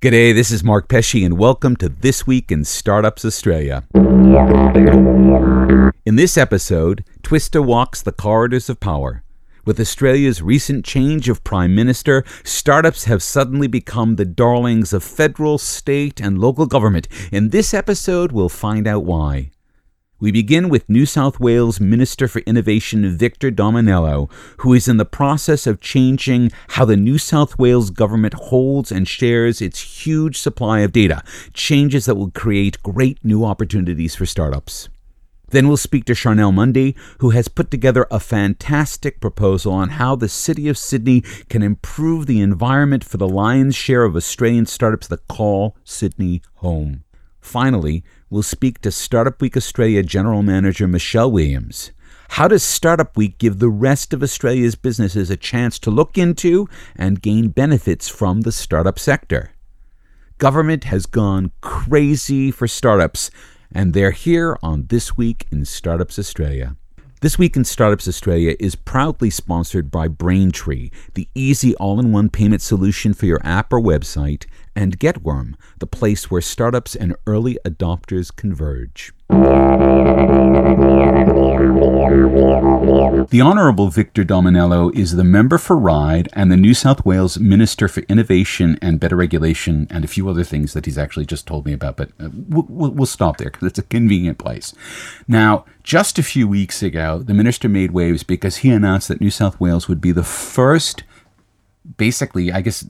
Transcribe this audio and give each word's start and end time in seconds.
G'day, 0.00 0.32
this 0.32 0.52
is 0.52 0.62
Mark 0.62 0.86
Pesce, 0.86 1.24
and 1.24 1.36
welcome 1.36 1.74
to 1.74 1.88
This 1.88 2.24
Week 2.24 2.52
in 2.52 2.64
Startups 2.64 3.24
Australia. 3.24 3.82
In 6.06 6.14
this 6.14 6.38
episode, 6.38 7.02
Twista 7.22 7.64
walks 7.64 8.00
the 8.00 8.12
corridors 8.12 8.68
of 8.68 8.78
power. 8.78 9.24
With 9.64 9.80
Australia's 9.80 10.40
recent 10.40 10.84
change 10.84 11.28
of 11.28 11.42
Prime 11.42 11.74
Minister, 11.74 12.22
startups 12.44 13.06
have 13.06 13.24
suddenly 13.24 13.66
become 13.66 14.14
the 14.14 14.24
darlings 14.24 14.92
of 14.92 15.02
federal, 15.02 15.58
state, 15.58 16.20
and 16.20 16.38
local 16.38 16.66
government. 16.66 17.08
In 17.32 17.48
this 17.48 17.74
episode, 17.74 18.30
we'll 18.30 18.48
find 18.48 18.86
out 18.86 19.04
why. 19.04 19.50
We 20.20 20.32
begin 20.32 20.68
with 20.68 20.88
New 20.88 21.06
South 21.06 21.38
Wales 21.38 21.78
Minister 21.78 22.26
for 22.26 22.40
Innovation 22.40 23.08
Victor 23.16 23.52
Dominello, 23.52 24.28
who 24.58 24.74
is 24.74 24.88
in 24.88 24.96
the 24.96 25.04
process 25.04 25.64
of 25.64 25.80
changing 25.80 26.50
how 26.70 26.84
the 26.84 26.96
New 26.96 27.18
South 27.18 27.56
Wales 27.56 27.90
government 27.90 28.34
holds 28.34 28.90
and 28.90 29.06
shares 29.06 29.62
its 29.62 30.04
huge 30.04 30.36
supply 30.36 30.80
of 30.80 30.90
data, 30.90 31.22
changes 31.52 32.06
that 32.06 32.16
will 32.16 32.32
create 32.32 32.82
great 32.82 33.24
new 33.24 33.44
opportunities 33.44 34.16
for 34.16 34.26
startups. 34.26 34.88
Then 35.50 35.68
we'll 35.68 35.76
speak 35.76 36.04
to 36.06 36.16
Charnel 36.16 36.50
Mundy, 36.50 36.96
who 37.18 37.30
has 37.30 37.46
put 37.46 37.70
together 37.70 38.04
a 38.10 38.18
fantastic 38.18 39.20
proposal 39.20 39.72
on 39.72 39.90
how 39.90 40.16
the 40.16 40.28
City 40.28 40.68
of 40.68 40.76
Sydney 40.76 41.20
can 41.48 41.62
improve 41.62 42.26
the 42.26 42.40
environment 42.40 43.04
for 43.04 43.18
the 43.18 43.28
lion's 43.28 43.76
share 43.76 44.02
of 44.02 44.16
Australian 44.16 44.66
startups 44.66 45.06
that 45.06 45.28
call 45.28 45.76
Sydney 45.84 46.42
home. 46.56 47.04
Finally, 47.40 48.02
we'll 48.30 48.42
speak 48.42 48.80
to 48.80 48.90
Startup 48.90 49.40
Week 49.40 49.56
Australia 49.56 50.02
General 50.02 50.42
Manager 50.42 50.86
Michelle 50.86 51.30
Williams. 51.30 51.92
How 52.30 52.46
does 52.46 52.62
Startup 52.62 53.16
Week 53.16 53.38
give 53.38 53.58
the 53.58 53.70
rest 53.70 54.12
of 54.12 54.22
Australia's 54.22 54.74
businesses 54.74 55.30
a 55.30 55.36
chance 55.36 55.78
to 55.80 55.90
look 55.90 56.18
into 56.18 56.68
and 56.94 57.22
gain 57.22 57.48
benefits 57.48 58.08
from 58.08 58.42
the 58.42 58.52
startup 58.52 58.98
sector? 58.98 59.52
Government 60.36 60.84
has 60.84 61.06
gone 61.06 61.52
crazy 61.62 62.50
for 62.50 62.68
startups, 62.68 63.30
and 63.72 63.94
they're 63.94 64.10
here 64.10 64.58
on 64.62 64.86
This 64.88 65.16
Week 65.16 65.46
in 65.50 65.64
Startups 65.64 66.18
Australia. 66.18 66.76
This 67.20 67.38
Week 67.38 67.56
in 67.56 67.64
Startups 67.64 68.06
Australia 68.06 68.54
is 68.60 68.76
proudly 68.76 69.30
sponsored 69.30 69.90
by 69.90 70.06
Braintree, 70.06 70.90
the 71.14 71.28
easy 71.34 71.74
all 71.76 71.98
in 71.98 72.12
one 72.12 72.28
payment 72.28 72.62
solution 72.62 73.12
for 73.12 73.26
your 73.26 73.40
app 73.42 73.72
or 73.72 73.80
website, 73.80 74.46
and 74.74 74.98
Getworm, 74.98 75.54
the 75.78 75.86
place 75.86 76.30
where 76.30 76.40
startups 76.40 76.94
and 76.94 77.16
early 77.26 77.58
adopters 77.64 78.34
converge. 78.34 79.12
The 83.30 83.42
Honourable 83.42 83.88
Victor 83.88 84.24
Dominello 84.24 84.94
is 84.96 85.16
the 85.16 85.24
member 85.24 85.58
for 85.58 85.76
Ryde 85.76 86.28
and 86.32 86.50
the 86.50 86.56
New 86.56 86.72
South 86.72 87.04
Wales 87.04 87.38
Minister 87.38 87.88
for 87.88 88.00
Innovation 88.08 88.78
and 88.80 88.98
Better 88.98 89.16
Regulation, 89.16 89.86
and 89.90 90.04
a 90.04 90.08
few 90.08 90.28
other 90.28 90.44
things 90.44 90.72
that 90.72 90.86
he's 90.86 90.96
actually 90.96 91.26
just 91.26 91.46
told 91.46 91.66
me 91.66 91.72
about, 91.72 91.96
but 91.96 92.10
uh, 92.18 92.30
we'll, 92.32 92.90
we'll 92.90 93.06
stop 93.06 93.36
there 93.36 93.50
because 93.50 93.66
it's 93.66 93.78
a 93.78 93.82
convenient 93.82 94.38
place. 94.38 94.74
Now, 95.26 95.66
just 95.82 96.18
a 96.18 96.22
few 96.22 96.48
weeks 96.48 96.82
ago, 96.82 97.18
the 97.18 97.34
minister 97.34 97.68
made 97.68 97.90
waves 97.90 98.22
because 98.22 98.58
he 98.58 98.70
announced 98.70 99.08
that 99.08 99.20
New 99.20 99.30
South 99.30 99.60
Wales 99.60 99.88
would 99.88 100.00
be 100.00 100.12
the 100.12 100.24
first, 100.24 101.04
basically, 101.96 102.50
I 102.50 102.62
guess, 102.62 102.84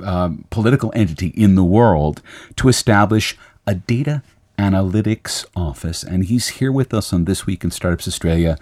um, 0.00 0.44
political 0.50 0.92
entity 0.94 1.28
in 1.28 1.54
the 1.54 1.64
world 1.64 2.22
to 2.56 2.68
establish 2.68 3.36
a 3.66 3.74
data 3.74 4.22
analytics 4.58 5.44
office. 5.56 6.02
And 6.02 6.24
he's 6.24 6.48
here 6.48 6.72
with 6.72 6.94
us 6.94 7.12
on 7.12 7.24
This 7.24 7.46
Week 7.46 7.64
in 7.64 7.70
Startups 7.70 8.08
Australia 8.08 8.58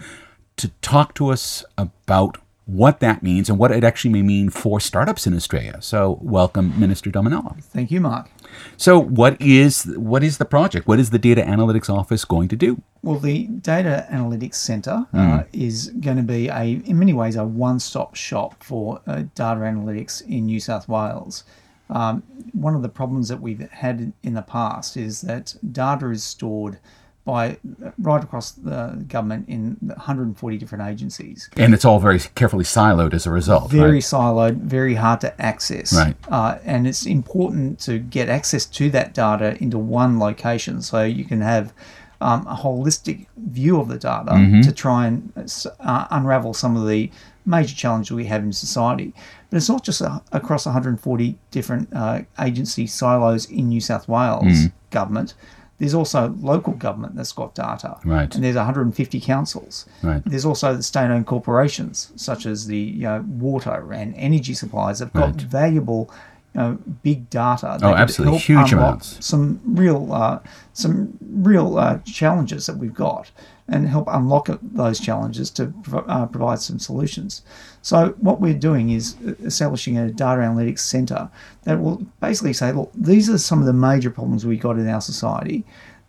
to 0.57 0.69
talk 0.81 1.15
to 1.15 1.29
us 1.29 1.65
about 1.77 2.39
what 2.67 3.01
that 3.01 3.23
means 3.23 3.51
and 3.51 3.59
what 3.59 3.73
it 3.73 3.83
actually 3.83 4.11
may 4.11 4.23
mean 4.23 4.49
for 4.49 4.79
startups 4.81 5.27
in 5.27 5.35
Australia. 5.35 5.79
So, 5.81 6.19
welcome, 6.23 6.79
Minister 6.79 7.11
Dominello. 7.11 7.63
Thank 7.65 7.91
you, 7.91 8.01
Mark. 8.01 8.31
So, 8.77 8.99
what 8.99 9.41
is 9.41 9.85
what 9.97 10.23
is 10.23 10.39
the 10.39 10.45
project? 10.45 10.87
What 10.87 10.99
is 10.99 11.11
the 11.11 11.19
Data 11.19 11.43
Analytics 11.43 11.91
Office 11.91 12.25
going 12.25 12.49
to 12.49 12.57
do? 12.57 12.81
Well, 13.03 13.19
the 13.19 13.45
Data 13.47 14.07
Analytics 14.11 14.55
Centre 14.55 15.07
uh, 15.13 15.17
mm. 15.17 15.47
is 15.53 15.89
going 16.01 16.19
to 16.19 16.23
be 16.23 16.49
a, 16.49 16.81
in 16.85 16.99
many 16.99 17.13
ways, 17.13 17.35
a 17.35 17.45
one-stop 17.45 18.15
shop 18.15 18.63
for 18.63 19.01
uh, 19.07 19.25
data 19.35 19.61
analytics 19.61 20.23
in 20.23 20.47
New 20.47 20.61
South 20.61 20.89
Wales. 20.89 21.45
Um, 21.91 22.23
one 22.53 22.75
of 22.75 22.83
the 22.83 22.89
problems 22.89 23.29
that 23.29 23.41
we've 23.41 23.69
had 23.71 24.13
in 24.23 24.35
the 24.35 24.43
past 24.43 24.97
is 24.97 25.23
that 25.23 25.57
data 25.73 26.11
is 26.11 26.23
stored 26.25 26.79
by 27.25 27.57
right 27.99 28.23
across 28.23 28.51
the 28.53 29.05
government 29.07 29.49
in 29.49 29.77
140 29.81 30.59
different 30.59 30.89
agencies. 30.89 31.49
And 31.57 31.73
it's 31.73 31.85
all 31.85 32.01
very 32.01 32.19
carefully 32.19 32.65
siloed 32.65 33.15
as 33.15 33.27
a 33.27 33.31
result. 33.31 33.71
Very 33.71 33.93
right? 33.93 34.03
siloed, 34.03 34.57
very 34.57 34.95
hard 34.95 35.21
to 35.21 35.41
access. 35.41 35.93
Right. 35.93 36.17
Uh, 36.29 36.59
and 36.65 36.87
it's 36.87 37.07
important 37.07 37.79
to 37.81 37.99
get 37.99 38.29
access 38.29 38.67
to 38.67 38.91
that 38.91 39.15
data 39.15 39.57
into 39.63 39.79
one 39.79 40.19
location 40.19 40.83
so 40.83 41.05
you 41.05 41.25
can 41.25 41.41
have 41.41 41.73
um, 42.21 42.47
a 42.47 42.57
holistic 42.57 43.27
view 43.37 43.81
of 43.81 43.89
the 43.89 43.99
data 43.99 44.33
mm-hmm. 44.33 44.61
to 44.63 44.73
try 44.73 45.07
and 45.07 45.33
uh, 45.81 46.07
unravel 46.11 46.55
some 46.55 46.77
of 46.77 46.89
the 46.89 47.11
major 47.47 47.75
challenges 47.75 48.11
we 48.11 48.27
have 48.27 48.43
in 48.43 48.53
society. 48.53 49.13
But 49.51 49.59
it's 49.59 49.69
not 49.69 49.85
just 49.85 50.01
a, 50.01 50.23
across 50.33 50.67
140 50.67 51.39
different 51.53 51.89
uh, 51.93 52.23
agency 52.41 52.87
silos 52.89 53.49
in 53.49 53.69
New 53.69 53.81
South 53.81 54.09
Wales 54.09 54.45
mm. 54.45 54.73
government 54.91 55.35
there's 55.83 55.95
also 55.95 56.29
local 56.39 56.75
government 56.75 57.17
that's 57.17 57.33
got 57.33 57.57
data. 57.57 57.99
Right. 58.05 58.33
And 58.33 58.45
there's 58.45 58.55
150 58.55 59.21
councils. 59.21 59.85
Right. 60.01 60.23
There's 60.25 60.45
also 60.45 60.77
the 60.77 60.83
state 60.85 61.11
owned 61.11 61.27
corporations, 61.27 62.13
such 62.15 62.47
as 62.47 62.69
the 62.69 62.79
you 62.79 63.03
know, 63.03 63.25
water 63.27 63.93
and 63.93 64.15
energy 64.15 64.55
suppliers, 64.55 65.01
have 65.01 65.13
got 65.13 65.33
right. 65.33 65.41
valuable 65.41 66.09
you 66.55 66.61
know, 66.61 66.79
big 67.03 67.29
data. 67.31 67.81
oh, 67.83 67.95
absolutely, 67.95 68.39
huge 68.39 68.73
amounts. 68.73 69.27
Some 69.27 69.61
real, 69.65 70.13
uh, 70.13 70.39
some 70.73 71.17
real 71.21 71.79
uh, 71.79 71.99
challenges 71.99 72.67
that 72.67 72.79
we've 72.79 72.95
got 72.95 73.31
and 73.69 73.89
help 73.89 74.07
unlock 74.11 74.49
those 74.61 74.99
challenges 75.01 75.51
to 75.51 75.73
uh, 75.93 76.27
provide 76.27 76.59
some 76.61 76.79
solutions. 76.79 77.43
So, 77.81 78.15
what 78.19 78.41
we're 78.41 78.55
doing 78.55 78.91
is 78.91 79.17
establishing 79.45 79.99
a 79.99 80.11
data 80.11 80.43
analytics 80.43 80.81
center 80.81 81.31
that 81.65 81.81
will 81.81 82.07
basically 82.21 82.53
say, 82.53 82.73
look, 82.73 82.91
these 82.95 83.31
are 83.31 83.39
some 83.39 83.61
of 83.61 83.67
the 83.67 83.73
major 83.73 84.11
problems 84.11 84.45
we've 84.45 84.61
got 84.61 84.79
in 84.79 84.89
our 84.89 85.01
society. 85.01 85.65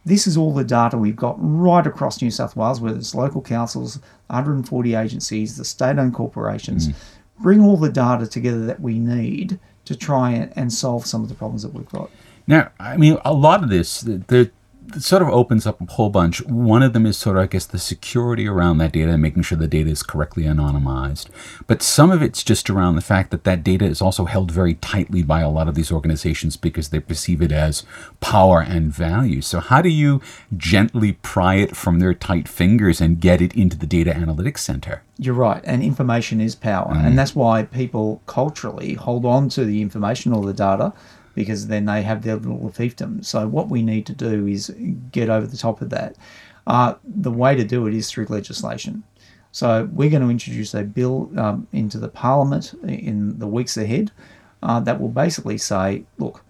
This 0.05 0.27
is 0.27 0.35
all 0.35 0.53
the 0.53 0.65
data 0.65 0.97
we've 0.97 1.15
got 1.15 1.35
right 1.39 1.87
across 1.87 2.21
New 2.21 2.31
South 2.31 2.55
Wales, 2.55 2.81
whether 2.81 2.97
it's 2.97 3.15
local 3.15 3.41
councils, 3.41 3.99
140 4.27 4.95
agencies, 4.95 5.55
the 5.55 5.63
state 5.63 5.97
owned 5.97 6.13
corporations. 6.13 6.89
Mm. 6.89 6.95
Bring 7.39 7.61
all 7.61 7.77
the 7.77 7.89
data 7.89 8.27
together 8.27 8.65
that 8.65 8.81
we 8.81 8.99
need 8.99 9.59
to 9.85 9.95
try 9.95 10.49
and 10.55 10.71
solve 10.71 11.05
some 11.05 11.23
of 11.23 11.29
the 11.29 11.35
problems 11.35 11.63
that 11.63 11.73
we've 11.73 11.89
got. 11.89 12.09
Now, 12.47 12.71
I 12.79 12.97
mean, 12.97 13.17
a 13.23 13.33
lot 13.33 13.63
of 13.63 13.69
this, 13.69 14.01
the, 14.01 14.51
sort 14.99 15.21
of 15.21 15.29
opens 15.29 15.65
up 15.65 15.81
a 15.81 15.85
whole 15.85 16.09
bunch. 16.09 16.41
One 16.45 16.83
of 16.83 16.93
them 16.93 17.05
is 17.05 17.17
sort 17.17 17.37
of, 17.37 17.43
I 17.43 17.47
guess, 17.47 17.65
the 17.65 17.79
security 17.79 18.47
around 18.47 18.77
that 18.77 18.91
data 18.91 19.11
and 19.11 19.21
making 19.21 19.43
sure 19.43 19.57
the 19.57 19.67
data 19.67 19.89
is 19.89 20.03
correctly 20.03 20.43
anonymized. 20.43 21.27
But 21.67 21.81
some 21.81 22.11
of 22.11 22.21
it's 22.21 22.43
just 22.43 22.69
around 22.69 22.95
the 22.95 23.01
fact 23.01 23.31
that 23.31 23.43
that 23.43 23.63
data 23.63 23.85
is 23.85 24.01
also 24.01 24.25
held 24.25 24.51
very 24.51 24.75
tightly 24.75 25.23
by 25.23 25.41
a 25.41 25.49
lot 25.49 25.67
of 25.67 25.75
these 25.75 25.91
organizations 25.91 26.57
because 26.57 26.89
they 26.89 26.99
perceive 26.99 27.41
it 27.41 27.51
as 27.51 27.83
power 28.19 28.61
and 28.61 28.93
value. 28.93 29.41
So, 29.41 29.59
how 29.59 29.81
do 29.81 29.89
you 29.89 30.21
gently 30.55 31.13
pry 31.13 31.55
it 31.55 31.75
from 31.75 31.99
their 31.99 32.13
tight 32.13 32.47
fingers 32.47 33.01
and 33.01 33.19
get 33.19 33.41
it 33.41 33.55
into 33.55 33.77
the 33.77 33.87
data 33.87 34.11
analytics 34.11 34.59
center? 34.59 35.03
You're 35.17 35.35
right, 35.35 35.61
and 35.63 35.83
information 35.83 36.41
is 36.41 36.55
power, 36.55 36.93
mm. 36.93 37.05
and 37.05 37.17
that's 37.17 37.35
why 37.35 37.63
people 37.63 38.21
culturally 38.25 38.95
hold 38.95 39.25
on 39.25 39.47
to 39.49 39.63
the 39.63 39.81
information 39.81 40.33
or 40.33 40.43
the 40.43 40.53
data 40.53 40.93
because 41.33 41.67
then 41.67 41.85
they 41.85 42.01
have 42.01 42.23
their 42.23 42.35
little 42.35 42.69
fiefdom. 42.69 43.23
So 43.25 43.47
what 43.47 43.69
we 43.69 43.81
need 43.81 44.05
to 44.07 44.13
do 44.13 44.47
is 44.47 44.73
get 45.11 45.29
over 45.29 45.47
the 45.47 45.57
top 45.57 45.81
of 45.81 45.89
that. 45.89 46.15
Uh, 46.65 46.95
the 47.03 47.31
way 47.31 47.55
to 47.55 47.63
do 47.63 47.87
it 47.87 47.93
is 47.93 48.09
through 48.09 48.25
legislation. 48.29 49.03
So 49.51 49.89
we're 49.91 50.09
going 50.09 50.23
to 50.23 50.29
introduce 50.29 50.73
a 50.73 50.83
bill 50.83 51.31
um, 51.37 51.67
into 51.71 51.99
the 51.99 52.07
Parliament 52.07 52.73
in 52.83 53.37
the 53.37 53.47
weeks 53.47 53.77
ahead 53.77 54.11
uh, 54.63 54.79
that 54.81 54.99
will 54.99 55.09
basically 55.09 55.57
say, 55.57 56.05
look, 56.17 56.43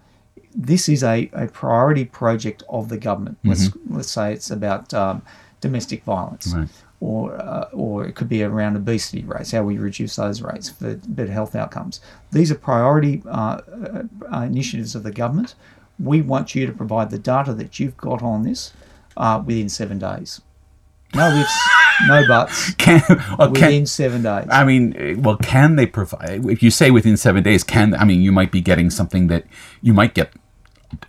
this 0.54 0.88
is 0.88 1.02
a, 1.02 1.28
a 1.32 1.48
priority 1.48 2.04
project 2.04 2.62
of 2.68 2.88
the 2.88 2.96
government. 2.96 3.38
Mm-hmm. 3.38 3.48
Let's 3.50 3.76
let's 3.90 4.10
say 4.10 4.32
it's 4.32 4.50
about 4.50 4.94
um, 4.94 5.22
domestic 5.60 6.04
violence. 6.04 6.54
Right 6.54 6.68
or 7.04 7.36
uh, 7.36 7.68
or 7.72 8.06
it 8.06 8.14
could 8.14 8.30
be 8.30 8.42
around 8.42 8.76
obesity 8.76 9.22
rates, 9.24 9.50
how 9.50 9.62
we 9.62 9.76
reduce 9.76 10.16
those 10.16 10.40
rates 10.40 10.70
for 10.70 10.94
better 11.06 11.30
health 11.30 11.54
outcomes. 11.54 12.00
These 12.32 12.50
are 12.50 12.54
priority 12.54 13.22
uh, 13.28 13.60
uh, 14.32 14.40
initiatives 14.40 14.94
of 14.94 15.02
the 15.02 15.12
government. 15.12 15.54
We 15.98 16.22
want 16.22 16.54
you 16.54 16.64
to 16.66 16.72
provide 16.72 17.10
the 17.10 17.18
data 17.18 17.52
that 17.54 17.78
you've 17.78 17.98
got 17.98 18.22
on 18.22 18.42
this 18.42 18.72
uh, 19.18 19.42
within 19.44 19.68
seven 19.68 19.98
days. 19.98 20.40
No 21.14 21.28
ifs, 21.28 21.68
no 22.06 22.26
buts. 22.26 22.72
Can, 22.78 23.02
well, 23.38 23.50
within 23.50 23.70
can, 23.80 23.86
seven 23.86 24.22
days. 24.22 24.46
I 24.50 24.64
mean, 24.64 25.22
well, 25.22 25.36
can 25.36 25.76
they 25.76 25.86
provide? 25.86 26.46
If 26.46 26.62
you 26.62 26.70
say 26.70 26.90
within 26.90 27.18
seven 27.18 27.42
days, 27.42 27.62
can 27.62 27.94
I 27.94 28.04
mean 28.04 28.22
you 28.22 28.32
might 28.32 28.50
be 28.50 28.62
getting 28.62 28.88
something 28.88 29.26
that 29.26 29.44
you 29.82 29.92
might 29.92 30.14
get. 30.14 30.32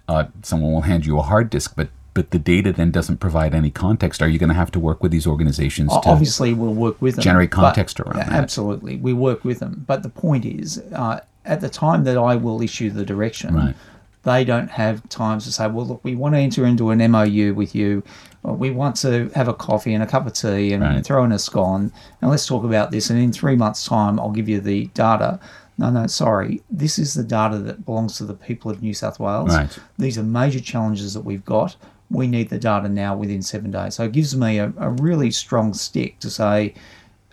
Uh, 0.09 0.25
someone 0.41 0.73
will 0.73 0.81
hand 0.81 1.05
you 1.05 1.17
a 1.19 1.21
hard 1.21 1.49
disk, 1.49 1.73
but 1.75 1.89
but 2.15 2.31
the 2.31 2.39
data 2.39 2.71
then 2.71 2.89
doesn't 2.91 3.17
provide 3.17 3.53
any 3.53 3.69
context. 3.69 4.21
Are 4.21 4.27
you 4.27 4.39
going 4.39 4.49
to 4.49 4.55
have 4.55 4.71
to 4.71 4.79
work 4.79 5.03
with 5.03 5.11
these 5.11 5.27
organizations 5.27 5.91
to 5.91 6.09
obviously 6.09 6.53
we'll 6.53 6.73
work 6.73 6.99
with 7.01 7.17
them 7.17 7.23
generate 7.23 7.51
context 7.51 7.99
around 7.99 8.15
that? 8.17 8.29
Absolutely, 8.29 8.95
we 8.95 9.13
work 9.13 9.43
with 9.43 9.59
them. 9.59 9.83
But 9.85 10.01
the 10.01 10.09
point 10.09 10.45
is, 10.45 10.81
uh, 10.93 11.19
at 11.43 11.59
the 11.61 11.69
time 11.69 12.05
that 12.05 12.17
I 12.17 12.35
will 12.37 12.61
issue 12.61 12.89
the 12.89 13.05
direction, 13.05 13.53
right. 13.53 13.75
they 14.23 14.45
don't 14.45 14.71
have 14.71 15.07
time 15.09 15.39
to 15.41 15.51
say, 15.51 15.67
well, 15.67 15.85
look, 15.85 16.03
we 16.03 16.15
want 16.15 16.35
to 16.35 16.39
enter 16.39 16.65
into 16.65 16.89
an 16.89 16.99
MOU 17.11 17.53
with 17.53 17.75
you. 17.75 18.01
We 18.43 18.71
want 18.71 18.95
to 18.97 19.29
have 19.35 19.49
a 19.49 19.53
coffee 19.53 19.93
and 19.93 20.01
a 20.01 20.07
cup 20.07 20.25
of 20.25 20.33
tea 20.33 20.71
and 20.71 20.81
Right. 20.81 21.05
throw 21.05 21.23
in 21.25 21.33
a 21.33 21.39
scone 21.39 21.91
and 22.21 22.31
let's 22.31 22.45
talk 22.45 22.63
about 22.63 22.91
this. 22.91 23.09
And 23.09 23.19
in 23.19 23.33
three 23.33 23.55
months' 23.57 23.85
time, 23.85 24.19
I'll 24.21 24.31
give 24.31 24.47
you 24.47 24.61
the 24.61 24.85
data. 24.93 25.39
No, 25.77 25.89
no, 25.89 26.07
sorry. 26.07 26.61
This 26.69 26.97
is 26.97 27.13
the 27.13 27.23
data 27.23 27.57
that 27.57 27.85
belongs 27.85 28.15
to 28.17 28.23
the 28.23 28.35
people 28.35 28.71
of 28.71 28.81
New 28.81 28.93
South 28.93 29.19
Wales. 29.19 29.53
Right. 29.53 29.77
These 29.97 30.17
are 30.17 30.23
major 30.23 30.61
challenges 30.61 31.13
that 31.13 31.25
we've 31.25 31.43
got. 31.43 31.75
We 32.09 32.27
need 32.27 32.49
the 32.49 32.59
data 32.59 32.87
now 32.87 33.15
within 33.15 33.41
seven 33.41 33.71
days. 33.71 33.95
So 33.95 34.03
it 34.03 34.11
gives 34.11 34.35
me 34.35 34.59
a, 34.59 34.71
a 34.77 34.89
really 34.89 35.31
strong 35.31 35.73
stick 35.73 36.19
to 36.19 36.29
say, 36.29 36.75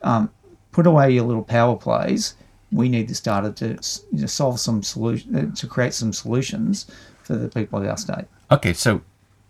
um, 0.03 0.31
put 0.71 0.87
away 0.87 1.11
your 1.11 1.25
little 1.25 1.45
power 1.45 1.77
plays. 1.77 2.35
We 2.71 2.89
need 2.89 3.09
this 3.09 3.21
data 3.21 3.53
to 3.53 3.79
you 4.13 4.21
know, 4.21 4.27
solve 4.27 4.59
some 4.59 4.83
solution, 4.83 5.53
to 5.53 5.67
create 5.67 5.95
some 5.95 6.13
solutions 6.13 6.87
for 7.23 7.37
the 7.37 7.49
people 7.49 7.81
of 7.81 7.87
our 7.87 7.97
state. 7.97 8.25
Okay, 8.51 8.73
so 8.73 9.03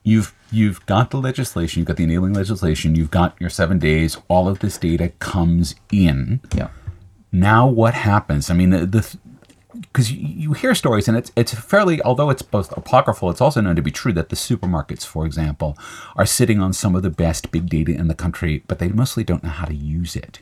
you've 0.02 0.34
you've 0.50 0.84
got 0.86 1.10
the 1.10 1.18
legislation, 1.18 1.80
you've 1.80 1.86
got 1.86 1.96
the 1.96 2.04
enabling 2.04 2.34
legislation, 2.34 2.94
you've 2.94 3.10
got 3.10 3.40
your 3.40 3.50
seven 3.50 3.78
days. 3.78 4.18
All 4.28 4.48
of 4.48 4.58
this 4.58 4.76
data 4.76 5.10
comes 5.20 5.74
in. 5.90 6.40
Yeah. 6.54 6.68
Now, 7.30 7.66
what 7.66 7.94
happens? 7.94 8.50
I 8.50 8.54
mean, 8.54 8.70
the 8.70 8.86
the 8.86 9.16
because 9.92 10.10
you, 10.10 10.26
you 10.26 10.52
hear 10.54 10.74
stories, 10.74 11.06
and 11.08 11.16
it's 11.16 11.30
it's 11.36 11.54
fairly, 11.54 12.00
although 12.02 12.30
it's 12.30 12.42
both 12.42 12.74
apocryphal, 12.76 13.30
it's 13.30 13.40
also 13.40 13.60
known 13.60 13.76
to 13.76 13.82
be 13.82 13.90
true 13.90 14.12
that 14.14 14.30
the 14.30 14.36
supermarkets, 14.36 15.04
for 15.04 15.26
example, 15.26 15.76
are 16.16 16.26
sitting 16.26 16.60
on 16.60 16.72
some 16.72 16.94
of 16.94 17.02
the 17.02 17.10
best 17.10 17.50
big 17.50 17.68
data 17.68 17.92
in 17.92 18.08
the 18.08 18.14
country, 18.14 18.64
but 18.68 18.78
they 18.78 18.88
mostly 18.88 19.22
don't 19.22 19.44
know 19.44 19.50
how 19.50 19.66
to 19.66 19.74
use 19.74 20.16
it. 20.16 20.38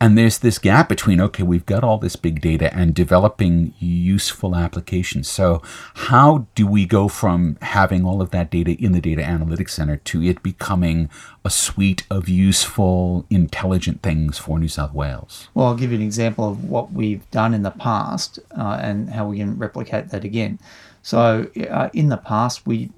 And 0.00 0.16
there's 0.16 0.38
this 0.38 0.58
gap 0.58 0.88
between 0.88 1.20
okay, 1.20 1.42
we've 1.42 1.66
got 1.66 1.84
all 1.84 1.98
this 1.98 2.16
big 2.16 2.40
data 2.40 2.74
and 2.74 2.94
developing 2.94 3.74
useful 3.78 4.56
applications. 4.56 5.28
So, 5.28 5.62
how 5.94 6.46
do 6.54 6.66
we 6.66 6.86
go 6.86 7.08
from 7.08 7.58
having 7.62 8.04
all 8.04 8.22
of 8.22 8.30
that 8.30 8.50
data 8.50 8.72
in 8.72 8.92
the 8.92 9.00
data 9.00 9.22
analytics 9.22 9.70
center 9.70 9.96
to 9.96 10.22
it 10.22 10.42
becoming 10.42 11.10
a 11.44 11.50
suite 11.50 12.04
of 12.10 12.28
useful, 12.28 13.24
intelligent 13.30 14.02
things 14.02 14.36
for 14.36 14.58
New 14.58 14.68
South 14.68 14.92
Wales? 14.92 15.48
Well, 15.54 15.66
I'll 15.66 15.76
give 15.76 15.92
you 15.92 15.98
an 15.98 16.02
example 16.02 16.48
of 16.48 16.64
what 16.64 16.92
we've 16.92 17.28
done 17.30 17.54
in 17.54 17.62
the 17.62 17.70
past 17.70 18.40
uh, 18.56 18.80
and 18.86 19.10
how 19.10 19.26
we 19.26 19.38
can 19.38 19.58
replicate 19.58 20.08
that 20.10 20.24
again. 20.24 20.58
So, 21.02 21.46
uh, 21.70 21.88
in 21.92 22.08
the 22.08 22.16
past, 22.16 22.66
we 22.66 22.90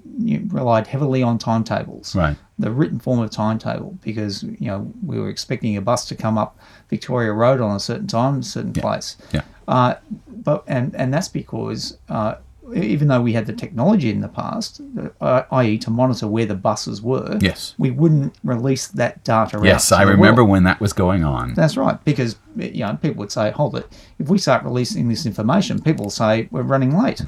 relied 0.47 0.87
heavily 0.87 1.21
on 1.21 1.37
timetables, 1.37 2.15
Right. 2.15 2.35
the 2.57 2.71
written 2.71 2.99
form 2.99 3.19
of 3.19 3.29
timetable, 3.29 3.97
because 4.01 4.43
you 4.43 4.67
know 4.69 4.91
we 5.05 5.19
were 5.19 5.29
expecting 5.29 5.77
a 5.77 5.81
bus 5.81 6.07
to 6.09 6.15
come 6.15 6.35
up 6.37 6.57
Victoria 6.89 7.33
Road 7.33 7.61
on 7.61 7.75
a 7.75 7.79
certain 7.79 8.07
time, 8.07 8.39
a 8.39 8.43
certain 8.43 8.73
place. 8.73 9.15
Yeah. 9.31 9.41
Uh, 9.67 9.93
but 10.27 10.63
and 10.67 10.95
and 10.95 11.13
that's 11.13 11.27
because 11.27 11.97
uh, 12.09 12.35
even 12.75 13.07
though 13.07 13.21
we 13.21 13.33
had 13.33 13.45
the 13.45 13.53
technology 13.53 14.09
in 14.09 14.21
the 14.21 14.27
past, 14.27 14.81
uh, 15.21 15.43
i.e., 15.51 15.77
to 15.79 15.89
monitor 15.89 16.27
where 16.27 16.45
the 16.45 16.55
buses 16.55 17.01
were, 17.01 17.37
Yes. 17.41 17.73
we 17.77 17.91
wouldn't 17.91 18.35
release 18.43 18.87
that 18.87 19.23
data. 19.23 19.57
out 19.57 19.63
Yes, 19.65 19.91
I 19.91 20.03
remember 20.03 20.43
when 20.43 20.63
that 20.63 20.79
was 20.81 20.93
going 20.93 21.23
on. 21.23 21.53
That's 21.53 21.77
right, 21.77 22.03
because 22.05 22.35
you 22.57 22.85
know 22.85 22.97
people 23.01 23.19
would 23.19 23.31
say, 23.31 23.51
"Hold 23.51 23.75
it! 23.75 23.87
If 24.19 24.27
we 24.29 24.37
start 24.37 24.63
releasing 24.63 25.07
this 25.09 25.25
information, 25.25 25.81
people 25.81 26.05
will 26.05 26.11
say 26.11 26.47
we're 26.51 26.61
running 26.63 26.97
late." 26.97 27.21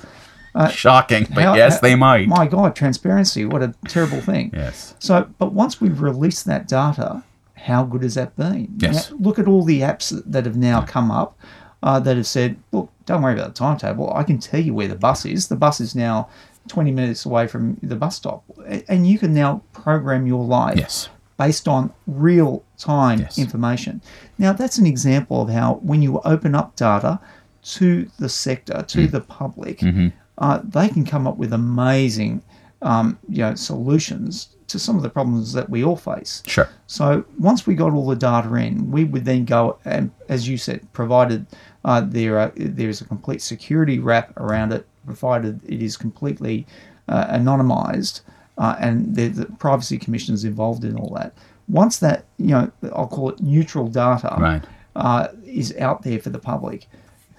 Shocking, 0.72 1.28
but 1.34 1.44
How- 1.44 1.56
yes, 1.56 1.76
how- 1.76 1.80
they 1.82 1.96
might. 1.96 2.28
My 2.28 2.46
God, 2.46 2.76
transparency! 2.76 3.46
What 3.46 3.64
a 3.64 3.74
terrible 3.88 4.20
thing. 4.22 4.52
Yes. 4.54 4.96
So, 5.00 5.28
but 5.40 5.54
once 5.54 5.80
we've 5.80 6.02
released 6.02 6.46
that 6.46 6.68
data, 6.68 7.24
how 7.56 7.84
good 7.86 8.04
has 8.04 8.16
that 8.16 8.36
been? 8.36 8.68
Yes. 8.78 9.10
Now, 9.12 9.18
look 9.22 9.40
at 9.40 9.48
all 9.48 9.64
the 9.64 9.80
apps 9.82 10.22
that 10.26 10.46
have 10.46 10.58
now 10.58 10.82
come 10.82 11.10
up 11.10 11.38
uh, 11.84 12.00
that 12.00 12.18
have 12.18 12.28
said, 12.28 12.58
"Look, 12.72 12.90
don't 13.06 13.22
worry 13.22 13.34
about 13.34 13.48
the 13.56 13.60
timetable. 13.60 14.12
I 14.14 14.24
can 14.24 14.38
tell 14.40 14.60
you 14.60 14.74
where 14.74 14.88
the 14.88 14.96
bus 14.96 15.26
is. 15.26 15.48
The 15.48 15.56
bus 15.56 15.80
is 15.82 15.96
now 15.96 16.30
20 16.68 16.92
minutes 16.92 17.26
away 17.26 17.48
from 17.48 17.78
the 17.82 17.96
bus 17.96 18.16
stop, 18.18 18.44
and 18.88 19.08
you 19.08 19.18
can 19.18 19.34
now 19.34 19.62
program 19.74 20.28
your 20.28 20.44
life 20.46 20.78
Yes. 20.78 21.10
based 21.38 21.68
on 21.68 21.92
real 22.06 22.64
time 22.78 23.20
Yes. 23.22 23.38
information. 23.40 24.02
Now, 24.38 24.54
that's 24.54 24.78
an 24.78 24.86
example 24.86 25.42
of 25.42 25.50
how 25.50 25.80
when 25.82 26.02
you 26.04 26.20
open 26.24 26.54
up 26.54 26.76
data 26.76 27.20
to 27.64 28.08
the 28.20 28.30
sector, 28.30 28.84
to 28.88 29.08
Mm. 29.08 29.12
the 29.12 29.22
public, 29.22 29.80
Mm-hmm. 29.80 30.08
uh, 30.38 30.60
they 30.64 30.88
can 30.90 31.04
come 31.06 31.26
up 31.28 31.38
with 31.38 31.52
amazing 31.54 32.42
um, 32.84 33.20
you 33.30 33.44
know, 33.44 33.54
solutions 33.54 34.50
to 34.68 34.80
some 34.80 34.96
of 34.96 35.04
the 35.04 35.10
problems 35.10 35.54
that 35.54 35.70
we 35.70 35.84
all 35.84 35.96
face. 35.96 36.42
Sure. 36.48 36.68
So 36.88 37.24
once 37.38 37.68
we 37.68 37.76
got 37.76 37.94
all 37.94 38.08
the 38.08 38.16
data 38.16 38.52
in, 38.56 38.90
we 38.90 39.04
would 39.04 39.24
then 39.26 39.46
go 39.46 39.78
and, 39.86 40.10
as 40.30 40.48
you 40.50 40.58
said, 40.58 40.92
provided 40.92 41.46
uh, 41.86 42.02
there 42.02 42.38
are, 42.40 42.52
there 42.56 42.90
is 42.90 43.02
a 43.02 43.06
complete 43.06 43.42
security 43.42 44.00
wrap 44.00 44.36
around 44.40 44.72
it, 44.74 44.86
provided 45.06 45.60
it 45.66 45.82
is 45.82 45.98
completely 45.98 46.66
uh, 47.10 47.26
anonymized, 47.28 48.22
uh, 48.58 48.76
and 48.80 49.16
the, 49.16 49.28
the 49.30 49.46
privacy 49.58 49.98
commission 49.98 50.34
is 50.34 50.44
involved 50.44 50.84
in 50.84 50.96
all 50.98 51.14
that. 51.16 51.34
Once 51.68 51.98
that 52.00 52.26
you 52.38 52.48
know, 52.48 52.72
I'll 52.96 53.08
call 53.08 53.30
it 53.30 53.40
neutral 53.40 53.88
data, 53.88 54.36
Right. 54.40 54.64
uh, 54.96 55.28
is 55.46 55.76
out 55.78 56.04
there 56.04 56.20
for 56.20 56.30
the 56.30 56.40
public. 56.40 56.88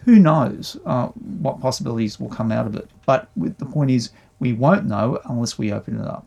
Who 0.04 0.18
knows 0.18 0.76
uh, 0.84 1.08
what 1.08 1.60
possibilities 1.60 2.18
will 2.18 2.28
come 2.30 2.50
out 2.50 2.66
of 2.66 2.74
it? 2.74 2.88
But 3.06 3.28
with, 3.36 3.58
the 3.58 3.66
point 3.66 3.90
is, 3.90 4.10
we 4.40 4.52
won't 4.52 4.86
know 4.86 5.20
unless 5.26 5.58
we 5.58 5.72
open 5.72 6.00
it 6.00 6.06
up. 6.06 6.26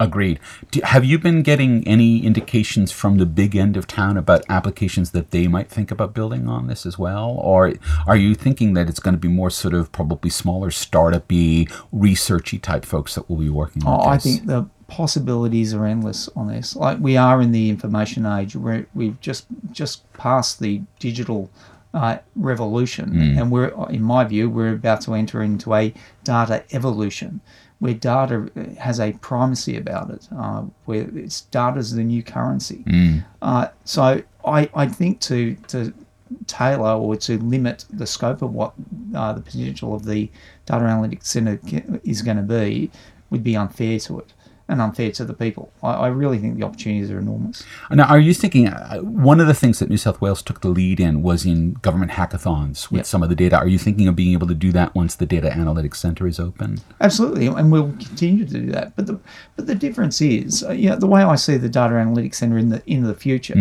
Agreed. 0.00 0.40
Do, 0.70 0.80
have 0.82 1.04
you 1.04 1.18
been 1.18 1.42
getting 1.42 1.86
any 1.86 2.24
indications 2.24 2.90
from 2.90 3.18
the 3.18 3.26
big 3.26 3.54
end 3.54 3.76
of 3.76 3.86
town 3.86 4.16
about 4.16 4.42
applications 4.48 5.10
that 5.10 5.30
they 5.30 5.46
might 5.46 5.68
think 5.68 5.90
about 5.90 6.14
building 6.14 6.48
on 6.48 6.66
this 6.68 6.86
as 6.86 6.98
well? 6.98 7.36
Or 7.38 7.74
are 8.06 8.16
you 8.16 8.34
thinking 8.34 8.72
that 8.74 8.88
it's 8.88 8.98
going 8.98 9.14
to 9.14 9.20
be 9.20 9.28
more 9.28 9.50
sort 9.50 9.74
of 9.74 9.92
probably 9.92 10.30
smaller, 10.30 10.70
startup-y, 10.70 11.66
researchy 11.94 12.60
type 12.60 12.86
folks 12.86 13.14
that 13.14 13.28
will 13.28 13.36
be 13.36 13.50
working 13.50 13.84
on 13.84 14.00
Oh, 14.00 14.10
I 14.10 14.16
think 14.16 14.46
the 14.46 14.66
possibilities 14.88 15.74
are 15.74 15.84
endless 15.86 16.28
on 16.34 16.48
this. 16.48 16.74
Like 16.74 16.98
we 16.98 17.18
are 17.18 17.40
in 17.42 17.52
the 17.52 17.68
information 17.68 18.24
age. 18.24 18.56
Where 18.56 18.86
we've 18.94 19.20
just 19.20 19.46
just 19.70 20.10
passed 20.14 20.60
the 20.60 20.80
digital 20.98 21.50
uh, 21.92 22.18
revolution, 22.36 23.36
and 23.38 23.50
we're, 23.50 23.68
in 23.90 24.02
my 24.02 24.24
view, 24.24 24.48
we're 24.48 24.74
about 24.74 25.00
to 25.02 25.14
enter 25.14 25.42
into 25.42 25.74
a 25.74 25.92
data 26.24 26.62
evolution, 26.72 27.40
where 27.80 27.94
data 27.94 28.50
has 28.78 29.00
a 29.00 29.12
primacy 29.14 29.76
about 29.76 30.10
it, 30.10 30.28
uh, 30.36 30.62
where 30.84 31.08
it's 31.16 31.42
data 31.42 31.78
is 31.78 31.92
the 31.94 32.04
new 32.04 32.22
currency. 32.22 32.84
Uh, 33.42 33.68
so 33.84 34.22
I, 34.44 34.70
I 34.74 34.86
think 34.86 35.20
to 35.22 35.56
to 35.68 35.92
tailor 36.46 36.92
or 36.92 37.16
to 37.16 37.38
limit 37.38 37.84
the 37.90 38.06
scope 38.06 38.42
of 38.42 38.52
what 38.54 38.72
uh, 39.14 39.32
the 39.32 39.40
potential 39.40 39.94
of 39.94 40.04
the 40.04 40.30
data 40.66 40.84
analytics 40.84 41.24
center 41.24 41.58
is 42.04 42.22
going 42.22 42.36
to 42.36 42.42
be 42.42 42.90
would 43.30 43.42
be 43.42 43.56
unfair 43.56 43.98
to 43.98 44.20
it 44.20 44.32
and 44.70 44.80
unfair 44.80 45.10
to 45.12 45.24
the 45.24 45.34
people. 45.34 45.72
I, 45.82 45.92
I 45.92 46.08
really 46.08 46.38
think 46.38 46.56
the 46.58 46.64
opportunities 46.64 47.10
are 47.10 47.18
enormous. 47.18 47.64
Now, 47.90 48.04
are 48.04 48.18
you 48.18 48.32
thinking 48.32 48.68
uh, 48.68 48.98
one 49.00 49.40
of 49.40 49.46
the 49.46 49.54
things 49.54 49.78
that 49.80 49.90
New 49.90 49.96
South 49.96 50.20
Wales 50.20 50.42
took 50.42 50.60
the 50.60 50.68
lead 50.68 51.00
in 51.00 51.22
was 51.22 51.44
in 51.44 51.74
government 51.82 52.12
hackathons 52.12 52.90
with 52.90 53.00
Yep. 53.00 53.06
some 53.06 53.22
of 53.22 53.28
the 53.28 53.34
data? 53.34 53.56
Are 53.56 53.68
you 53.68 53.78
thinking 53.78 54.06
of 54.08 54.16
being 54.16 54.32
able 54.32 54.46
to 54.46 54.54
do 54.54 54.72
that 54.72 54.94
once 54.94 55.14
the 55.16 55.26
Data 55.26 55.50
Analytics 55.50 55.96
Center 55.96 56.26
is 56.26 56.38
open? 56.40 56.78
Absolutely, 57.00 57.46
and 57.46 57.70
we'll 57.72 57.92
continue 57.92 58.44
to 58.46 58.52
do 58.52 58.66
that. 58.72 58.94
But 58.96 59.06
the 59.06 59.18
but 59.56 59.66
the 59.66 59.74
difference 59.74 60.20
is, 60.20 60.62
uh, 60.64 60.70
you 60.72 60.88
know, 60.90 60.96
the 60.96 61.06
way 61.06 61.22
I 61.22 61.34
see 61.34 61.56
the 61.56 61.68
data 61.68 61.94
analytics 61.94 62.36
center 62.36 62.56
in 62.58 62.68
the 62.70 62.82
in 62.86 63.02
the 63.04 63.14
future 63.14 63.54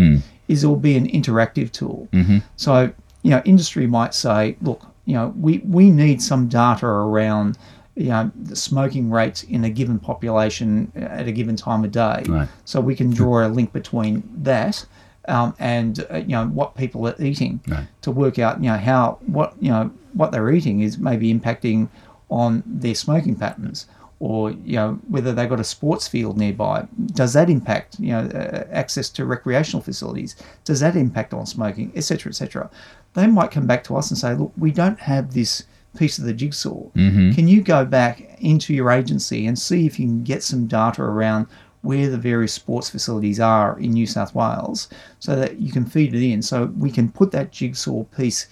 is 0.48 0.64
it 0.64 0.68
will 0.68 0.76
be 0.76 0.96
an 0.96 1.08
interactive 1.08 1.72
tool. 1.72 2.08
So 2.56 2.92
you 3.24 3.32
know, 3.32 3.42
industry 3.46 3.86
might 3.88 4.14
say, 4.14 4.56
look, 4.62 4.86
you 5.06 5.14
know, 5.16 5.34
we 5.36 5.58
we 5.66 5.90
need 5.90 6.22
some 6.22 6.48
data 6.48 6.86
around. 6.86 7.58
You 8.00 8.10
know, 8.10 8.32
the 8.52 8.56
smoking 8.56 9.10
rates 9.12 9.44
in 9.44 9.64
a 9.66 9.70
given 9.70 10.00
population 10.00 10.92
at 10.96 11.28
a 11.28 11.32
given 11.34 11.56
time 11.58 11.84
of 11.84 11.92
day, 11.92 12.24
Right. 12.28 12.48
so 12.64 12.80
we 12.80 12.96
can 12.96 13.10
draw 13.12 13.46
a 13.46 13.50
link 13.50 13.74
between 13.74 14.24
that 14.44 14.86
um, 15.28 15.54
and 15.60 15.94
uh, 16.10 16.18
you 16.18 16.30
know 16.38 16.48
what 16.48 16.76
people 16.76 17.06
are 17.08 17.16
eating 17.20 17.60
Right. 17.68 17.88
to 18.04 18.10
work 18.12 18.40
out 18.40 18.64
you 18.64 18.70
know 18.72 18.78
how 18.78 19.20
what 19.38 19.50
you 19.60 19.70
know 19.70 19.92
what 20.14 20.32
they're 20.32 20.50
eating 20.58 20.80
is 20.88 20.98
maybe 20.98 21.34
impacting 21.34 21.90
on 22.30 22.64
their 22.66 22.96
smoking 22.96 23.36
patterns 23.36 23.86
or 24.22 24.52
you 24.52 24.76
know 24.80 24.90
whether 25.10 25.32
they've 25.34 25.50
got 25.50 25.60
a 25.60 25.64
sports 25.76 26.08
field 26.08 26.38
nearby. 26.38 26.88
Does 27.22 27.34
that 27.34 27.50
impact 27.50 28.00
you 28.00 28.12
know 28.14 28.24
uh, 28.42 28.64
access 28.72 29.10
to 29.16 29.26
recreational 29.26 29.82
facilities? 29.82 30.36
Does 30.64 30.80
that 30.80 30.96
impact 30.96 31.34
on 31.34 31.46
smoking 31.46 31.92
etc 31.96 32.30
etc 32.32 32.70
they 33.16 33.26
might 33.28 33.52
come 33.52 33.66
back 33.68 33.84
to 33.84 33.96
us 33.98 34.10
and 34.12 34.18
say 34.18 34.32
look 34.36 34.54
we 34.58 34.72
don't 34.72 35.00
have 35.00 35.34
this 35.34 35.64
piece 35.98 36.18
of 36.18 36.26
the 36.26 36.34
jigsaw 36.34 36.90
can 37.34 37.48
you 37.48 37.62
go 37.62 37.84
back 37.84 38.22
into 38.40 38.74
your 38.74 38.92
agency 38.92 39.48
and 39.48 39.58
see 39.58 39.86
if 39.86 40.00
you 40.00 40.06
can 40.06 40.24
get 40.24 40.44
some 40.44 40.68
data 40.68 41.02
around 41.02 41.48
where 41.82 42.10
the 42.10 42.18
various 42.18 42.54
sports 42.54 42.90
facilities 42.90 43.40
are 43.40 43.80
in 43.80 43.92
New 43.92 44.06
South 44.06 44.36
Wales 44.36 44.90
so 45.20 45.36
that 45.36 45.60
you 45.60 45.72
can 45.72 45.86
feed 45.86 46.14
it 46.14 46.24
in 46.24 46.42
so 46.42 46.66
we 46.78 46.92
can 46.92 47.10
put 47.10 47.32
that 47.32 47.52
jigsaw 47.52 48.04
piece 48.04 48.48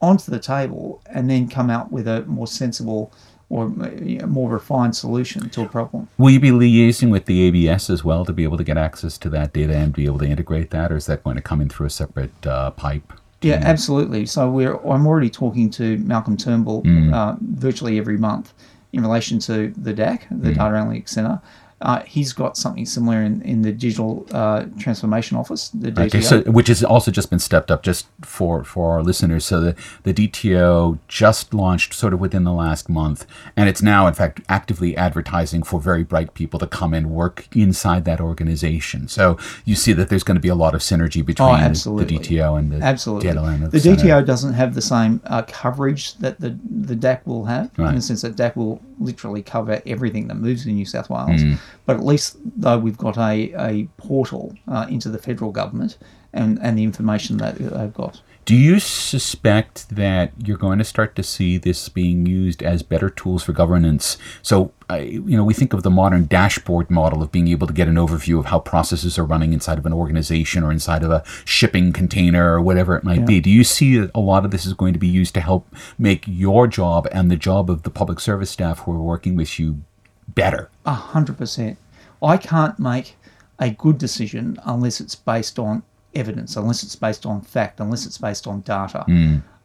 onto 0.00 0.30
the 0.30 0.38
table 0.38 1.00
and 1.06 1.30
then 1.30 1.48
come 1.48 1.70
out 1.70 1.92
with 1.92 2.08
a 2.08 2.24
more 2.24 2.46
sensible 2.46 3.12
or 3.48 3.68
more 3.68 4.50
refined 4.50 4.96
solution 4.96 5.48
to 5.50 5.62
a 5.62 5.68
problem. 5.68 6.08
Will 6.16 6.30
you 6.30 6.40
be 6.40 6.50
liaising 6.50 7.10
with 7.10 7.26
the 7.26 7.42
ABS 7.42 7.90
as 7.90 8.02
well 8.02 8.24
to 8.24 8.32
be 8.32 8.44
able 8.44 8.56
to 8.56 8.64
get 8.64 8.78
access 8.78 9.18
to 9.18 9.28
that 9.28 9.52
data 9.52 9.76
and 9.76 9.92
be 9.92 10.06
able 10.06 10.18
to 10.20 10.24
integrate 10.24 10.70
that, 10.70 10.90
or 10.90 10.96
is 10.96 11.04
that 11.06 11.22
going 11.22 11.36
to 11.36 11.42
come 11.42 11.60
in 11.60 11.68
through 11.68 11.86
a 11.86 11.90
separate 11.90 12.46
uh, 12.46 12.70
pipe? 12.70 13.12
Yeah, 13.42 13.60
absolutely. 13.62 14.26
So 14.26 14.50
we're 14.50 14.76
I'm 14.86 15.06
already 15.06 15.30
talking 15.30 15.70
to 15.70 15.98
Malcolm 15.98 16.36
Turnbull 16.36 16.82
uh, 17.14 17.36
virtually 17.40 17.98
every 17.98 18.16
month, 18.18 18.52
in 18.92 19.02
relation 19.02 19.38
to 19.40 19.72
the 19.76 19.92
DAC, 19.94 20.20
the 20.30 20.50
Mm. 20.50 20.54
Data 20.56 20.74
Analytics 20.76 21.08
Centre, 21.10 21.40
uh, 21.82 22.02
he's 22.04 22.32
got 22.32 22.56
something 22.56 22.86
similar 22.86 23.22
in, 23.22 23.42
in 23.42 23.62
the 23.62 23.72
Digital 23.72 24.26
uh, 24.32 24.64
Transformation 24.78 25.36
Office, 25.36 25.68
the 25.70 25.90
DTO. 25.90 26.06
Okay, 26.06 26.20
so 26.20 26.40
which 26.42 26.68
has 26.68 26.82
also 26.82 27.10
just 27.10 27.28
been 27.30 27.38
stepped 27.38 27.70
up 27.70 27.82
just 27.82 28.06
for 28.22 28.64
for 28.64 28.92
our 28.92 29.02
listeners. 29.02 29.44
So 29.44 29.60
the 29.60 29.76
the 30.04 30.14
DTO 30.14 30.98
just 31.08 31.52
launched 31.52 31.92
sort 31.94 32.14
of 32.14 32.20
within 32.20 32.44
the 32.44 32.52
last 32.52 32.88
month, 32.88 33.26
and 33.56 33.68
it's 33.68 33.82
now 33.82 34.06
in 34.06 34.14
fact 34.14 34.40
actively 34.48 34.96
advertising 34.96 35.62
for 35.62 35.80
very 35.80 36.04
bright 36.04 36.34
people 36.34 36.58
to 36.60 36.66
come 36.66 36.94
and 36.94 37.10
work 37.10 37.48
inside 37.56 38.04
that 38.04 38.20
organization. 38.20 39.08
So 39.08 39.36
you 39.64 39.74
see 39.74 39.92
that 39.92 40.08
there's 40.08 40.24
going 40.24 40.36
to 40.36 40.40
be 40.40 40.48
a 40.48 40.54
lot 40.54 40.74
of 40.74 40.80
synergy 40.80 41.24
between 41.24 41.48
Oh, 41.52 41.98
the. 41.98 42.04
DTO 42.04 42.58
and 42.58 42.70
the 42.70 42.84
Absolutely. 42.84 43.32
The. 43.32 43.78
DTO 43.78 44.24
doesn't 44.24 44.52
have 44.54 44.74
the 44.74 44.82
same 44.82 45.20
uh, 45.26 45.42
coverage 45.42 46.14
that 46.18 46.40
the, 46.40 46.58
the 46.70 46.94
DAC 46.94 47.26
will 47.26 47.46
have, 47.46 47.70
in 47.78 47.94
the 47.94 48.00
sense 48.00 48.22
that 48.22 48.36
DAC 48.36 48.56
will 48.56 48.80
literally 49.04 49.42
cover 49.42 49.82
everything 49.86 50.28
that 50.28 50.36
moves 50.36 50.66
in 50.66 50.74
New 50.74 50.86
South 50.86 51.10
Wales. 51.10 51.42
Mm. 51.42 51.58
But 51.86 51.96
at 51.96 52.04
least, 52.04 52.36
though, 52.56 52.78
we've 52.78 52.96
got 52.96 53.16
a, 53.18 53.52
a 53.58 53.88
portal 53.96 54.54
uh, 54.68 54.86
into 54.88 55.08
the 55.08 55.18
federal 55.18 55.52
government 55.52 55.98
and, 56.32 56.58
and 56.62 56.78
the 56.78 56.84
information 56.84 57.36
that 57.38 57.56
they've 57.56 57.92
got. 57.94 58.20
Do 58.44 58.56
you 58.56 58.80
suspect 58.80 59.88
that 59.90 60.32
you're 60.36 60.56
going 60.56 60.78
to 60.78 60.84
start 60.84 61.14
to 61.14 61.22
see 61.22 61.58
this 61.58 61.88
being 61.88 62.26
used 62.26 62.60
as 62.60 62.82
better 62.82 63.08
tools 63.08 63.44
for 63.44 63.52
governance? 63.52 64.18
So, 64.42 64.72
I 64.90 65.00
you 65.00 65.36
know, 65.36 65.44
we 65.44 65.54
think 65.54 65.72
of 65.72 65.84
the 65.84 65.90
modern 65.90 66.24
dashboard 66.24 66.90
model 66.90 67.22
of 67.22 67.30
being 67.30 67.46
able 67.46 67.68
to 67.68 67.72
get 67.72 67.86
an 67.86 67.94
overview 67.94 68.40
of 68.40 68.46
how 68.46 68.58
processes 68.58 69.16
are 69.16 69.24
running 69.24 69.52
inside 69.52 69.78
of 69.78 69.86
an 69.86 69.92
organization 69.92 70.64
or 70.64 70.72
inside 70.72 71.04
of 71.04 71.12
a 71.12 71.22
shipping 71.44 71.92
container 71.92 72.54
or 72.54 72.60
whatever 72.60 72.96
it 72.96 73.04
might 73.04 73.26
be. 73.26 73.40
Do 73.40 73.48
you 73.48 73.62
see 73.62 73.96
that 73.98 74.10
a 74.12 74.20
lot 74.20 74.44
of 74.44 74.50
this 74.50 74.66
is 74.66 74.74
going 74.74 74.92
to 74.92 74.98
be 74.98 75.08
used 75.08 75.34
to 75.34 75.40
help 75.40 75.72
make 75.96 76.24
your 76.26 76.66
job 76.66 77.06
and 77.12 77.30
the 77.30 77.36
job 77.36 77.70
of 77.70 77.84
the 77.84 77.90
public 77.90 78.18
service 78.18 78.50
staff 78.50 78.80
who 78.80 78.92
are 78.92 79.02
working 79.02 79.36
with 79.36 79.60
you 79.60 79.82
better? 80.26 80.68
A 80.84 80.94
hundred 80.94 81.38
percent. 81.38 81.78
I 82.20 82.38
can't 82.38 82.78
make 82.78 83.16
a 83.60 83.70
good 83.70 83.98
decision 83.98 84.58
unless 84.64 85.00
it's 85.00 85.14
based 85.14 85.60
on 85.60 85.84
evidence, 86.14 86.56
unless 86.56 86.82
it's 86.82 86.96
based 86.96 87.26
on 87.26 87.40
fact, 87.40 87.80
unless 87.80 88.06
it's 88.06 88.18
based 88.18 88.46
on 88.46 88.60
data. 88.62 89.04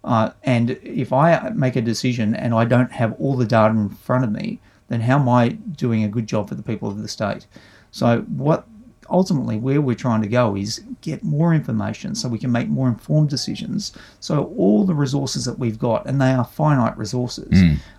Uh, 0.03 0.31
and 0.43 0.71
if 0.83 1.11
I 1.11 1.49
make 1.49 1.75
a 1.75 1.81
decision 1.81 2.33
and 2.35 2.53
I 2.53 2.65
don't 2.65 2.91
have 2.91 3.13
all 3.19 3.35
the 3.35 3.45
data 3.45 3.73
in 3.73 3.89
front 3.89 4.23
of 4.23 4.31
me, 4.31 4.59
then 4.87 5.01
how 5.01 5.19
am 5.19 5.27
I 5.27 5.49
doing 5.49 6.03
a 6.03 6.07
good 6.07 6.27
job 6.27 6.47
for 6.47 6.55
the 6.55 6.63
people 6.63 6.87
of 6.89 7.01
the 7.01 7.07
state? 7.07 7.45
So 7.91 8.21
what 8.21 8.65
ultimately 9.09 9.57
where 9.57 9.81
we're 9.81 9.95
trying 9.95 10.21
to 10.21 10.27
go 10.27 10.55
is 10.55 10.83
get 11.01 11.23
more 11.23 11.53
information 11.53 12.13
so 12.15 12.27
we 12.27 12.37
can 12.37 12.51
make 12.51 12.67
more 12.67 12.87
informed 12.87 13.29
decisions. 13.29 13.93
So 14.19 14.53
all 14.57 14.85
the 14.85 14.93
resources 14.93 15.45
that 15.45 15.59
we've 15.59 15.79
got, 15.79 16.05
and 16.05 16.21
they 16.21 16.31
are 16.31 16.45
finite 16.45 16.97
resources, 16.97 17.49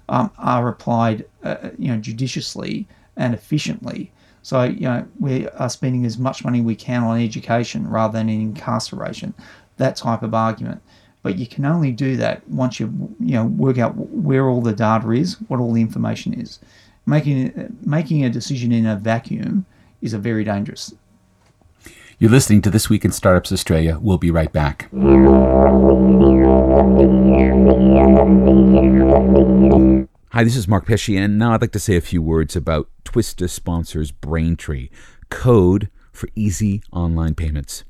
um, 0.08 0.30
are 0.38 0.68
applied, 0.68 1.26
uh, 1.42 1.70
you 1.78 1.88
know, 1.88 1.98
judiciously 1.98 2.86
and 3.16 3.34
efficiently. 3.34 4.12
So 4.48 4.62
you 4.62 4.88
know 4.88 5.06
we 5.20 5.46
are 5.46 5.68
spending 5.68 6.06
as 6.06 6.16
much 6.16 6.42
money 6.42 6.62
we 6.62 6.74
can 6.74 7.02
on 7.02 7.20
education 7.20 7.86
rather 7.86 8.16
than 8.16 8.30
in 8.30 8.40
incarceration, 8.40 9.34
that 9.76 9.96
type 9.96 10.22
of 10.22 10.32
argument. 10.32 10.80
But 11.22 11.36
you 11.36 11.46
can 11.46 11.66
only 11.66 11.92
do 11.92 12.16
that 12.16 12.48
once 12.48 12.80
you 12.80 12.86
you 13.20 13.34
know 13.34 13.44
work 13.44 13.76
out 13.76 13.94
where 13.94 14.48
all 14.48 14.62
the 14.62 14.72
data 14.72 15.10
is, 15.10 15.34
what 15.48 15.60
all 15.60 15.74
the 15.74 15.82
information 15.82 16.32
is. 16.32 16.60
Making 17.04 17.76
making 17.82 18.24
a 18.24 18.30
decision 18.30 18.72
in 18.72 18.86
a 18.86 18.96
vacuum 18.96 19.66
is 20.00 20.14
a 20.14 20.18
very 20.18 20.44
dangerous. 20.44 20.94
You're 22.18 22.30
listening 22.30 22.62
to 22.62 22.70
This 22.70 22.88
Week 22.88 23.04
in 23.04 23.12
Startups 23.12 23.52
Australia. 23.52 23.98
We'll 24.00 24.16
be 24.16 24.30
right 24.30 24.50
back. 24.50 24.88
Hi, 30.32 30.44
this 30.44 30.56
is 30.56 30.68
Mark 30.68 30.84
Pesce, 30.84 31.16
and 31.16 31.38
now 31.38 31.54
I'd 31.54 31.62
like 31.62 31.72
to 31.72 31.78
say 31.78 31.96
a 31.96 32.02
few 32.02 32.20
words 32.20 32.54
about 32.54 32.90
Twista 33.02 33.48
sponsors 33.48 34.10
Braintree, 34.10 34.90
code 35.30 35.88
for 36.12 36.28
easy 36.34 36.82
online 36.92 37.34
payments. 37.34 37.82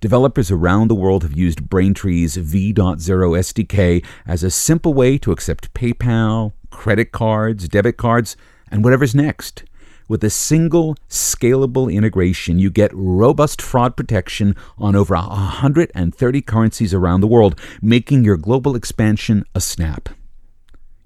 Developers 0.00 0.50
around 0.50 0.88
the 0.88 0.94
world 0.94 1.24
have 1.24 1.36
used 1.36 1.68
Braintree's 1.68 2.36
V.0 2.36 2.96
SDK 2.96 4.02
as 4.26 4.42
a 4.42 4.50
simple 4.50 4.94
way 4.94 5.18
to 5.18 5.30
accept 5.30 5.74
PayPal, 5.74 6.54
credit 6.70 7.12
cards, 7.12 7.68
debit 7.68 7.98
cards, 7.98 8.34
and 8.70 8.82
whatever's 8.82 9.14
next. 9.14 9.64
With 10.08 10.24
a 10.24 10.30
single 10.30 10.96
scalable 11.10 11.92
integration, 11.92 12.58
you 12.58 12.70
get 12.70 12.92
robust 12.94 13.60
fraud 13.60 13.94
protection 13.94 14.56
on 14.78 14.96
over 14.96 15.14
130 15.14 16.40
currencies 16.40 16.94
around 16.94 17.20
the 17.20 17.26
world, 17.26 17.60
making 17.82 18.24
your 18.24 18.38
global 18.38 18.74
expansion 18.74 19.44
a 19.54 19.60
snap. 19.60 20.08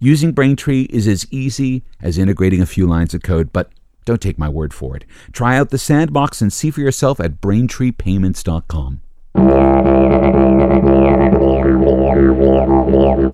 Using 0.01 0.31
Braintree 0.31 0.83
is 0.91 1.09
as 1.09 1.27
easy 1.33 1.83
as 2.01 2.19
integrating 2.19 2.61
a 2.61 2.67
few 2.67 2.87
lines 2.87 3.15
of 3.15 3.23
code, 3.23 3.53
but 3.53 3.73
don't 4.05 4.21
take 4.21 4.39
my 4.39 4.49
word 4.49 4.73
for 4.73 4.97
it. 4.97 5.05
Try 5.33 5.59
out 5.59 5.71
the 5.71 5.79
sandbox 5.79 6.41
and 6.41 6.53
see 6.53 6.71
for 6.71 6.81
yourself 6.81 7.19
at 7.19 7.41
braintreepayments.com. 7.41 9.01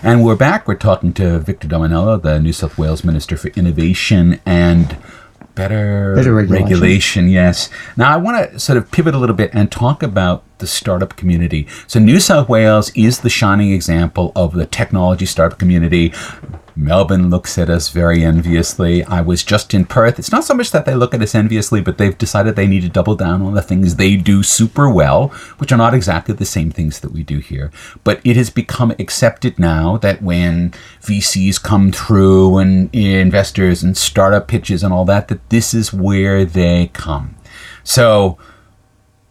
And 0.03 0.25
we're 0.25 0.37
back. 0.37 0.67
We're 0.67 0.77
talking 0.77 1.13
to 1.13 1.39
Victor 1.39 1.69
Dominello, 1.69 2.23
the 2.23 2.41
New 2.41 2.55
South 2.55 2.79
Wales 2.79 3.05
Minister 3.05 3.37
for 3.37 3.49
Innovation 3.49 4.41
and 4.47 4.97
Better, 5.55 6.15
Better 6.17 6.35
regulation. 6.35 7.29
Yes. 7.29 7.71
Now, 7.97 8.13
I 8.13 8.17
want 8.17 8.51
to 8.51 8.59
sort 8.59 8.77
of 8.77 8.91
pivot 8.91 9.15
a 9.15 9.19
little 9.19 9.37
bit 9.37 9.51
and 9.53 9.71
talk 9.71 10.03
about 10.03 10.43
the 10.59 10.67
startup 10.67 11.17
community. 11.17 11.69
So, 11.87 12.01
New 12.01 12.19
South 12.19 12.49
Wales 12.49 12.91
is 12.97 13.21
the 13.21 13.31
shining 13.31 13.73
example 13.73 14.33
of 14.35 14.55
the 14.55 14.67
technology 14.67 15.27
startup 15.27 15.59
community. 15.59 16.13
Melbourne 16.77 17.31
looks 17.31 17.57
at 17.57 17.71
us 17.71 17.89
very 17.91 18.25
enviously. 18.25 19.05
I 19.05 19.21
was 19.21 19.45
just 19.45 19.75
in 19.75 19.85
Perth. 19.85 20.19
It's 20.19 20.33
not 20.33 20.45
so 20.45 20.55
much 20.55 20.73
that 20.73 20.87
they 20.87 20.95
look 20.95 21.15
at 21.15 21.23
us 21.23 21.35
enviously, 21.35 21.81
but 21.81 21.99
they've 21.99 22.17
decided 22.17 22.57
they 22.57 22.67
need 22.67 22.83
to 22.83 22.89
double 22.89 23.15
down 23.15 23.43
on 23.43 23.55
the 23.55 23.63
things 23.63 23.95
they 23.95 24.17
do 24.17 24.43
super 24.43 24.91
well, 24.91 25.29
which 25.59 25.71
are 25.71 25.77
not 25.77 25.95
exactly 25.95 26.35
the 26.35 26.45
same 26.45 26.71
things 26.71 27.01
that 27.01 27.13
we 27.13 27.23
do 27.23 27.39
here. 27.39 27.71
But 28.03 28.21
it 28.25 28.37
has 28.37 28.51
become 28.51 28.91
accepted 28.99 29.59
now 29.59 29.99
that 29.99 30.21
when 30.21 30.73
VCs 31.03 31.63
come 31.63 31.93
through 31.93 32.59
and 32.59 32.93
investors 32.93 33.83
and 33.83 33.97
startup 33.97 34.49
pitches 34.49 34.83
and 34.83 34.93
all 34.93 35.05
that, 35.05 35.29
that 35.29 35.49
this 35.51 35.75
is 35.75 35.93
where 35.93 36.45
they 36.45 36.91
come. 36.93 37.37
So 37.85 38.37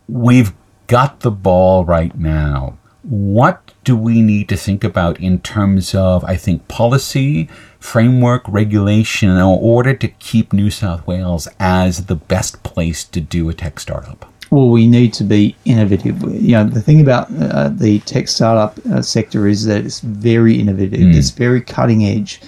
we've 0.07 0.53
got 0.87 1.19
the 1.21 1.31
ball 1.31 1.83
right 1.83 2.17
now. 2.17 2.77
What 3.01 3.72
do 3.83 3.95
we 3.95 4.21
need 4.21 4.49
to 4.49 4.55
think 4.55 4.83
about 4.83 5.19
in 5.19 5.39
terms 5.39 5.93
of, 5.93 6.23
I 6.23 6.35
think, 6.35 6.67
policy, 6.67 7.49
framework, 7.79 8.43
regulation 8.47 9.29
in 9.29 9.39
order 9.39 9.93
to 9.93 10.07
keep 10.07 10.53
New 10.53 10.69
South 10.69 11.05
Wales 11.05 11.47
as 11.59 12.05
the 12.05 12.15
best 12.15 12.63
place 12.63 13.03
to 13.05 13.19
do 13.19 13.49
a 13.49 13.53
tech 13.53 13.79
startup? 13.79 14.31
Well, 14.51 14.69
we 14.69 14.87
need 14.87 15.13
to 15.13 15.23
be 15.23 15.55
innovative. 15.65 16.21
You 16.21 16.51
know, 16.51 16.63
the 16.63 16.81
thing 16.81 17.01
about 17.01 17.27
uh, 17.39 17.69
the 17.69 17.99
tech 18.01 18.27
startup 18.27 18.77
uh, 18.85 19.01
sector 19.01 19.47
is 19.47 19.65
that 19.65 19.83
it's 19.83 19.99
very 19.99 20.59
innovative. 20.59 21.01
It's 21.01 21.31
very 21.31 21.59
cutting 21.59 22.05
edge. 22.05 22.39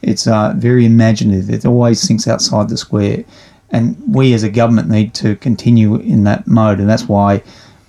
It's 0.00 0.26
uh, 0.26 0.54
very 0.56 0.86
imaginative. 0.86 1.50
It 1.50 1.66
always 1.66 2.06
thinks 2.06 2.26
outside 2.26 2.70
the 2.70 2.78
square. 2.78 3.24
And 3.72 3.96
we 4.08 4.32
as 4.32 4.42
a 4.42 4.48
government 4.48 4.88
need 4.88 5.12
to 5.14 5.36
continue 5.36 5.96
in 5.96 6.24
that 6.24 6.46
mode. 6.46 6.80
And 6.80 6.88
that's 6.88 7.06
why 7.08 7.42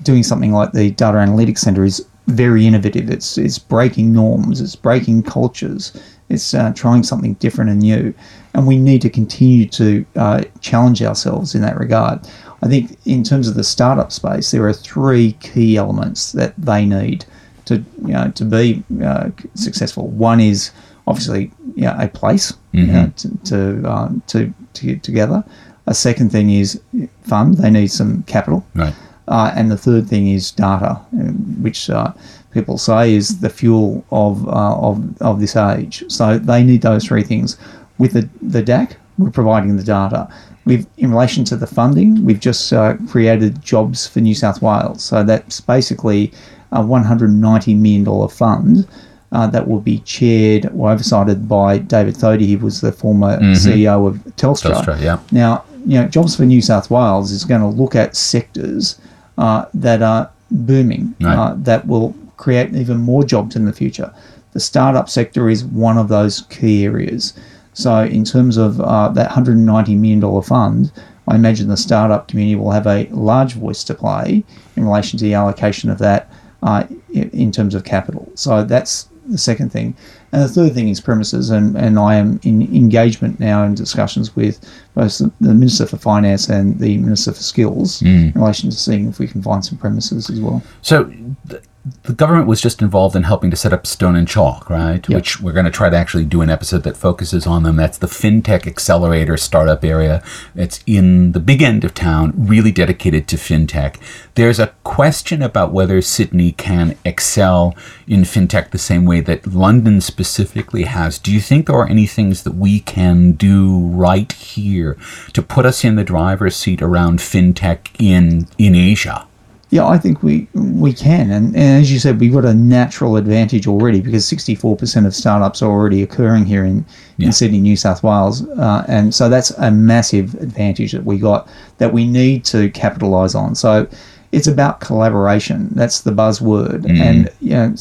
doing 0.03 0.23
something 0.23 0.51
like 0.51 0.73
the 0.73 0.91
Data 0.91 1.17
Analytics 1.17 1.59
Centre 1.59 1.85
is 1.85 2.05
very 2.27 2.65
innovative. 2.65 3.09
It's, 3.09 3.37
it's 3.37 3.59
breaking 3.59 4.13
norms, 4.13 4.61
it's 4.61 4.75
breaking 4.75 5.23
cultures, 5.23 5.99
it's 6.29 6.53
uh, 6.53 6.71
trying 6.73 7.03
something 7.03 7.33
different 7.35 7.69
and 7.69 7.79
new. 7.79 8.13
And 8.53 8.67
we 8.67 8.77
need 8.77 9.01
to 9.01 9.09
continue 9.09 9.67
to 9.67 10.05
uh, 10.15 10.43
challenge 10.59 11.01
ourselves 11.01 11.55
in 11.55 11.61
that 11.61 11.77
regard. 11.77 12.27
I 12.63 12.67
think 12.67 12.97
in 13.05 13.23
terms 13.23 13.47
of 13.47 13.55
the 13.55 13.63
startup 13.63 14.11
space, 14.11 14.51
there 14.51 14.67
are 14.67 14.73
three 14.73 15.33
key 15.33 15.77
elements 15.77 16.31
that 16.33 16.53
they 16.57 16.85
need 16.85 17.25
to 17.65 17.83
you 18.05 18.13
know 18.13 18.31
to 18.31 18.45
be 18.45 18.83
uh, 19.03 19.31
successful. 19.55 20.07
One 20.07 20.39
is 20.39 20.71
obviously 21.07 21.51
you 21.75 21.83
know, 21.83 21.95
a 21.99 22.07
place 22.07 22.53
you 22.71 22.87
know, 22.87 23.11
to 23.17 23.37
to, 23.45 23.91
um, 23.91 24.23
to 24.27 24.53
to 24.73 24.85
get 24.85 25.03
together. 25.03 25.43
A 25.87 25.93
second 25.93 26.31
thing 26.31 26.51
is 26.51 26.79
fund. 27.23 27.57
They 27.57 27.71
need 27.71 27.87
some 27.87 28.23
capital. 28.23 28.65
Right. 28.75 28.93
Uh, 29.31 29.53
and 29.55 29.71
the 29.71 29.77
third 29.77 30.07
thing 30.09 30.27
is 30.27 30.51
data, 30.51 30.99
um, 31.13 31.63
which 31.63 31.89
uh, 31.89 32.11
people 32.51 32.77
say 32.77 33.13
is 33.13 33.39
the 33.39 33.49
fuel 33.49 34.03
of, 34.11 34.45
uh, 34.49 34.75
of 34.75 35.21
of 35.21 35.39
this 35.39 35.55
age. 35.55 36.03
So 36.09 36.37
they 36.37 36.63
need 36.63 36.81
those 36.81 37.05
three 37.05 37.23
things. 37.23 37.57
With 37.97 38.11
the 38.11 38.27
the 38.41 38.61
DAC, 38.61 38.97
we're 39.17 39.31
providing 39.31 39.77
the 39.77 39.83
data. 39.83 40.27
We've, 40.65 40.85
in 40.97 41.11
relation 41.11 41.43
to 41.45 41.55
the 41.55 41.65
funding, 41.65 42.23
we've 42.25 42.41
just 42.41 42.71
uh, 42.73 42.97
created 43.09 43.61
jobs 43.63 44.05
for 44.05 44.19
New 44.19 44.35
South 44.35 44.61
Wales. 44.61 45.03
So 45.03 45.23
that's 45.23 45.59
basically 45.59 46.31
a 46.71 46.83
$190 46.83 47.77
million 47.77 48.27
fund 48.29 48.87
uh, 49.31 49.47
that 49.47 49.67
will 49.67 49.79
be 49.79 49.99
chaired 49.99 50.67
or 50.75 50.91
oversighted 50.91 51.49
by 51.49 51.79
David 51.79 52.13
Thodey. 52.13 52.41
He 52.41 52.57
was 52.57 52.81
the 52.81 52.91
former 52.91 53.39
CEO 53.39 54.07
of 54.07 54.17
Telstra. 54.35 54.75
Telstra, 54.75 55.01
yeah. 55.01 55.19
Now, 55.31 55.63
you 55.83 55.99
know, 55.99 56.07
Jobs 56.07 56.35
for 56.35 56.45
New 56.45 56.61
South 56.61 56.91
Wales 56.91 57.31
is 57.31 57.43
going 57.43 57.61
to 57.61 57.67
look 57.67 57.95
at 57.95 58.15
sectors 58.15 58.99
uh, 59.41 59.65
that 59.85 60.01
are 60.01 60.29
booming, 60.51 61.15
Right. 61.21 61.37
uh, 61.37 61.53
that 61.69 61.87
will 61.87 62.13
create 62.37 62.69
even 62.75 62.97
more 63.11 63.23
jobs 63.33 63.55
in 63.55 63.65
the 63.65 63.73
future. 63.73 64.09
The 64.53 64.59
startup 64.59 65.07
sector 65.09 65.49
is 65.49 65.63
one 65.63 65.97
of 65.97 66.07
those 66.09 66.41
key 66.49 66.83
areas. 66.85 67.33
So, 67.73 67.91
in 68.17 68.23
terms 68.25 68.57
of 68.57 68.79
uh, 68.81 69.07
that 69.17 69.29
$190 69.31 69.97
million 69.97 70.41
fund, 70.41 70.91
I 71.27 71.35
imagine 71.35 71.67
the 71.69 71.77
startup 71.77 72.27
community 72.27 72.55
will 72.55 72.71
have 72.71 72.87
a 72.87 73.07
large 73.11 73.53
voice 73.53 73.83
to 73.85 73.93
play 73.93 74.43
in 74.75 74.83
relation 74.85 75.17
to 75.19 75.25
the 75.25 75.33
allocation 75.35 75.89
of 75.89 75.97
that 75.99 76.29
uh, 76.63 76.83
in 77.13 77.51
terms 77.51 77.73
of 77.75 77.83
capital. 77.83 78.23
So, 78.35 78.63
that's 78.63 79.07
the 79.31 79.37
second 79.37 79.71
thing. 79.71 79.95
And 80.31 80.43
the 80.43 80.47
third 80.47 80.73
thing 80.73 80.89
is 80.89 81.01
premises, 81.01 81.49
and, 81.49 81.75
and 81.75 81.97
I 81.97 82.15
am 82.15 82.39
in 82.43 82.61
engagement 82.75 83.39
now 83.39 83.63
in 83.63 83.73
discussions 83.73 84.35
with 84.35 84.59
both 84.93 85.17
the, 85.17 85.31
the 85.41 85.53
Minister 85.53 85.85
for 85.85 85.97
Finance 85.97 86.49
and 86.49 86.79
the 86.79 86.97
Minister 86.97 87.31
for 87.33 87.41
Skills 87.41 87.99
hmm. 88.01 88.07
in 88.07 88.33
relation 88.33 88.69
to 88.69 88.75
seeing 88.75 89.07
if 89.07 89.19
we 89.19 89.27
can 89.27 89.41
find 89.41 89.63
some 89.63 89.77
premises 89.77 90.29
as 90.29 90.39
well. 90.39 90.61
So 90.81 91.05
th- 91.49 91.63
the 92.03 92.13
government 92.13 92.47
was 92.47 92.61
just 92.61 92.81
involved 92.81 93.15
in 93.15 93.23
helping 93.23 93.49
to 93.49 93.57
set 93.57 93.73
up 93.73 93.87
Stone 93.87 94.15
and 94.15 94.27
Chalk, 94.27 94.69
right? 94.69 95.07
Which 95.09 95.41
we're 95.41 95.51
going 95.51 95.65
to 95.65 95.71
try 95.71 95.89
to 95.89 95.97
actually 95.97 96.25
do 96.25 96.41
an 96.41 96.49
episode 96.49 96.83
that 96.83 96.95
focuses 96.95 97.47
on 97.47 97.63
them. 97.63 97.75
That's 97.75 97.97
the 97.97 98.07
FinTech 98.07 98.67
Accelerator 98.67 99.35
startup 99.35 99.83
area. 99.83 100.23
It's 100.53 100.83
in 100.85 101.31
the 101.31 101.39
big 101.39 101.63
end 101.63 101.83
of 101.83 101.95
town, 101.95 102.33
really 102.35 102.71
dedicated 102.71 103.27
to 103.29 103.35
FinTech. 103.35 103.99
There's 104.35 104.59
a 104.59 104.73
question 104.83 105.41
about 105.41 105.73
whether 105.73 106.03
Sydney 106.03 106.51
can 106.51 106.97
excel 107.03 107.75
in 108.07 108.21
FinTech 108.21 108.69
the 108.69 108.77
same 108.77 109.05
way 109.05 109.19
that 109.21 109.47
London 109.47 110.01
specifically 110.01 110.83
has. 110.83 111.17
Do 111.17 111.33
you 111.33 111.41
think 111.41 111.65
there 111.65 111.77
are 111.77 111.89
any 111.89 112.05
things 112.05 112.43
that 112.43 112.53
we 112.53 112.81
can 112.81 113.31
do 113.31 113.79
right 113.87 114.31
here 114.31 114.97
to 115.33 115.41
put 115.41 115.65
us 115.65 115.83
in 115.83 115.95
the 115.95 116.03
driver's 116.03 116.55
seat 116.55 116.81
around 116.81 117.19
FinTech 117.19 117.87
in, 117.97 118.47
in 118.59 118.75
Asia? 118.75 119.27
Yeah, 119.71 119.87
I 119.87 119.97
think 119.97 120.21
we 120.21 120.47
we 120.53 120.91
can, 120.91 121.31
and, 121.31 121.55
and 121.55 121.81
as 121.81 121.89
you 121.89 121.97
said, 121.97 122.19
we've 122.19 122.33
got 122.33 122.43
a 122.43 122.53
natural 122.53 123.15
advantage 123.15 123.67
already 123.67 124.01
because 124.01 124.25
sixty 124.27 124.53
four 124.53 124.75
percent 124.75 125.05
of 125.05 125.15
startups 125.15 125.61
are 125.61 125.71
already 125.71 126.03
occurring 126.03 126.45
here 126.45 126.65
in, 126.65 126.85
Yeah. 127.15 127.27
in 127.27 127.31
Sydney, 127.31 127.61
New 127.61 127.77
South 127.77 128.03
Wales, 128.03 128.45
uh, 128.49 128.83
and 128.89 129.15
so 129.15 129.29
that's 129.29 129.51
a 129.51 129.71
massive 129.71 130.35
advantage 130.35 130.91
that 130.91 131.05
we 131.05 131.17
got 131.17 131.47
that 131.77 131.93
we 131.93 132.05
need 132.05 132.43
to 132.45 132.69
capitalise 132.71 133.33
on. 133.33 133.55
So 133.55 133.87
it's 134.33 134.47
about 134.47 134.81
collaboration. 134.81 135.69
That's 135.71 136.01
the 136.01 136.11
buzzword, 136.11 136.85
and 136.89 137.29
you 137.39 137.51
know, 137.51 137.73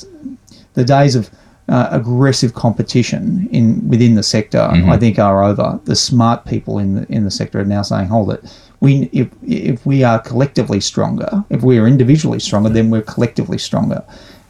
the 0.74 0.84
days 0.84 1.16
of 1.16 1.28
uh, 1.68 1.88
aggressive 1.90 2.54
competition 2.54 3.48
in 3.50 3.88
within 3.88 4.14
the 4.14 4.22
sector, 4.22 4.60
I 4.60 4.96
think, 4.96 5.18
are 5.18 5.42
over. 5.42 5.80
The 5.86 5.96
smart 5.96 6.44
people 6.44 6.78
in 6.78 6.94
the 6.94 7.06
in 7.12 7.24
the 7.24 7.30
sector 7.32 7.58
are 7.60 7.64
now 7.64 7.82
saying, 7.82 8.06
"Hold 8.08 8.30
it." 8.30 8.44
We, 8.80 9.10
if, 9.12 9.28
if 9.42 9.84
we 9.84 10.02
are 10.04 10.18
collectively 10.18 10.80
stronger, 10.80 11.44
if 11.50 11.62
we 11.62 11.78
are 11.78 11.86
individually 11.86 12.40
stronger, 12.40 12.70
then 12.70 12.90
we're 12.90 13.02
collectively 13.02 13.58
stronger. 13.58 14.02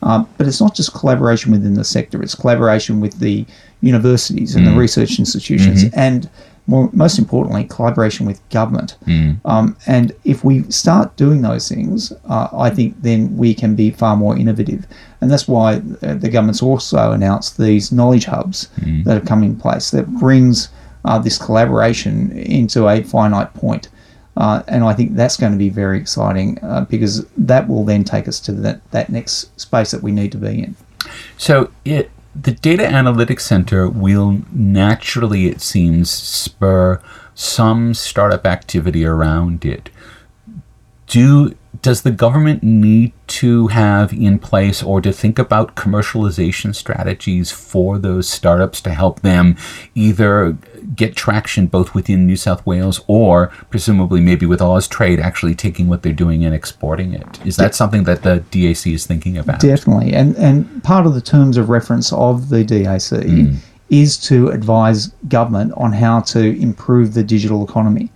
Um, 0.03 0.29
but 0.39 0.47
it's 0.47 0.61
not 0.61 0.75
just 0.75 0.95
collaboration 0.95 1.53
within 1.53 1.75
the 1.75 1.85
sector; 1.85 2.23
it's 2.23 2.35
collaboration 2.35 3.01
with 3.01 3.19
the 3.19 3.45
universities 3.83 4.55
and 4.55 4.67
the 4.67 4.71
research 4.79 5.19
institutions, 5.19 5.83
and 5.95 6.31
more, 6.67 6.89
most 6.93 7.19
importantly, 7.19 7.65
collaboration 7.65 8.25
with 8.27 8.41
government. 8.51 8.97
Um, 9.45 9.77
and 9.87 10.13
if 10.25 10.45
we 10.45 10.63
start 10.71 11.17
doing 11.17 11.43
those 11.43 11.69
things, 11.69 12.13
uh, 12.29 12.49
I 12.53 12.71
think 12.71 13.03
then 13.03 13.37
we 13.37 13.53
can 13.55 13.75
be 13.75 13.91
far 13.91 14.17
more 14.17 14.37
innovative. 14.39 14.87
And 15.21 15.31
that's 15.31 15.49
why 15.49 15.83
uh, 16.03 16.15
the 16.15 16.31
government's 16.31 16.63
also 16.63 17.13
announced 17.13 17.59
these 17.59 17.91
knowledge 17.93 18.25
hubs 18.27 18.69
that 19.05 19.15
have 19.15 19.27
come 19.27 19.43
in 19.43 19.57
place 19.57 19.91
that 19.91 20.07
brings 20.19 20.69
uh, 21.05 21.19
this 21.19 21.37
collaboration 21.39 22.31
into 22.33 22.89
a 22.89 23.03
finite 23.03 23.53
point. 23.55 23.89
Uh, 24.41 24.63
and 24.69 24.83
I 24.85 24.95
think 24.95 25.17
that's 25.17 25.37
going 25.37 25.53
to 25.53 25.59
be 25.59 25.69
very 25.69 25.99
exciting 25.99 26.59
uh, 26.63 26.87
because 26.89 27.27
that 27.37 27.69
will 27.69 27.85
then 27.85 28.05
take 28.05 28.27
us 28.27 28.41
to 28.41 28.53
that, 28.53 28.91
that 28.91 29.11
next 29.11 29.61
space 29.61 29.91
that 29.91 30.03
we 30.03 30.13
need 30.13 30.33
to 30.33 30.39
be 30.39 30.63
in. 30.63 30.77
So 31.37 31.71
it 31.85 32.11
the 32.35 32.53
data 32.53 32.85
analytics 32.85 33.41
center 33.41 33.89
will 33.89 34.43
naturally, 34.53 35.47
it 35.47 35.61
seems, 35.61 36.11
spur 36.11 37.03
some 37.35 37.93
startup 37.93 38.47
activity 38.47 39.05
around 39.05 39.65
it. 39.65 39.91
Do 41.07 41.57
does 41.83 42.03
the 42.03 42.11
government 42.11 42.63
need 42.63 43.13
to 43.27 43.69
have 43.69 44.13
in 44.13 44.39
place 44.39 44.83
or 44.83 45.01
to 45.01 45.13
think 45.13 45.39
about 45.39 45.77
commercialization 45.77 46.75
strategies 46.75 47.51
for 47.51 47.99
those 47.99 48.29
startups 48.29 48.81
to 48.83 48.91
help 48.91 49.21
them 49.21 49.57
either 49.95 50.59
get 50.95 51.17
traction 51.17 51.67
both 51.67 51.95
within 51.95 52.27
New 52.27 52.37
South 52.37 52.65
Wales 52.67 53.03
or 53.07 53.49
presumably 53.71 54.21
maybe 54.21 54.47
with 54.47 54.61
Austrade 54.61 55.21
actually 55.21 55.55
taking 55.55 55.89
what 55.89 56.03
they're 56.03 56.13
doing 56.13 56.45
and 56.45 56.55
exporting 56.55 57.15
it? 57.15 57.47
Is 57.47 57.57
that 57.57 57.75
something 57.75 58.05
that 58.05 58.23
the 58.23 58.45
DAC 58.51 58.93
is 58.93 59.07
thinking 59.07 59.39
about? 59.39 59.61
Definitely. 59.61 60.13
And, 60.13 60.37
and 60.37 60.83
part 60.85 61.07
of 61.07 61.15
the 61.15 61.21
terms 61.21 61.57
of 61.57 61.71
reference 61.71 62.13
of 62.13 62.49
the 62.49 62.65
DAC 62.65 63.25
hmm. 63.25 63.57
is 63.89 64.19
to 64.19 64.49
advise 64.49 65.09
government 65.29 65.73
on 65.77 65.93
how 65.93 66.21
to 66.21 66.61
improve 66.61 67.15
the 67.15 67.23
digital 67.23 67.65
economy. 67.65 68.11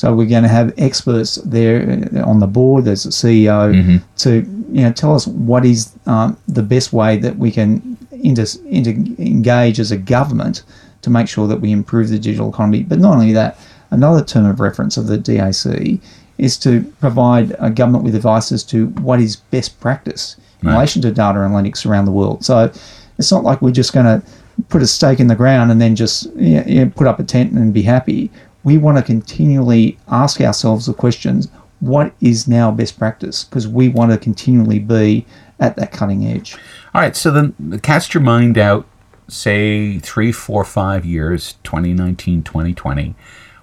So 0.00 0.14
we're 0.14 0.24
going 0.24 0.44
to 0.44 0.48
have 0.48 0.72
experts 0.78 1.34
there 1.44 2.08
uh, 2.16 2.22
on 2.30 2.40
the 2.40 2.46
board. 2.46 2.86
There's 2.86 3.04
a 3.04 3.10
CEO 3.10 3.74
to 4.16 4.30
you 4.72 4.82
know 4.84 4.92
tell 4.92 5.14
us 5.14 5.26
what 5.26 5.66
is 5.66 5.92
um, 6.06 6.38
the 6.48 6.62
best 6.62 6.94
way 6.94 7.18
that 7.18 7.36
we 7.36 7.50
can 7.50 7.98
inter, 8.10 8.46
inter, 8.64 8.92
engage 9.18 9.78
as 9.78 9.90
a 9.90 9.98
government 9.98 10.62
to 11.02 11.10
make 11.10 11.28
sure 11.28 11.46
that 11.48 11.60
we 11.60 11.70
improve 11.70 12.08
the 12.08 12.18
digital 12.18 12.48
economy. 12.48 12.82
But 12.82 12.98
not 12.98 13.12
only 13.12 13.34
that, 13.34 13.58
another 13.90 14.24
term 14.24 14.46
of 14.46 14.58
reference 14.58 14.96
of 14.96 15.06
the 15.06 15.18
DAC 15.18 16.00
is 16.38 16.56
to 16.58 16.82
provide 17.00 17.54
a 17.58 17.68
government 17.68 18.02
with 18.04 18.14
advice 18.14 18.52
as 18.52 18.64
to 18.72 18.86
what 19.02 19.20
is 19.20 19.36
best 19.36 19.78
practice 19.80 20.36
in 20.62 20.68
Right. 20.68 20.74
relation 20.76 21.02
to 21.02 21.10
data 21.10 21.38
analytics 21.40 21.84
around 21.84 22.06
the 22.06 22.12
world. 22.12 22.42
So 22.42 22.72
it's 23.18 23.30
not 23.30 23.44
like 23.44 23.60
we're 23.60 23.70
just 23.82 23.92
going 23.92 24.06
to 24.06 24.26
put 24.70 24.80
a 24.82 24.86
stake 24.86 25.20
in 25.20 25.26
the 25.26 25.34
ground 25.34 25.70
and 25.70 25.78
then 25.80 25.94
just 25.94 26.26
you 26.36 26.84
know, 26.84 26.90
put 26.90 27.06
up 27.06 27.18
a 27.18 27.24
tent 27.24 27.52
and 27.52 27.74
be 27.74 27.82
happy. 27.82 28.30
We 28.62 28.78
want 28.78 28.98
to 28.98 29.02
continually 29.02 29.98
ask 30.08 30.40
ourselves 30.40 30.86
the 30.86 30.94
questions 30.94 31.48
what 31.80 32.12
is 32.20 32.46
now 32.46 32.70
best 32.70 32.98
practice? 32.98 33.44
Because 33.44 33.66
we 33.66 33.88
want 33.88 34.12
to 34.12 34.18
continually 34.18 34.78
be 34.78 35.26
at 35.58 35.76
that 35.76 35.92
cutting 35.92 36.26
edge. 36.26 36.54
All 36.94 37.00
right, 37.00 37.16
so 37.16 37.30
then 37.30 37.80
cast 37.80 38.14
your 38.14 38.22
mind 38.22 38.58
out, 38.58 38.86
say 39.28 39.98
three, 39.98 40.30
four, 40.30 40.64
five 40.64 41.04
years, 41.04 41.54
2019, 41.64 42.42
2020. 42.42 43.14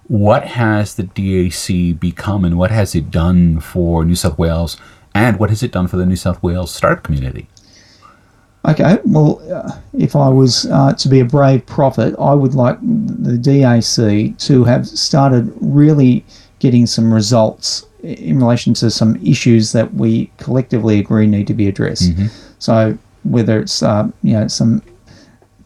What 0.07 0.45
has 0.45 0.95
the 0.95 1.03
DAC 1.03 1.99
become 1.99 2.45
and 2.45 2.57
what 2.57 2.71
has 2.71 2.95
it 2.95 3.12
done 3.12 3.60
for 3.60 4.05
New 4.05 4.15
South 4.15 4.38
Wales 4.38 4.77
and 5.13 5.38
what 5.38 5.49
has 5.49 5.62
it 5.62 5.71
done 5.71 5.88
for 5.88 5.97
the 5.97 6.05
New 6.05 6.15
South 6.15 6.41
Wales 6.41 6.73
startup 6.73 7.03
community? 7.03 7.47
Okay, 8.67 8.97
well, 9.06 9.41
uh, 9.51 9.77
if 9.93 10.15
I 10.15 10.27
was 10.27 10.65
uh, 10.65 10.93
to 10.93 11.08
be 11.08 11.21
a 11.21 11.25
brave 11.25 11.65
prophet, 11.65 12.13
I 12.19 12.34
would 12.34 12.53
like 12.53 12.77
the 12.82 13.38
DAC 13.38 14.38
to 14.45 14.63
have 14.65 14.86
started 14.88 15.53
really 15.62 16.25
getting 16.60 16.86
some 16.86 17.13
results 17.13 17.86
in 18.03 18.38
relation 18.39 18.73
to 18.75 18.91
some 18.91 19.15
issues 19.25 19.71
that 19.71 19.93
we 19.93 20.30
collectively 20.38 20.99
agree 20.99 21.27
need 21.27 21.47
to 21.47 21.53
be 21.53 21.67
addressed. 21.67 22.12
So, 22.60 22.97
whether 23.23 23.60
it's 23.60 23.82
uh, 23.82 24.10
you 24.23 24.34
know 24.34 24.47
some 24.47 24.82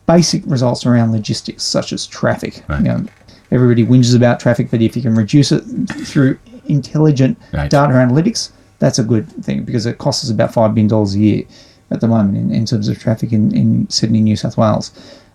basic 0.05 0.43
results 0.45 0.85
around 0.85 1.11
logistics, 1.11 1.63
such 1.63 1.93
as 1.93 2.05
traffic. 2.05 2.63
Right. 2.67 2.79
You 2.79 2.85
know, 2.85 3.05
everybody 3.51 3.85
whinges 3.85 4.15
about 4.15 4.39
traffic, 4.39 4.69
but 4.69 4.81
if 4.81 4.95
you 4.95 5.01
can 5.01 5.15
reduce 5.15 5.51
it 5.51 5.61
through 6.05 6.37
intelligent 6.65 7.37
Right. 7.53 7.69
data 7.69 7.93
analytics, 7.93 8.51
that's 8.79 8.99
a 8.99 9.03
good 9.03 9.27
thing 9.43 9.63
because 9.63 9.85
it 9.85 9.97
costs 9.97 10.23
us 10.23 10.29
about 10.29 10.51
$5 10.51 10.73
billion 10.73 10.91
a 10.91 11.17
year 11.17 11.43
at 11.91 12.01
the 12.01 12.07
moment 12.07 12.37
in, 12.37 12.51
in 12.51 12.65
terms 12.65 12.87
of 12.87 12.99
traffic 12.99 13.31
in, 13.31 13.55
in 13.55 13.89
Sydney, 13.89 14.21
New 14.21 14.35
South 14.35 14.57
Wales. 14.57 14.91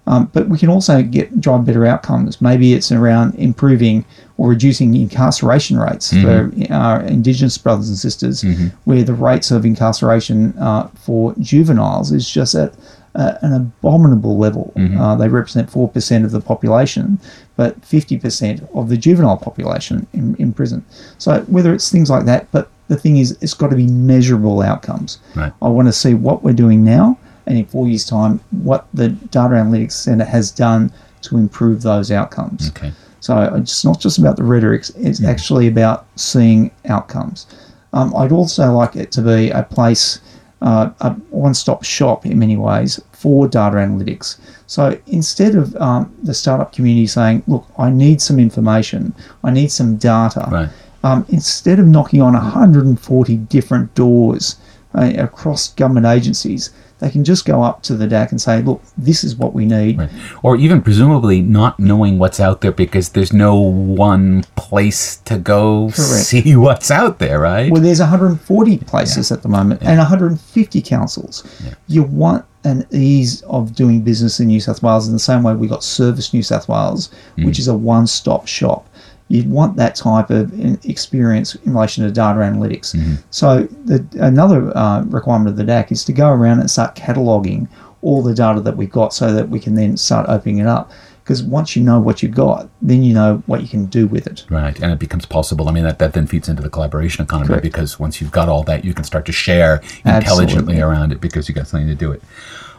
Um, 0.08 0.30
but 0.32 0.48
we 0.48 0.56
can 0.56 0.68
also 0.68 1.02
get 1.02 1.40
drive 1.40 1.64
better 1.66 1.84
outcomes. 1.84 2.40
Maybe 2.40 2.74
it's 2.74 2.92
around 2.92 3.34
improving 3.34 4.04
or 4.36 4.50
reducing 4.50 4.94
incarceration 4.94 5.80
rates 5.80 6.12
for 6.22 6.52
our 6.70 7.02
Indigenous 7.02 7.58
brothers 7.58 7.88
and 7.88 7.98
sisters, 7.98 8.42
where 8.84 9.02
the 9.02 9.14
rates 9.14 9.50
of 9.50 9.66
incarceration 9.66 10.56
uh, 10.58 10.86
for 10.94 11.34
juveniles 11.40 12.12
is 12.12 12.30
just 12.30 12.54
at 12.54 12.72
uh, 13.16 13.38
an 13.42 13.55
abominable 13.55 14.38
level. 14.38 14.72
Uh, 14.76 15.16
they 15.16 15.29
represent 15.29 15.70
4% 15.70 16.24
of 16.24 16.31
the 16.31 16.40
population, 16.40 17.18
but 17.57 17.81
50% 17.81 18.68
of 18.74 18.88
the 18.88 18.96
juvenile 18.96 19.38
population 19.38 20.07
in, 20.12 20.37
in 20.37 20.52
prison. 20.52 20.85
So, 21.18 21.40
whether 21.42 21.74
it's 21.74 21.90
things 21.90 22.11
like 22.11 22.26
that, 22.26 22.50
but 22.52 22.70
the 22.88 22.96
thing 22.96 23.16
is, 23.16 23.37
it's 23.40 23.55
got 23.55 23.70
to 23.70 23.76
be 23.76 23.87
measurable 23.87 24.62
outcomes. 24.62 25.18
Right. 25.35 25.52
I 25.61 25.68
want 25.68 25.88
to 25.88 25.92
see 25.92 26.14
what 26.14 26.42
we're 26.42 26.52
doing 26.52 26.85
now, 26.85 27.18
and 27.46 27.59
in 27.59 27.66
four 27.66 27.88
years' 27.88 28.05
time, 28.05 28.40
what 28.50 28.87
the 28.94 29.09
Data 29.09 29.55
Analytics 29.55 29.92
Centre 29.92 30.24
has 30.24 30.50
done 30.50 30.92
to 31.22 31.37
improve 31.37 31.83
those 31.83 32.11
outcomes. 32.11 32.68
Okay. 32.70 32.92
So 33.20 33.42
it's 33.57 33.85
not 33.85 33.98
just 33.98 34.18
about 34.18 34.37
the 34.37 34.44
rhetoric, 34.44 34.85
it's 34.96 35.24
actually 35.24 35.66
about 35.66 36.07
seeing 36.16 36.70
outcomes. 36.85 37.46
Um, 37.92 38.14
I'd 38.14 38.31
also 38.31 38.72
like 38.72 38.94
it 38.94 39.11
to 39.12 39.22
be 39.22 39.50
a 39.50 39.62
place, 39.62 40.20
uh, 40.62 40.90
a 41.00 41.10
one 41.30 41.54
stop 41.54 41.84
shop 41.84 42.24
in 42.26 42.38
many 42.38 42.56
ways 42.56 43.00
for 43.12 43.46
data 43.48 43.76
analytics. 43.76 44.38
So 44.66 44.98
instead 45.06 45.54
of 45.54 45.74
um, 45.76 46.14
the 46.22 46.34
startup 46.34 46.72
community 46.72 47.06
saying, 47.06 47.42
look, 47.46 47.66
I 47.78 47.90
need 47.90 48.20
some 48.22 48.38
information, 48.38 49.14
I 49.44 49.50
need 49.50 49.70
some 49.70 49.96
data, 49.96 50.48
Right. 50.50 50.68
um, 51.04 51.24
instead 51.28 51.78
of 51.78 51.86
knocking 51.86 52.20
on 52.22 52.32
140 52.32 53.36
different 53.36 53.94
doors 53.94 54.56
uh, 54.96 55.12
across 55.18 55.68
government 55.74 56.06
agencies, 56.06 56.72
they 56.98 57.11
can 57.11 57.24
just 57.24 57.44
go 57.44 57.62
up 57.62 57.82
to 57.82 57.94
the 57.94 58.06
DAC 58.06 58.30
and 58.30 58.40
say, 58.40 58.62
look, 58.62 58.82
this 58.96 59.22
is 59.22 59.37
what 59.37 59.52
we 59.52 59.66
need. 59.66 59.98
Right. 59.98 60.11
Or 60.42 60.56
even 60.56 60.80
presumably 60.80 61.42
not 61.42 61.78
knowing 61.78 62.18
what's 62.18 62.40
out 62.40 62.62
there 62.62 62.72
because 62.72 63.11
there's 63.11 63.32
no 63.32 63.56
one 63.56 64.44
place 64.56 65.18
to 65.18 65.37
go 65.37 65.90
Correct. 65.94 66.24
see 66.24 66.56
what's 66.56 66.90
out 66.90 67.18
there, 67.18 67.38
right? 67.38 67.70
Well, 67.70 67.82
there's 67.82 68.00
140 68.00 68.78
places 68.78 69.30
at 69.30 69.42
the 69.42 69.48
moment 69.48 69.82
and 69.82 69.98
150 69.98 70.80
councils. 70.80 71.44
You 71.87 72.04
want 72.04 72.46
an 72.64 72.87
ease 72.90 73.42
of 73.42 73.74
doing 73.74 74.00
business 74.00 74.40
in 74.40 74.48
New 74.48 74.61
South 74.61 74.82
Wales 74.82 75.06
in 75.06 75.12
the 75.12 75.20
same 75.20 75.42
way 75.42 75.54
we 75.54 75.68
got 75.68 75.85
Service 75.85 76.32
New 76.32 76.42
South 76.42 76.68
Wales, 76.68 77.11
which 77.37 77.59
is 77.59 77.68
a 77.68 77.76
one 77.76 78.06
stop 78.06 78.46
shop. 78.46 78.88
You'd 79.28 79.50
want 79.50 79.76
that 79.76 79.96
type 79.96 80.30
of 80.30 80.52
experience 80.84 81.56
in 81.56 81.74
relation 81.74 82.04
to 82.04 82.12
data 82.12 82.38
analytics. 82.40 82.94
So, 83.30 83.64
the, 83.84 84.06
another 84.20 84.76
uh, 84.76 85.02
requirement 85.04 85.48
of 85.50 85.56
the 85.56 85.64
DAC 85.64 85.90
is 85.90 86.04
to 86.04 86.12
go 86.12 86.30
around 86.30 86.60
and 86.60 86.70
start 86.70 86.94
cataloguing 86.94 87.68
all 88.02 88.22
the 88.22 88.34
data 88.34 88.60
that 88.60 88.76
we've 88.76 88.90
got 88.90 89.12
so 89.12 89.32
that 89.32 89.48
we 89.48 89.58
can 89.58 89.74
then 89.74 89.96
start 89.96 90.28
opening 90.28 90.58
it 90.58 90.66
up. 90.66 90.92
Because 91.24 91.42
once 91.42 91.74
you 91.74 91.82
know 91.82 91.98
what 91.98 92.22
you've 92.22 92.36
got, 92.36 92.68
then 92.80 93.02
you 93.02 93.12
know 93.12 93.42
what 93.46 93.60
you 93.60 93.66
can 93.66 93.86
do 93.86 94.06
with 94.06 94.28
it. 94.28 94.44
Right, 94.48 94.80
and 94.80 94.92
it 94.92 95.00
becomes 95.00 95.26
possible. 95.26 95.68
I 95.68 95.72
mean, 95.72 95.82
that, 95.82 95.98
that 95.98 96.12
then 96.12 96.28
feeds 96.28 96.48
into 96.48 96.62
the 96.62 96.70
collaboration 96.70 97.24
economy 97.24 97.48
Correct. 97.48 97.64
because 97.64 97.98
once 97.98 98.20
you've 98.20 98.30
got 98.30 98.48
all 98.48 98.62
that, 98.62 98.84
you 98.84 98.94
can 98.94 99.02
start 99.02 99.26
to 99.26 99.32
share 99.32 99.82
intelligently 100.04 100.74
Absolutely. 100.74 100.80
around 100.80 101.10
it 101.10 101.20
because 101.20 101.48
you've 101.48 101.56
got 101.56 101.66
something 101.66 101.88
to 101.88 101.96
do 101.96 102.12
it. 102.12 102.22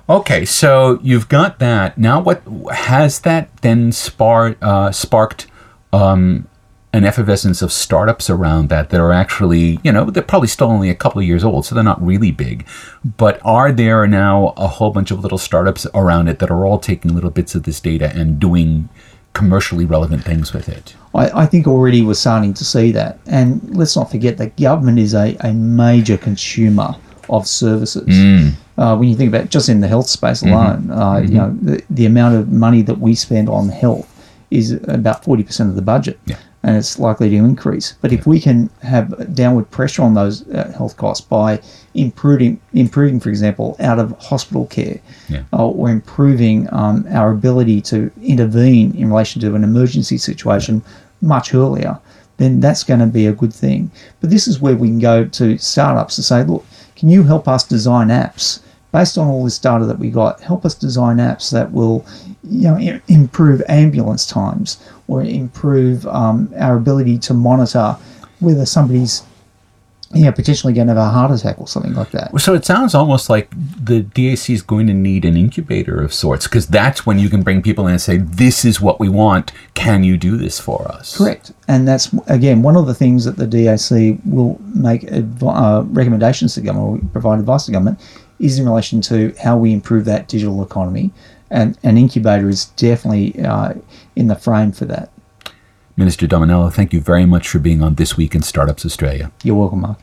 Okay, 0.10 0.46
so 0.46 0.98
you've 1.04 1.28
got 1.28 1.60
that. 1.60 1.98
Now, 1.98 2.22
what 2.22 2.42
has 2.72 3.20
that 3.22 3.54
then 3.58 3.92
spar, 3.92 4.56
uh, 4.62 4.94
sparked 4.94 5.48
um, 5.94 6.48
an 6.94 7.04
effervescence 7.04 7.62
of 7.62 7.72
startups 7.72 8.30
around 8.30 8.70
that 8.70 8.90
that 8.90 9.00
are 9.00 9.12
actually, 9.12 9.80
you 9.84 9.92
know, 9.92 10.06
they're 10.06 10.24
probably 10.24 10.48
still 10.48 10.68
only 10.68 10.90
a 10.90 10.96
couple 10.96 11.20
of 11.20 11.28
years 11.28 11.44
old, 11.44 11.66
so 11.66 11.76
they're 11.76 11.84
not 11.84 12.02
really 12.04 12.32
big. 12.32 12.66
But 13.04 13.40
are 13.44 13.72
there 13.72 14.08
now 14.08 14.54
a 14.58 14.68
whole 14.68 14.92
bunch 14.92 15.12
of 15.12 15.20
little 15.20 15.38
startups 15.38 15.86
around 15.94 16.28
it 16.28 16.40
that 16.40 16.50
are 16.50 16.66
all 16.66 16.80
taking 16.80 17.14
little 17.14 17.30
bits 17.30 17.56
of 17.56 17.64
this 17.64 17.80
data 17.80 18.12
and 18.16 18.40
doing 18.40 18.90
commercially 19.34 19.86
relevant 19.86 20.24
things 20.24 20.54
with 20.54 20.70
it? 20.70 20.96
I, 21.14 21.44
I 21.44 21.46
think 21.46 21.68
already 21.68 22.02
we're 22.02 22.16
starting 22.16 22.54
to 22.56 22.64
see 22.64 22.92
that. 22.94 23.20
And 23.28 23.76
let's 23.78 23.96
not 23.96 24.10
forget 24.10 24.38
that 24.38 24.58
government 24.58 24.98
is 24.98 25.14
a, 25.14 25.36
a 25.42 25.54
major 25.54 26.18
consumer 26.18 26.96
of 27.30 27.48
services. 27.48 28.08
Uh, 28.78 28.96
when 28.96 29.10
you 29.10 29.16
think 29.16 29.28
about 29.28 29.50
just 29.50 29.70
in 29.70 29.82
the 29.82 29.88
health 29.88 30.08
space 30.08 30.42
alone, 30.42 30.90
uh, 30.90 31.18
you 31.18 31.36
know, 31.36 31.56
the, 31.62 31.84
the 31.90 32.06
amount 32.06 32.36
of 32.36 32.52
money 32.52 32.82
that 32.82 33.00
we 33.00 33.14
spend 33.14 33.50
on 33.50 33.70
health 33.70 34.08
is 34.52 34.72
about 34.88 35.24
40% 35.24 35.70
of 35.70 35.76
the 35.76 35.82
budget. 35.82 36.20
Yeah. 36.26 36.38
And 36.64 36.76
it's 36.76 37.00
likely 37.00 37.30
to 37.30 37.36
increase. 37.36 37.94
But 38.02 38.12
if 38.12 38.26
we 38.28 38.42
can 38.42 38.70
have 38.82 39.34
downward 39.34 39.70
pressure 39.72 40.02
on 40.02 40.16
those 40.16 40.46
uh, 40.50 40.74
health 40.76 40.98
costs 40.98 41.26
by 41.26 41.62
improving, 41.94 42.60
improving, 42.74 43.20
for 43.20 43.30
example, 43.30 43.76
out 43.80 44.00
of 44.00 44.12
hospital 44.20 44.66
care, 44.66 45.00
Yeah. 45.30 45.44
uh, 45.54 45.68
or 45.68 45.90
improving 45.90 46.68
um, 46.74 47.06
our 47.12 47.32
ability 47.32 47.82
to 47.82 48.12
intervene 48.22 48.94
in 48.96 49.08
relation 49.10 49.40
to 49.42 49.56
an 49.56 49.64
emergency 49.64 50.18
situation 50.18 50.82
much 51.22 51.54
earlier, 51.54 52.00
then 52.38 52.60
that's 52.60 52.84
going 52.84 53.00
to 53.00 53.06
be 53.08 53.28
a 53.28 53.34
good 53.34 53.54
thing. 53.54 53.90
But 54.20 54.30
this 54.30 54.48
is 54.48 54.60
where 54.60 54.76
we 54.76 54.88
can 54.90 55.00
go 55.00 55.26
to 55.26 55.58
startups 55.58 56.16
to 56.18 56.24
say, 56.24 56.44
look, 56.44 56.66
can 56.96 57.10
you 57.10 57.24
help 57.24 57.48
us 57.48 57.64
design 57.64 58.08
apps 58.10 58.60
based 58.98 59.16
on 59.16 59.28
all 59.28 59.44
this 59.44 59.60
data 59.60 59.86
that 59.86 60.00
we 60.00 60.10
got? 60.10 60.42
Help 60.42 60.66
us 60.66 60.74
design 60.74 61.18
apps 61.18 61.52
that 61.52 61.72
will, 61.72 62.04
you 62.44 62.68
know, 62.68 63.00
improve 63.08 63.62
ambulance 63.70 64.26
times 64.26 64.84
or 65.08 65.22
improve 65.22 66.08
um, 66.08 66.52
our 66.58 66.78
ability 66.78 67.20
to 67.20 67.34
monitor 67.36 67.96
whether 68.40 68.66
somebody's, 68.66 69.22
you 70.16 70.24
know, 70.24 70.32
potentially 70.32 70.74
going 70.74 70.88
to 70.88 70.96
have 70.96 71.04
a 71.10 71.10
heart 71.10 71.30
attack 71.30 71.60
or 71.60 71.68
something 71.68 71.94
like 71.94 72.10
that. 72.10 72.32
So 72.42 72.56
it 72.56 72.66
sounds 72.66 72.96
almost 72.96 73.30
like 73.30 73.52
the 73.52 74.02
DAC 74.02 74.52
is 74.52 74.64
going 74.64 74.88
to 74.88 74.94
need 74.94 75.26
an 75.26 75.38
incubator 75.38 76.02
of 76.02 76.12
sorts 76.12 76.48
because 76.48 76.66
that's 76.66 77.06
when 77.06 77.20
you 77.20 77.30
can 77.30 77.44
bring 77.44 77.62
people 77.62 77.86
in 77.86 77.92
and 77.92 78.02
say, 78.02 78.18
"This 78.18 78.66
is 78.66 78.82
what 78.82 79.00
we 79.00 79.10
want. 79.10 79.52
Can 79.76 80.04
you 80.04 80.18
do 80.18 80.38
this 80.38 80.60
for 80.60 80.88
us?" 80.88 81.16
Correct, 81.16 81.52
and 81.68 81.88
that's 81.88 82.12
again 82.26 82.64
one 82.64 82.76
of 82.76 82.88
the 82.88 82.96
things 82.96 83.26
that 83.26 83.38
the 83.38 83.46
DAC 83.46 84.20
will 84.26 84.60
make 84.74 85.02
advi- 85.02 85.56
uh, 85.56 85.84
recommendations 85.84 86.56
to 86.56 86.62
government, 86.62 87.04
or 87.04 87.10
provide 87.10 87.40
advice 87.40 87.66
to 87.68 87.72
government, 87.72 88.00
is 88.40 88.60
in 88.60 88.66
relation 88.66 89.02
to 89.02 89.34
how 89.42 89.58
we 89.58 89.74
improve 89.74 90.06
that 90.06 90.28
digital 90.28 90.64
economy, 90.64 91.12
and 91.50 91.78
an 91.84 91.98
incubator 91.98 92.50
is 92.50 92.66
definitely 92.66 93.40
uh, 93.44 93.74
in 94.16 94.28
the 94.28 94.36
frame 94.36 94.72
for 94.72 94.86
that. 94.86 95.12
Minister 96.00 96.28
Dominello, 96.28 96.72
thank 96.72 96.94
you 96.94 97.02
very 97.02 97.26
much 97.26 97.48
for 97.48 97.58
being 97.58 97.82
on 97.82 97.96
this 97.96 98.16
week 98.16 98.36
in 98.36 98.44
Startups 98.44 98.86
Australia. 98.86 99.32
You're 99.44 99.56
welcome, 99.56 99.82
Mark. 99.82 99.98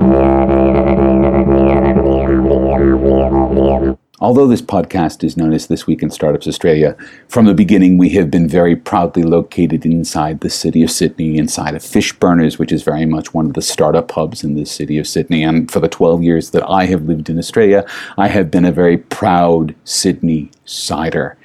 Although 4.18 4.46
this 4.46 4.62
podcast 4.62 5.22
is 5.22 5.36
known 5.36 5.52
as 5.52 5.66
This 5.66 5.86
Week 5.86 6.02
in 6.02 6.10
Startups 6.10 6.48
Australia, 6.48 6.96
from 7.28 7.44
the 7.44 7.52
beginning 7.52 7.98
we 7.98 8.08
have 8.10 8.30
been 8.30 8.48
very 8.48 8.74
proudly 8.74 9.22
located 9.22 9.84
inside 9.84 10.40
the 10.40 10.48
city 10.48 10.82
of 10.82 10.90
Sydney, 10.90 11.36
inside 11.36 11.74
of 11.74 11.82
Fishburners, 11.82 12.58
which 12.58 12.72
is 12.72 12.82
very 12.82 13.04
much 13.04 13.34
one 13.34 13.44
of 13.44 13.52
the 13.52 13.60
startup 13.60 14.10
hubs 14.10 14.42
in 14.42 14.54
the 14.54 14.64
city 14.64 14.96
of 14.96 15.06
Sydney. 15.06 15.42
And 15.42 15.70
for 15.70 15.80
the 15.80 15.88
12 15.88 16.22
years 16.22 16.50
that 16.52 16.66
I 16.66 16.86
have 16.86 17.02
lived 17.02 17.28
in 17.28 17.38
Australia, 17.38 17.84
I 18.16 18.28
have 18.28 18.50
been 18.50 18.64
a 18.64 18.72
very 18.72 18.96
proud 18.96 19.74
Sydney 19.84 20.50
sider. 20.64 21.36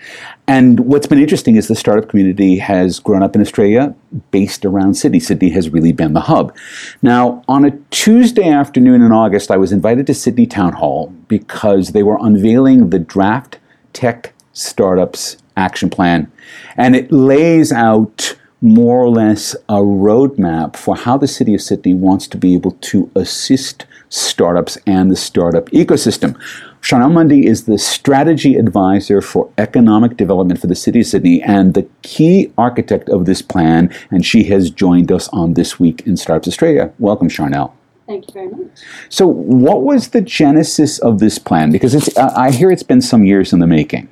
And 0.52 0.82
what's 0.82 1.08
been 1.08 1.22
interesting 1.22 1.56
is 1.56 1.70
the 1.70 1.78
startup 1.78 2.10
community 2.10 2.58
has 2.58 3.00
grown 3.00 3.24
up 3.24 3.36
in 3.36 3.42
Australia 3.42 3.96
based 4.32 4.66
around 4.66 4.96
Sydney. 4.96 5.22
Sydney 5.22 5.50
has 5.52 5.70
really 5.70 5.94
been 5.94 6.12
the 6.12 6.20
hub. 6.20 6.54
Now, 7.02 7.42
on 7.48 7.64
a 7.64 7.72
Tuesday 7.90 8.50
afternoon 8.50 9.02
in 9.02 9.14
August, 9.14 9.50
I 9.50 9.56
was 9.56 9.72
invited 9.72 10.08
to 10.08 10.14
Sydney 10.14 10.46
Town 10.46 10.74
Hall 10.74 11.08
because 11.30 11.94
they 11.94 12.04
were 12.04 12.18
unveiling 12.20 12.90
the 12.90 13.00
Draft 13.00 13.60
Tech 13.94 14.34
Startups 14.52 15.38
Action 15.56 15.90
Plan. 15.90 16.30
And 16.76 16.98
it 16.98 17.14
lays 17.14 17.72
out 17.72 18.36
more 18.60 19.02
or 19.02 19.10
less 19.10 19.56
a 19.70 19.76
roadmap 19.76 20.76
for 20.76 20.98
how 20.98 21.18
the 21.18 21.30
City 21.30 21.56
of 21.56 21.62
Sydney 21.62 21.94
wants 21.94 22.28
to 22.28 22.38
be 22.38 22.56
able 22.56 22.72
to 22.72 23.10
assist 23.16 23.86
startups 24.10 24.78
and 24.86 25.10
the 25.10 25.16
startup 25.16 25.70
ecosystem. 25.70 26.38
Chanel 26.82 27.10
Mundy 27.10 27.46
is 27.46 27.66
the 27.66 27.78
strategy 27.78 28.56
advisor 28.56 29.22
for 29.22 29.52
economic 29.60 30.18
development 30.18 30.60
for 30.60 30.66
the 30.66 30.76
City 30.76 31.02
of 31.02 31.06
Sydney 31.06 31.42
and 31.44 31.76
the 31.76 31.88
key 32.02 32.52
architect 32.58 33.08
of 33.08 33.28
this 33.28 33.42
plan, 33.42 33.94
and 34.10 34.26
she 34.26 34.44
has 34.46 34.72
joined 34.72 35.12
us 35.12 35.30
on 35.30 35.54
This 35.54 35.80
Week 35.80 36.02
in 36.08 36.18
Startups 36.18 36.48
Australia. 36.48 36.92
Welcome, 36.98 37.30
Charnel. 37.30 37.76
Thank 38.08 38.28
you 38.28 38.34
very 38.34 38.48
much. 38.50 38.72
So, 39.10 39.28
what 39.28 39.84
was 39.84 40.10
the 40.10 40.22
genesis 40.22 40.98
of 41.00 41.20
this 41.20 41.38
plan? 41.38 41.72
Because 41.72 41.94
it's, 41.94 42.18
I 42.18 42.50
hear 42.50 42.72
it's 42.72 42.84
been 42.84 43.02
some 43.02 43.24
years 43.24 43.54
in 43.54 43.60
the 43.60 43.68
making. 43.68 44.10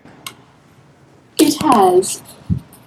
It 1.39 1.59
has, 1.63 2.21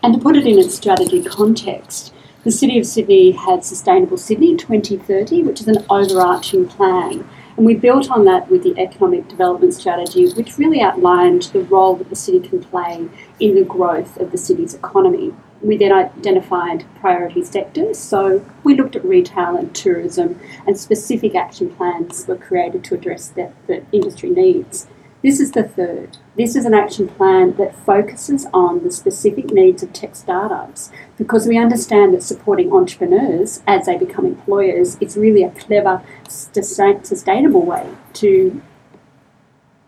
and 0.04 0.14
to 0.14 0.20
put 0.20 0.36
it 0.36 0.46
in 0.46 0.60
its 0.60 0.76
strategy 0.76 1.24
context, 1.24 2.14
the 2.44 2.52
City 2.52 2.78
of 2.78 2.86
Sydney 2.86 3.32
had 3.32 3.64
Sustainable 3.64 4.16
Sydney 4.16 4.56
2030, 4.56 5.42
which 5.42 5.60
is 5.60 5.66
an 5.66 5.84
overarching 5.90 6.68
plan. 6.68 7.28
And 7.56 7.66
we 7.66 7.74
built 7.74 8.10
on 8.10 8.24
that 8.24 8.50
with 8.50 8.62
the 8.62 8.78
economic 8.78 9.28
development 9.28 9.74
strategy, 9.74 10.28
which 10.32 10.58
really 10.58 10.80
outlined 10.80 11.42
the 11.52 11.60
role 11.60 11.96
that 11.96 12.08
the 12.08 12.16
city 12.16 12.40
can 12.40 12.62
play 12.62 13.08
in 13.40 13.54
the 13.54 13.64
growth 13.64 14.16
of 14.18 14.30
the 14.32 14.38
city's 14.38 14.74
economy. 14.74 15.34
We 15.60 15.76
then 15.76 15.92
identified 15.92 16.84
priority 16.98 17.44
sectors, 17.44 17.98
so 17.98 18.44
we 18.64 18.74
looked 18.74 18.96
at 18.96 19.04
retail 19.04 19.56
and 19.56 19.72
tourism, 19.74 20.40
and 20.66 20.76
specific 20.76 21.34
action 21.36 21.70
plans 21.70 22.26
were 22.26 22.36
created 22.36 22.82
to 22.84 22.94
address 22.94 23.28
the, 23.28 23.52
the 23.68 23.84
industry 23.92 24.30
needs. 24.30 24.88
This 25.22 25.38
is 25.38 25.52
the 25.52 25.62
third. 25.62 26.18
This 26.36 26.56
is 26.56 26.64
an 26.64 26.74
action 26.74 27.06
plan 27.08 27.54
that 27.56 27.76
focuses 27.76 28.46
on 28.52 28.82
the 28.82 28.90
specific 28.90 29.52
needs 29.52 29.82
of 29.82 29.92
tech 29.92 30.16
startups 30.16 30.90
because 31.16 31.46
we 31.46 31.56
understand 31.56 32.12
that 32.14 32.24
supporting 32.24 32.72
entrepreneurs 32.72 33.62
as 33.66 33.86
they 33.86 33.96
become 33.96 34.26
employers 34.26 34.96
is 35.00 35.16
really 35.16 35.44
a 35.44 35.50
clever, 35.50 36.02
sustain- 36.28 37.04
sustainable 37.04 37.64
way 37.64 37.88
to 38.14 38.60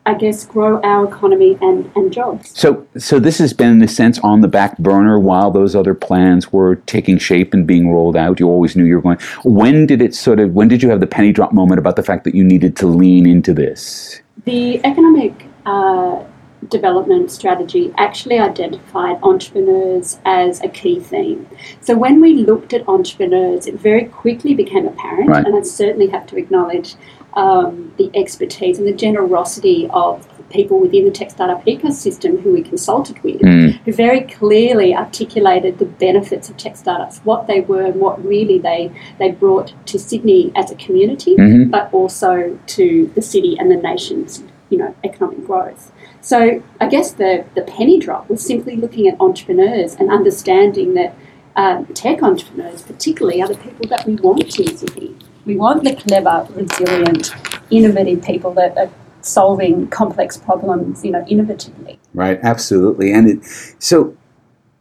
I 0.07 0.13
guess, 0.13 0.45
grow 0.45 0.83
our 0.83 1.09
economy 1.09 1.57
and, 1.63 1.91
and 1.97 2.13
jobs. 2.13 2.51
So, 2.59 2.87
so 2.99 3.19
this 3.19 3.39
has 3.39 3.55
been, 3.55 3.71
in 3.71 3.83
a 3.83 3.89
sense, 3.89 4.19
on 4.19 4.43
the 4.43 4.49
back 4.49 4.77
burner 4.77 5.19
while 5.19 5.51
those 5.51 5.75
other 5.75 5.95
plans 5.95 6.53
were 6.53 6.77
taking 6.77 7.17
shape 7.17 7.55
and 7.55 7.67
being 7.67 7.91
rolled 7.91 8.15
out. 8.15 8.39
You 8.39 8.49
always 8.49 8.77
knew 8.77 8.85
you 8.85 8.97
were 8.97 9.01
going. 9.01 9.19
When 9.45 9.87
did 9.87 10.03
it 10.03 10.15
sort 10.15 10.41
of? 10.41 10.53
When 10.53 10.69
did 10.69 10.83
you 10.83 10.91
have 10.91 11.01
the 11.01 11.07
penny 11.07 11.33
drop 11.33 11.55
moment 11.55 11.79
about 11.79 11.97
the 11.97 12.03
fact 12.03 12.25
that 12.25 12.35
you 12.35 12.45
needed 12.45 12.77
to 12.77 12.87
lean 12.87 13.27
into 13.27 13.55
this? 13.55 14.21
The 14.45 14.85
economic 14.85 15.47
uh, 15.65 16.25
development 16.69 17.31
strategy 17.31 17.93
actually 17.97 18.39
identified 18.39 19.19
entrepreneurs 19.23 20.19
as 20.25 20.61
a 20.63 20.69
key 20.69 21.01
theme. 21.01 21.47
So 21.81 21.97
when 21.97 22.21
we 22.21 22.35
looked 22.35 22.73
at 22.73 22.87
entrepreneurs, 22.89 23.67
it 23.67 23.75
very 23.75 24.07
quickly 24.07 24.55
became 24.55 24.87
apparent, 24.87 25.29
Right. 25.31 25.47
and 25.47 25.55
I 25.57 25.63
certainly 25.63 26.09
have 26.09 26.27
to 26.29 26.37
acknowledge 26.37 26.95
um, 27.35 27.93
the 27.99 28.11
expertise 28.15 28.79
and 28.79 28.87
the 28.87 28.93
generosity 28.93 29.89
of 29.93 30.27
people 30.59 30.77
within 30.85 31.05
the 31.05 31.11
tech 31.19 31.31
startup 31.31 31.61
ecosystem 31.67 32.33
who 32.43 32.51
we 32.57 32.63
consulted 32.63 33.17
with, 33.27 33.41
Mm. 33.43 33.69
who 33.85 33.93
very 33.93 34.23
clearly 34.39 34.91
articulated 35.05 35.73
the 35.83 35.89
benefits 36.07 36.49
of 36.51 36.57
tech 36.57 36.77
startups, 36.77 37.21
what 37.31 37.41
they 37.51 37.61
were, 37.71 37.85
and 37.91 37.97
what 38.05 38.15
really 38.35 38.59
they 38.69 38.81
they 39.21 39.31
brought 39.45 39.69
to 39.91 39.99
Sydney 39.99 40.43
as 40.63 40.67
a 40.71 40.77
community, 40.87 41.33
Mhm. 41.37 41.71
but 41.77 41.85
also 41.99 42.33
to 42.77 42.87
the 43.17 43.23
city 43.33 43.53
and 43.59 43.67
the 43.75 43.81
nation's 43.91 44.33
you 44.71 44.79
know 44.81 44.91
economic 45.09 45.41
growth. 45.51 45.83
So 46.21 46.39
I 46.85 46.87
guess 46.95 47.09
the 47.23 47.33
the 47.59 47.65
penny 47.77 47.97
drop 48.05 48.23
was 48.33 48.41
simply 48.53 48.75
looking 48.85 49.05
at 49.11 49.15
entrepreneurs 49.27 49.93
and 49.99 50.07
understanding 50.19 50.95
that 51.01 51.13
um, 51.57 51.81
tech 52.03 52.19
entrepreneurs, 52.31 52.81
particularly, 52.83 53.39
are 53.43 53.47
the 53.55 53.61
people 53.67 53.87
that 53.93 54.03
we 54.09 54.15
want 54.27 54.43
in 54.59 54.77
Sydney. 54.77 55.11
We 55.51 55.55
want 55.65 55.79
the 55.85 55.95
clever, 56.05 56.37
resilient, 56.63 57.25
innovative 57.71 58.21
people 58.31 58.51
that 58.61 58.73
are 58.81 58.91
solving 59.25 59.89
complex 59.89 60.37
problems, 60.37 61.05
you 61.05 61.11
know, 61.11 61.25
innovatively. 61.25 61.99
Right, 62.15 62.39
absolutely. 62.43 63.13
And 63.13 63.29
it, 63.29 63.45
so 63.79 64.17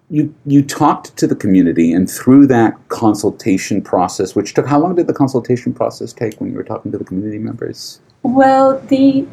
you 0.09 0.33
you 0.45 0.61
talked 0.61 1.15
to 1.17 1.27
the 1.27 1.35
community, 1.35 1.91
and 1.91 2.09
through 2.09 2.47
that 2.47 2.75
consultation 2.89 3.81
process, 3.81 4.35
which 4.35 4.53
took 4.53 4.67
how 4.67 4.79
long 4.79 4.95
did 4.95 5.07
the 5.07 5.13
consultation 5.13 5.73
process 5.73 6.13
take 6.13 6.39
when 6.39 6.51
you 6.51 6.55
were 6.55 6.63
talking 6.63 6.91
to 6.91 6.97
the 6.97 7.05
community 7.05 7.39
members? 7.39 7.99
Well, 8.21 8.79
the 8.79 9.27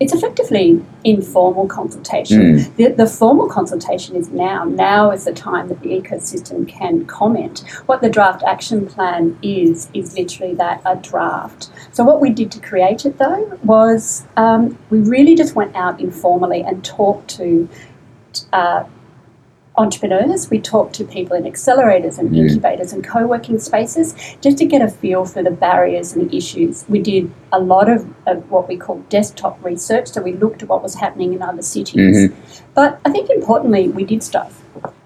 it's 0.00 0.14
effectively 0.14 0.82
informal 1.04 1.68
consultation. 1.68 2.56
The, 2.76 2.88
the 2.88 3.06
formal 3.06 3.48
consultation 3.48 4.16
is 4.16 4.30
now. 4.30 4.64
Now 4.64 5.10
is 5.10 5.24
the 5.26 5.32
time 5.32 5.68
that 5.68 5.80
the 5.82 5.90
ecosystem 5.90 6.66
can 6.66 7.04
comment. 7.04 7.60
What 7.84 8.00
the 8.00 8.08
draft 8.08 8.42
action 8.42 8.86
plan 8.86 9.38
is 9.42 9.90
is 9.92 10.16
literally 10.16 10.54
that 10.54 10.80
a 10.86 10.96
draft. 10.96 11.70
So 11.92 12.02
what 12.02 12.20
we 12.20 12.30
did 12.30 12.50
to 12.52 12.60
create 12.60 13.04
it 13.04 13.18
though 13.18 13.58
was 13.62 14.26
um, 14.38 14.78
we 14.88 15.00
really 15.00 15.34
just 15.34 15.54
went 15.54 15.76
out 15.76 16.00
informally 16.00 16.62
and 16.62 16.82
talked 16.82 17.28
to. 17.36 17.68
Uh, 18.52 18.84
entrepreneurs. 19.80 20.50
We 20.50 20.60
talked 20.60 20.94
to 20.96 21.04
people 21.04 21.36
in 21.36 21.44
accelerators 21.44 22.18
and 22.18 22.36
incubators 22.36 22.92
and 22.92 23.02
co-working 23.02 23.58
spaces 23.58 24.14
just 24.40 24.58
to 24.58 24.66
get 24.66 24.82
a 24.82 24.88
feel 24.88 25.24
for 25.24 25.42
the 25.42 25.50
barriers 25.50 26.12
and 26.12 26.30
the 26.30 26.36
issues. 26.36 26.84
We 26.88 27.00
did 27.00 27.32
a 27.52 27.58
lot 27.58 27.88
of, 27.88 28.06
of 28.26 28.50
what 28.50 28.68
we 28.68 28.76
call 28.76 28.98
desktop 29.08 29.62
research, 29.64 30.08
so 30.08 30.20
we 30.20 30.34
looked 30.34 30.62
at 30.62 30.68
what 30.68 30.82
was 30.82 30.94
happening 30.94 31.32
in 31.32 31.42
other 31.42 31.62
cities. 31.62 32.30
Mm-hmm. 32.30 32.64
But 32.74 33.00
I 33.04 33.10
think 33.10 33.30
importantly, 33.30 33.88
we 33.88 34.04
did 34.04 34.22
stuff. 34.22 34.62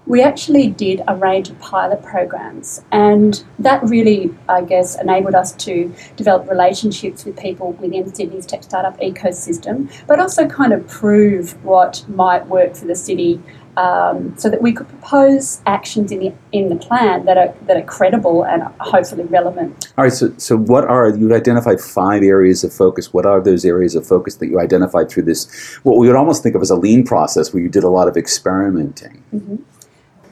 We 0.06 0.20
actually 0.20 0.68
did 0.68 1.02
a 1.08 1.16
range 1.16 1.48
of 1.48 1.58
pilot 1.60 2.02
programs, 2.02 2.84
and 2.92 3.42
that 3.58 3.82
really, 3.84 4.34
I 4.50 4.60
guess, 4.60 5.00
enabled 5.00 5.34
us 5.34 5.52
to 5.64 5.94
develop 6.16 6.50
relationships 6.50 7.24
with 7.24 7.38
people 7.38 7.72
within 7.72 8.14
Sydney's 8.14 8.44
tech 8.44 8.64
startup 8.64 9.00
ecosystem, 9.00 9.90
but 10.06 10.20
also 10.20 10.46
kind 10.46 10.74
of 10.74 10.86
prove 10.88 11.52
what 11.64 12.04
might 12.06 12.46
work 12.48 12.76
for 12.76 12.84
the 12.84 12.94
city 12.94 13.40
um, 13.76 14.36
so 14.38 14.48
that 14.48 14.62
we 14.62 14.72
could 14.72 14.88
propose 14.88 15.60
actions 15.66 16.12
in 16.12 16.20
the 16.20 16.32
in 16.52 16.68
the 16.68 16.76
plan 16.76 17.24
that 17.24 17.36
are 17.36 17.54
that 17.66 17.76
are 17.76 17.82
credible 17.82 18.44
and 18.44 18.62
hopefully 18.80 19.24
relevant. 19.24 19.92
All 19.98 20.04
right, 20.04 20.12
so 20.12 20.32
so 20.38 20.56
what 20.56 20.84
are 20.84 21.08
you 21.08 21.34
identified 21.34 21.80
five 21.80 22.22
areas 22.22 22.64
of 22.64 22.72
focus? 22.72 23.12
What 23.12 23.26
are 23.26 23.40
those 23.40 23.64
areas 23.64 23.94
of 23.94 24.06
focus 24.06 24.36
that 24.36 24.46
you 24.46 24.60
identified 24.60 25.10
through 25.10 25.24
this? 25.24 25.74
What 25.82 25.96
we 25.96 26.06
would 26.06 26.16
almost 26.16 26.42
think 26.42 26.54
of 26.54 26.62
as 26.62 26.70
a 26.70 26.76
lean 26.76 27.04
process, 27.04 27.52
where 27.52 27.62
you 27.62 27.68
did 27.68 27.84
a 27.84 27.90
lot 27.90 28.08
of 28.08 28.16
experimenting. 28.16 29.22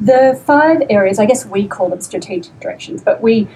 The 0.00 0.40
five 0.44 0.82
areas, 0.90 1.18
I 1.18 1.26
guess 1.26 1.46
we 1.46 1.66
call 1.68 1.88
them 1.88 2.00
strategic 2.00 2.58
directions, 2.60 3.02
but 3.02 3.22
we 3.22 3.48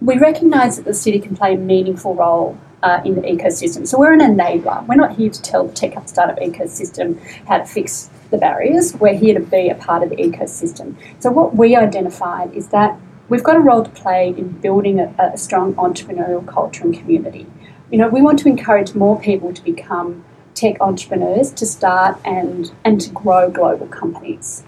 we 0.00 0.18
recognise 0.18 0.76
that 0.76 0.84
the 0.84 0.94
city 0.94 1.18
can 1.18 1.36
play 1.36 1.54
a 1.54 1.58
meaningful 1.58 2.14
role 2.14 2.58
uh, 2.82 3.00
in 3.04 3.14
the 3.14 3.22
ecosystem. 3.22 3.86
So 3.86 3.98
we're 3.98 4.12
an 4.12 4.20
enabler. 4.20 4.86
We're 4.86 4.96
not 4.96 5.16
here 5.16 5.30
to 5.30 5.42
tell 5.42 5.66
the 5.66 5.74
tech 5.74 5.96
startup 6.08 6.38
ecosystem 6.38 7.20
how 7.46 7.58
to 7.58 7.64
fix 7.64 8.10
the 8.30 8.38
barriers. 8.38 8.94
We're 8.94 9.16
here 9.16 9.34
to 9.34 9.44
be 9.44 9.68
a 9.68 9.74
part 9.74 10.02
of 10.02 10.10
the 10.10 10.16
ecosystem. 10.16 10.96
So 11.18 11.30
what 11.30 11.56
we 11.56 11.76
identified 11.76 12.54
is 12.54 12.68
that 12.68 12.98
we've 13.28 13.44
got 13.44 13.56
a 13.56 13.60
role 13.60 13.84
to 13.84 13.90
play 13.90 14.28
in 14.28 14.48
building 14.60 15.00
a, 15.00 15.14
a 15.18 15.36
strong 15.36 15.74
entrepreneurial 15.74 16.46
culture 16.46 16.84
and 16.84 16.94
community. 16.94 17.46
You 17.90 17.98
know, 17.98 18.08
we 18.08 18.22
want 18.22 18.38
to 18.40 18.48
encourage 18.48 18.94
more 18.94 19.20
people 19.20 19.52
to 19.52 19.62
become 19.64 20.24
tech 20.54 20.80
entrepreneurs, 20.80 21.50
to 21.52 21.66
start 21.66 22.18
and 22.24 22.72
and 22.84 23.00
to 23.00 23.10
grow 23.10 23.50
global 23.50 23.86
companies. 23.86 24.64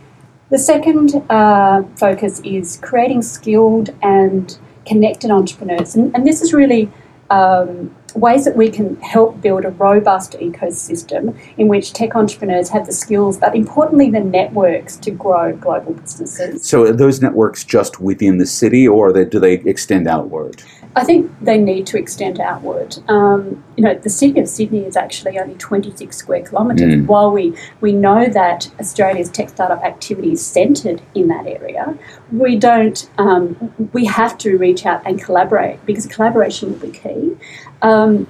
The 0.51 0.59
second 0.59 1.15
uh, 1.31 1.83
focus 1.97 2.41
is 2.45 2.79
creating 2.83 3.23
skilled 3.23 3.91
and 4.03 4.59
connected 4.85 5.31
entrepreneurs. 5.31 5.95
And, 5.95 6.15
and 6.15 6.27
this 6.27 6.43
is 6.43 6.53
really 6.53 6.91
um, 7.31 7.95
ways 8.15 8.45
that 8.45 8.57
we 8.57 8.71
can 8.71 8.97
help 9.01 9.41
build 9.41 9.65
a 9.65 9.71
robust 9.71 10.33
ecosystem 10.33 11.39
in 11.57 11.69
which 11.69 11.93
tech 11.93 12.15
entrepreneurs 12.15 12.69
have 12.69 12.87
the 12.87 12.93
skills, 12.93 13.39
but 13.39 13.55
importantly, 13.55 14.11
the 14.11 14.21
networks 14.21 14.97
to 14.99 15.11
grow 15.11 15.57
global 15.57 15.95
businesses. 15.95 16.65
So 16.65 16.83
are 16.85 16.93
those 16.93 17.21
networks 17.21 17.65
just 17.65 18.01
within 18.01 18.39
the 18.39 18.47
city, 18.47 18.87
or 18.87 19.13
do 19.13 19.39
they 19.39 19.55
extend 19.55 20.09
outward? 20.09 20.63
I 20.95 21.05
think 21.05 21.33
they 21.41 21.57
need 21.57 21.87
to 21.89 21.99
extend 21.99 22.39
outward. 22.39 22.99
Um, 23.09 23.65
you 23.77 23.85
know, 23.85 23.95
the 23.95 24.11
city 24.11 24.39
of 24.41 24.49
Sydney 24.49 24.85
is 24.85 24.97
actually 24.97 25.39
only 25.39 25.55
26 25.55 26.15
square 26.15 26.45
kilometres. 26.45 26.95
Mm. 26.95 27.07
While 27.07 27.31
we, 27.31 27.57
we 27.81 27.93
know 27.93 28.27
that 28.29 28.71
Australia's 28.79 29.31
tech 29.31 29.49
startup 29.49 29.83
activity 29.83 30.33
is 30.33 30.45
centred 30.45 31.01
in 31.15 31.29
that 31.29 31.47
area, 31.47 31.97
we 32.31 32.57
don't. 32.57 33.09
Um, 33.17 33.73
we 33.93 34.05
have 34.05 34.37
to 34.39 34.59
reach 34.59 34.85
out 34.85 35.03
and 35.07 35.23
collaborate 35.23 35.85
because 35.87 36.07
collaboration 36.07 36.73
will 36.73 36.79
be 36.79 36.99
key. 36.99 37.37
Um, 37.81 38.27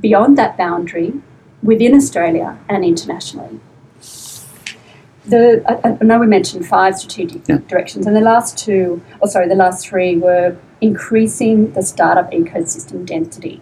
beyond 0.00 0.36
that 0.36 0.58
boundary, 0.58 1.14
within 1.62 1.94
Australia 1.94 2.58
and 2.68 2.84
internationally. 2.84 3.60
The, 5.26 5.62
I, 5.68 5.96
I 6.00 6.04
know 6.04 6.18
we 6.18 6.26
mentioned 6.26 6.66
five 6.66 6.96
strategic 6.96 7.46
Yeah. 7.48 7.58
directions, 7.68 8.06
and 8.06 8.16
the 8.16 8.20
last 8.20 8.58
two, 8.58 9.00
or 9.20 9.28
sorry, 9.28 9.48
the 9.48 9.54
last 9.54 9.86
three 9.86 10.16
were 10.16 10.56
increasing 10.80 11.72
the 11.72 11.82
startup 11.82 12.32
ecosystem 12.32 13.06
density. 13.06 13.60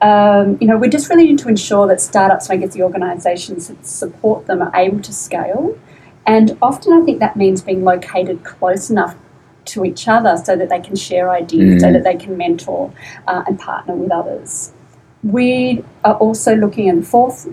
Um, 0.00 0.56
you 0.60 0.66
know, 0.66 0.76
we 0.78 0.88
just 0.88 1.10
really 1.10 1.24
need 1.24 1.38
to 1.40 1.48
ensure 1.48 1.86
that 1.88 2.00
startups, 2.00 2.48
and 2.48 2.58
I 2.58 2.64
guess 2.64 2.74
the 2.74 2.82
organisations 2.82 3.68
that 3.68 3.84
support 3.86 4.46
them, 4.46 4.62
are 4.62 4.72
able 4.74 5.00
to 5.00 5.12
scale. 5.12 5.76
And 6.26 6.56
often 6.62 6.92
I 6.92 7.04
think 7.04 7.20
that 7.20 7.36
means 7.36 7.62
being 7.62 7.84
located 7.84 8.44
close 8.44 8.88
enough 8.90 9.14
to 9.66 9.84
each 9.84 10.08
other 10.08 10.36
so 10.42 10.56
that 10.56 10.68
they 10.70 10.80
can 10.80 10.96
share 10.96 11.30
ideas, 11.30 11.82
so 11.82 11.88
Mm. 11.88 11.92
that 11.94 12.04
they 12.04 12.14
can 12.16 12.36
mentor 12.38 12.90
uh, 13.26 13.42
and 13.46 13.58
partner 13.58 13.94
with 13.94 14.10
others. 14.10 14.72
We 15.22 15.84
are 16.04 16.14
also 16.14 16.54
looking 16.54 16.86
in 16.86 17.00
the 17.00 17.06
fourth 17.06 17.46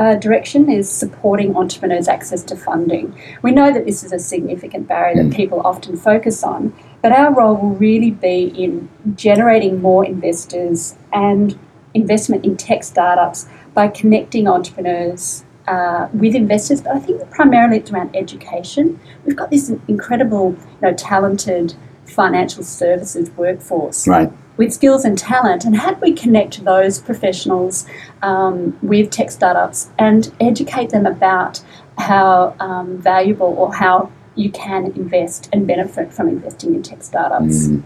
uh, 0.00 0.14
direction 0.14 0.70
is 0.70 0.90
supporting 0.90 1.54
entrepreneurs' 1.54 2.08
access 2.08 2.42
to 2.42 2.56
funding. 2.56 3.14
We 3.42 3.50
know 3.50 3.70
that 3.70 3.84
this 3.84 4.02
is 4.02 4.12
a 4.12 4.18
significant 4.18 4.88
barrier 4.88 5.22
that 5.22 5.36
people 5.36 5.60
often 5.60 5.94
focus 5.98 6.42
on, 6.42 6.72
but 7.02 7.12
our 7.12 7.34
role 7.34 7.54
will 7.54 7.74
really 7.74 8.10
be 8.10 8.44
in 8.44 8.88
generating 9.14 9.82
more 9.82 10.02
investors 10.06 10.96
and 11.12 11.58
investment 11.92 12.46
in 12.46 12.56
tech 12.56 12.82
startups 12.82 13.46
by 13.74 13.88
connecting 13.88 14.48
entrepreneurs 14.48 15.44
uh, 15.68 16.08
with 16.14 16.34
investors. 16.34 16.80
But 16.80 16.96
I 16.96 17.00
think 17.00 17.30
primarily 17.30 17.76
it's 17.76 17.90
around 17.90 18.16
education. 18.16 18.98
We've 19.26 19.36
got 19.36 19.50
this 19.50 19.68
incredible, 19.86 20.52
you 20.52 20.80
know, 20.80 20.94
talented 20.94 21.74
financial 22.06 22.64
services 22.64 23.30
workforce 23.32 24.08
Right. 24.08 24.32
With 24.60 24.74
skills 24.74 25.06
and 25.06 25.16
talent, 25.16 25.64
and 25.64 25.74
how 25.74 25.90
do 25.94 25.98
we 26.02 26.12
connect 26.12 26.62
those 26.66 27.00
professionals 27.00 27.86
um, 28.20 28.78
with 28.82 29.08
tech 29.10 29.30
startups 29.30 29.88
and 29.98 30.30
educate 30.38 30.90
them 30.90 31.06
about 31.06 31.62
how 31.96 32.54
um, 32.60 32.98
valuable 32.98 33.54
or 33.60 33.72
how 33.74 34.12
you 34.34 34.50
can 34.50 34.84
invest 34.92 35.48
and 35.54 35.66
benefit 35.66 36.12
from 36.12 36.28
investing 36.28 36.74
in 36.74 36.82
tech 36.82 37.02
startups? 37.02 37.68
Mm. 37.68 37.82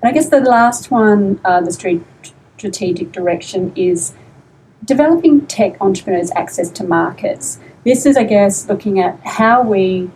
And 0.00 0.04
I 0.10 0.12
guess 0.12 0.30
the 0.30 0.40
last 0.40 0.90
one, 0.90 1.38
uh, 1.44 1.60
the 1.60 1.72
strategic 2.56 3.12
direction, 3.12 3.70
is 3.76 4.14
developing 4.86 5.46
tech 5.46 5.76
entrepreneurs' 5.82 6.30
access 6.34 6.70
to 6.70 6.84
markets. 6.84 7.60
This 7.84 8.06
is, 8.06 8.16
I 8.16 8.24
guess, 8.24 8.66
looking 8.66 8.98
at 8.98 9.20
how 9.26 9.60
we 9.60 10.10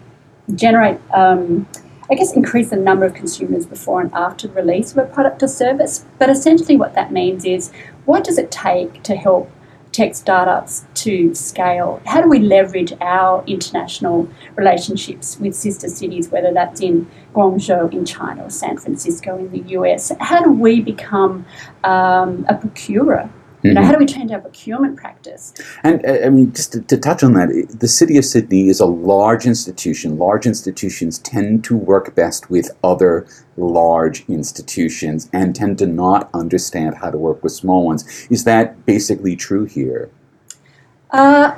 generate, 0.54 0.98
um, 1.12 1.68
I 2.10 2.14
guess, 2.14 2.34
increase 2.34 2.70
the 2.70 2.76
number 2.76 3.04
of 3.04 3.14
consumers 3.14 3.66
before 3.66 4.00
and 4.00 4.12
after 4.14 4.48
release 4.48 4.92
of 4.92 4.98
a 4.98 5.06
product 5.06 5.42
or 5.42 5.48
service. 5.48 6.04
But 6.18 6.30
essentially, 6.30 6.76
what 6.76 6.94
that 6.94 7.12
means 7.12 7.44
is 7.44 7.72
what 8.04 8.24
does 8.24 8.38
it 8.38 8.50
take 8.50 9.02
to 9.04 9.16
help 9.16 9.50
tech 9.96 10.14
startups 10.14 10.84
to 10.94 11.34
scale? 11.34 12.00
How 12.06 12.20
do 12.20 12.28
we 12.28 12.38
leverage 12.38 12.92
our 13.00 13.42
international 13.46 14.28
relationships 14.54 15.38
with 15.40 15.54
sister 15.54 15.88
cities, 15.88 16.28
whether 16.28 16.52
that's 16.52 16.80
in 16.80 17.10
Guangzhou 17.34 17.92
in 17.92 18.04
China 18.04 18.44
or 18.44 18.50
San 18.50 18.76
Francisco 18.76 19.38
in 19.38 19.50
the 19.50 19.70
US? 19.78 20.12
How 20.20 20.42
do 20.42 20.52
we 20.52 20.80
become 20.82 21.46
um, 21.82 22.44
a 22.48 22.54
procurer 22.54 23.30
you 23.62 23.74
know, 23.74 23.82
how 23.82 23.92
do 23.92 23.98
we 23.98 24.06
change 24.06 24.30
our 24.30 24.40
procurement 24.40 24.96
practice? 24.96 25.54
And 25.82 26.04
uh, 26.06 26.18
I 26.24 26.28
mean, 26.28 26.52
just 26.52 26.72
to, 26.72 26.80
to, 26.82 26.96
touch 26.96 27.22
on 27.22 27.32
that, 27.34 27.76
the 27.80 27.88
City 27.88 28.16
of 28.16 28.24
Sydney 28.24 28.68
is 28.68 28.80
a 28.80 28.86
large 28.86 29.46
institution. 29.46 30.18
Large 30.18 30.46
institutions 30.46 31.18
tend 31.18 31.64
to 31.64 31.76
work 31.76 32.14
best 32.14 32.50
with 32.50 32.70
other 32.84 33.26
large 33.56 34.24
institutions 34.28 35.28
and 35.32 35.54
tend 35.54 35.78
to 35.78 35.86
not 35.86 36.28
understand 36.34 36.96
how 36.96 37.10
to 37.10 37.18
work 37.18 37.42
with 37.42 37.52
small 37.52 37.86
ones. 37.86 38.26
Is 38.30 38.44
that 38.44 38.84
basically 38.86 39.36
true 39.36 39.64
here? 39.64 40.10
Uh, 41.10 41.56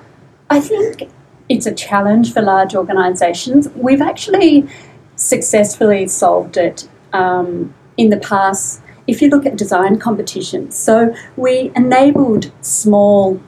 I 0.50 0.60
think 0.60 1.10
it's 1.48 1.66
a 1.66 1.74
challenge 1.74 2.32
for 2.32 2.42
large 2.42 2.74
organisations. 2.74 3.68
We've 3.70 4.02
actually 4.02 4.68
successfully 5.16 6.06
solved 6.06 6.56
it 6.56 6.88
um, 7.12 7.74
in 7.96 8.10
the 8.10 8.18
past 8.18 8.82
if 9.08 9.22
you 9.22 9.28
look 9.28 9.46
at 9.46 9.56
design 9.56 9.98
competitions, 9.98 10.76
so 10.76 11.14
we 11.36 11.72
enabled 11.74 12.52
small, 12.60 13.40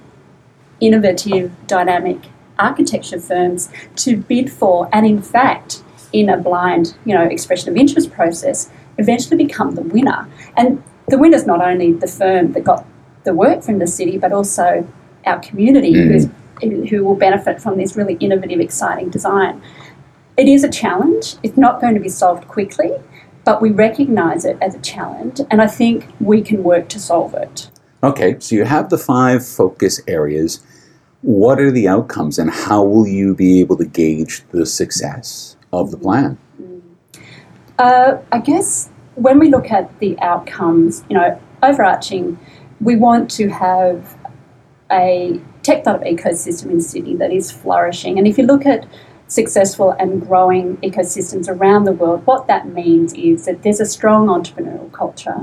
innovative, 0.80 1.52
dynamic 1.66 2.18
architecture 2.58 3.20
firms 3.20 3.70
to 3.96 4.16
bid 4.16 4.50
for, 4.50 4.88
and 4.90 5.06
in 5.06 5.20
fact, 5.20 5.82
in 6.12 6.30
a 6.30 6.36
blind, 6.38 6.96
you 7.04 7.14
know, 7.14 7.22
expression 7.22 7.68
of 7.68 7.76
interest 7.76 8.10
process, 8.10 8.70
eventually 8.98 9.36
become 9.36 9.74
the 9.74 9.82
winner. 9.82 10.26
And 10.56 10.82
the 11.08 11.18
winner 11.18 11.36
is 11.36 11.46
not 11.46 11.60
only 11.60 11.92
the 11.92 12.08
firm 12.08 12.52
that 12.52 12.64
got 12.64 12.86
the 13.24 13.34
work 13.34 13.62
from 13.62 13.78
the 13.78 13.86
city, 13.86 14.16
but 14.16 14.32
also 14.32 14.88
our 15.26 15.40
community 15.40 15.92
mm. 15.92 16.88
who 16.88 17.04
will 17.04 17.14
benefit 17.14 17.60
from 17.60 17.76
this 17.76 17.96
really 17.96 18.14
innovative, 18.14 18.60
exciting 18.60 19.10
design. 19.10 19.60
It 20.38 20.48
is 20.48 20.64
a 20.64 20.70
challenge. 20.70 21.36
It's 21.42 21.58
not 21.58 21.82
going 21.82 21.94
to 21.94 22.00
be 22.00 22.08
solved 22.08 22.48
quickly, 22.48 22.92
but 23.50 23.60
we 23.60 23.72
recognize 23.72 24.44
it 24.44 24.56
as 24.60 24.76
a 24.76 24.78
challenge, 24.78 25.40
and 25.50 25.60
I 25.60 25.66
think 25.66 26.06
we 26.20 26.40
can 26.40 26.62
work 26.62 26.88
to 26.90 27.00
solve 27.00 27.34
it. 27.34 27.68
Okay, 28.00 28.36
so 28.38 28.54
you 28.54 28.64
have 28.64 28.90
the 28.90 28.96
five 28.96 29.44
focus 29.44 30.00
areas. 30.06 30.64
What 31.22 31.58
are 31.58 31.72
the 31.72 31.88
outcomes, 31.88 32.38
and 32.38 32.48
how 32.48 32.84
will 32.84 33.08
you 33.08 33.34
be 33.34 33.58
able 33.58 33.76
to 33.78 33.84
gauge 33.84 34.44
the 34.52 34.64
success 34.64 35.56
of 35.72 35.90
the 35.90 35.96
plan? 35.96 36.38
Uh, 37.76 38.18
I 38.30 38.38
guess 38.38 38.88
when 39.16 39.40
we 39.40 39.48
look 39.48 39.72
at 39.72 39.98
the 39.98 40.16
outcomes, 40.20 41.02
you 41.08 41.16
know, 41.16 41.36
overarching, 41.64 42.38
we 42.80 42.94
want 42.94 43.28
to 43.32 43.48
have 43.48 44.16
a 44.92 45.40
tech 45.64 45.82
startup 45.82 46.06
ecosystem 46.06 46.70
in 46.70 46.80
Sydney 46.80 47.16
that 47.16 47.32
is 47.32 47.50
flourishing. 47.50 48.16
And 48.16 48.28
if 48.28 48.38
you 48.38 48.46
look 48.46 48.64
at 48.64 48.86
successful 49.30 49.92
and 49.92 50.20
growing 50.20 50.76
ecosystems 50.78 51.48
around 51.48 51.84
the 51.84 51.92
world, 51.92 52.26
what 52.26 52.46
that 52.48 52.66
means 52.68 53.14
is 53.14 53.46
that 53.46 53.62
there's 53.62 53.80
a 53.80 53.86
strong 53.86 54.26
entrepreneurial 54.26 54.92
culture. 54.92 55.40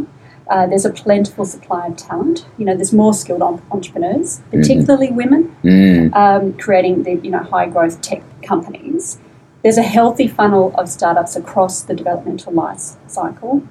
Uh, 0.49 0.67
there's 0.67 0.85
a 0.85 0.91
plentiful 0.91 1.45
supply 1.45 1.87
of 1.87 1.95
talent. 1.95 2.45
You 2.57 2.65
know, 2.65 2.75
there's 2.75 2.93
more 2.93 3.13
skilled 3.13 3.41
entrepreneurs, 3.41 4.39
mm-hmm. 4.39 4.51
particularly 4.51 5.07
mm. 5.07 5.15
women, 5.15 5.55
mm. 5.63 6.15
um, 6.15 6.53
creating 6.53 7.03
the 7.03 7.15
you 7.15 7.31
know 7.31 7.39
high 7.39 7.67
growth 7.67 8.01
tech 8.01 8.23
companies. 8.43 9.19
There's 9.63 9.77
a 9.77 9.83
healthy 9.83 10.27
funnel 10.27 10.73
of 10.77 10.87
startups 10.87 11.35
across 11.35 11.81
the 11.81 11.93
developmental 11.93 12.53
life 12.53 12.95
cycle. 13.07 13.63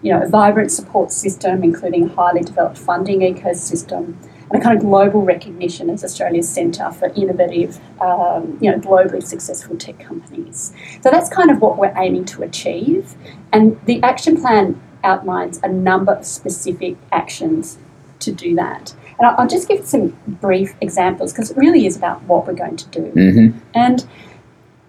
You 0.00 0.12
know, 0.12 0.22
a 0.22 0.28
vibrant 0.28 0.72
support 0.72 1.12
system, 1.12 1.62
including 1.62 2.04
a 2.10 2.14
highly 2.14 2.40
developed 2.40 2.78
funding 2.78 3.20
ecosystem, 3.20 4.16
a 4.54 4.60
kind 4.60 4.76
of 4.76 4.82
global 4.82 5.22
recognition 5.22 5.88
as 5.90 6.04
Australia's 6.04 6.48
centre 6.48 6.90
for 6.90 7.08
innovative, 7.14 7.80
um, 8.00 8.58
you 8.60 8.70
know, 8.70 8.78
globally 8.78 9.22
successful 9.22 9.76
tech 9.76 9.98
companies. 9.98 10.72
So 11.02 11.10
that's 11.10 11.28
kind 11.30 11.50
of 11.50 11.60
what 11.60 11.78
we're 11.78 11.94
aiming 11.96 12.26
to 12.26 12.42
achieve. 12.42 13.14
And 13.52 13.80
the 13.86 14.02
action 14.02 14.40
plan 14.40 14.80
outlines 15.04 15.58
a 15.62 15.68
number 15.68 16.12
of 16.12 16.26
specific 16.26 16.96
actions 17.10 17.78
to 18.20 18.32
do 18.32 18.54
that. 18.56 18.94
And 19.18 19.26
I'll 19.26 19.48
just 19.48 19.68
give 19.68 19.84
some 19.84 20.16
brief 20.26 20.74
examples 20.80 21.32
because 21.32 21.50
it 21.50 21.56
really 21.56 21.86
is 21.86 21.96
about 21.96 22.22
what 22.24 22.46
we're 22.46 22.54
going 22.54 22.76
to 22.76 22.88
do. 22.88 23.12
Mm-hmm. 23.12 23.58
And 23.74 24.06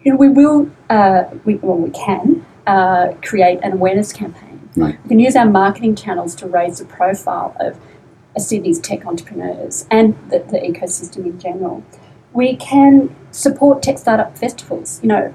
you 0.03 0.11
know, 0.11 0.17
we 0.17 0.29
will, 0.29 0.69
uh, 0.89 1.25
we, 1.45 1.55
well, 1.55 1.77
we 1.77 1.89
can 1.91 2.45
uh, 2.67 3.13
create 3.23 3.59
an 3.63 3.73
awareness 3.73 4.11
campaign. 4.11 4.69
Right. 4.75 5.01
We 5.03 5.09
can 5.09 5.19
use 5.19 5.35
our 5.35 5.45
marketing 5.45 5.95
channels 5.95 6.35
to 6.35 6.47
raise 6.47 6.79
the 6.79 6.85
profile 6.85 7.55
of 7.59 7.79
Sydney's 8.39 8.79
tech 8.79 9.05
entrepreneurs 9.05 9.85
and 9.91 10.15
the, 10.29 10.39
the 10.39 10.59
ecosystem 10.59 11.25
in 11.25 11.39
general. 11.39 11.83
We 12.33 12.55
can 12.55 13.15
support 13.31 13.83
tech 13.83 13.97
startup 13.97 14.37
festivals. 14.37 14.99
You 15.03 15.09
know, 15.09 15.33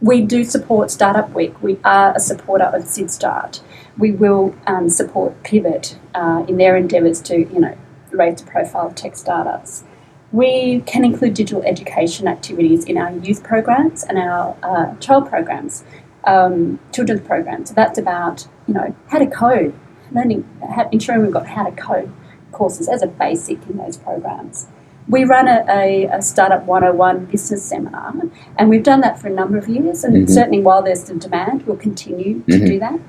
we 0.00 0.20
do 0.20 0.42
support 0.42 0.90
Startup 0.90 1.30
Week. 1.32 1.62
We 1.62 1.78
are 1.84 2.12
a 2.16 2.18
supporter 2.18 2.64
of 2.64 2.82
SydStart. 2.82 3.60
We 3.96 4.10
will 4.10 4.54
um, 4.66 4.88
support 4.88 5.40
Pivot 5.44 5.96
uh, 6.14 6.44
in 6.48 6.56
their 6.56 6.76
endeavours 6.76 7.20
to, 7.22 7.38
you 7.38 7.60
know, 7.60 7.78
raise 8.10 8.42
the 8.42 8.50
profile 8.50 8.88
of 8.88 8.96
tech 8.96 9.14
startups. 9.14 9.84
We 10.32 10.80
can 10.86 11.04
include 11.04 11.34
digital 11.34 11.62
education 11.62 12.26
activities 12.26 12.84
in 12.84 12.98
our 12.98 13.12
youth 13.12 13.44
programs 13.44 14.02
and 14.02 14.18
our 14.18 14.56
uh, 14.64 14.96
child 14.96 15.28
programs, 15.28 15.84
um, 16.24 16.80
children's 16.92 17.20
programs. 17.20 17.68
So 17.68 17.74
that's 17.76 17.98
about, 17.98 18.48
you 18.66 18.74
know, 18.74 18.96
how 19.06 19.18
to 19.18 19.26
code, 19.26 19.78
learning, 20.10 20.48
ensuring 20.90 21.22
we've 21.22 21.32
got 21.32 21.46
how 21.46 21.64
to 21.64 21.76
code 21.80 22.12
courses 22.52 22.88
as 22.88 23.02
a 23.02 23.06
basic 23.06 23.66
in 23.68 23.78
those 23.78 23.96
programs. 23.96 24.66
We 25.08 25.24
run 25.24 25.48
a, 25.48 25.64
a, 25.68 26.04
a, 26.06 26.22
Startup 26.22 26.64
101 26.64 27.26
business 27.26 27.64
seminar, 27.64 28.14
and 28.56 28.70
we've 28.70 28.84
done 28.84 29.00
that 29.00 29.18
for 29.18 29.26
a 29.26 29.32
number 29.32 29.58
of 29.58 29.68
years. 29.68 30.04
And 30.04 30.14
mm-hmm. 30.14 30.32
certainly, 30.32 30.60
while 30.60 30.80
there's 30.82 31.04
the 31.04 31.14
demand, 31.16 31.66
we'll 31.66 31.76
continue 31.76 32.42
to 32.42 32.52
mm-hmm. 32.52 32.66
do 32.66 32.78
that. 32.78 33.00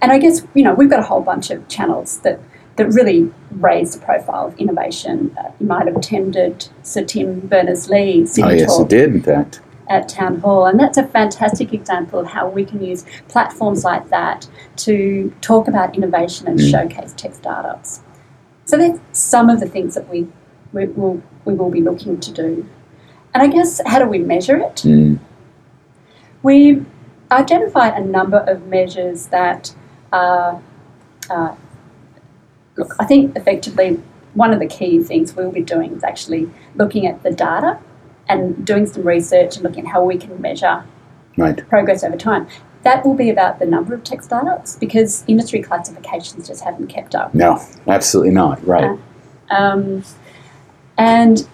And 0.00 0.12
I 0.12 0.18
guess 0.18 0.46
you 0.54 0.62
know 0.62 0.74
we've 0.74 0.88
got 0.88 1.00
a 1.00 1.04
whole 1.04 1.20
bunch 1.20 1.50
of 1.50 1.68
channels 1.68 2.20
that 2.20 2.40
that 2.76 2.86
really 2.88 3.32
raise 3.50 3.94
the 3.94 4.04
profile 4.04 4.46
of 4.46 4.56
innovation. 4.58 5.36
Uh, 5.38 5.50
you 5.60 5.66
might 5.66 5.86
have 5.86 5.96
attended 5.96 6.68
Sir 6.82 7.04
Tim 7.04 7.40
Berners 7.40 7.90
Lee. 7.90 8.26
Oh 8.40 8.48
yes, 8.48 8.80
I 8.80 8.84
did. 8.84 9.14
In 9.14 9.22
fact, 9.22 9.60
at 9.88 10.08
Town 10.08 10.40
Hall. 10.40 10.66
And 10.66 10.78
that's 10.78 10.98
a 10.98 11.06
fantastic 11.06 11.72
example 11.72 12.18
of 12.18 12.26
how 12.26 12.48
we 12.48 12.64
can 12.64 12.82
use 12.82 13.04
platforms 13.28 13.84
like 13.84 14.08
that 14.10 14.48
to 14.76 15.32
talk 15.40 15.68
about 15.68 15.94
innovation 15.94 16.46
and 16.46 16.58
mm. 16.58 16.70
showcase 16.70 17.14
tech 17.16 17.34
startups. 17.34 18.00
So 18.68 18.76
that's 18.76 19.00
some 19.18 19.48
of 19.48 19.60
the 19.60 19.66
things 19.66 19.94
that 19.94 20.10
we, 20.10 20.28
we, 20.74 20.84
will, 20.88 21.22
we 21.46 21.54
will 21.54 21.70
be 21.70 21.80
looking 21.80 22.20
to 22.20 22.30
do. 22.30 22.68
And 23.32 23.42
I 23.42 23.46
guess, 23.46 23.80
how 23.86 23.98
do 23.98 24.04
we 24.04 24.18
measure 24.18 24.58
it? 24.58 24.76
Mm. 24.84 25.18
We've 26.42 26.84
identified 27.30 27.94
a 27.94 28.04
number 28.04 28.36
of 28.36 28.66
measures 28.66 29.28
that 29.28 29.74
are, 30.12 30.62
uh, 31.30 31.54
look, 32.76 32.94
I 33.00 33.06
think 33.06 33.34
effectively 33.36 34.02
one 34.34 34.52
of 34.52 34.60
the 34.60 34.66
key 34.66 35.02
things 35.02 35.34
we'll 35.34 35.50
be 35.50 35.62
doing 35.62 35.96
is 35.96 36.04
actually 36.04 36.50
looking 36.74 37.06
at 37.06 37.22
the 37.22 37.30
data 37.30 37.78
and 38.28 38.66
doing 38.66 38.84
some 38.84 39.02
research 39.02 39.56
and 39.56 39.64
looking 39.64 39.86
at 39.86 39.92
how 39.92 40.04
we 40.04 40.18
can 40.18 40.42
measure 40.42 40.84
right. 41.38 41.66
progress 41.70 42.04
over 42.04 42.18
time 42.18 42.46
that 42.88 43.04
will 43.04 43.14
be 43.14 43.28
about 43.28 43.58
the 43.58 43.66
number 43.66 43.92
of 43.92 44.02
tech 44.02 44.22
startups 44.22 44.76
because 44.76 45.22
industry 45.28 45.60
classifications 45.62 46.48
just 46.48 46.64
haven't 46.64 46.86
kept 46.86 47.14
up. 47.14 47.34
No, 47.34 47.62
absolutely 47.86 48.32
not. 48.32 48.66
Right. 48.66 48.98
Uh, 49.50 49.54
um, 49.54 50.04
and 50.96 51.46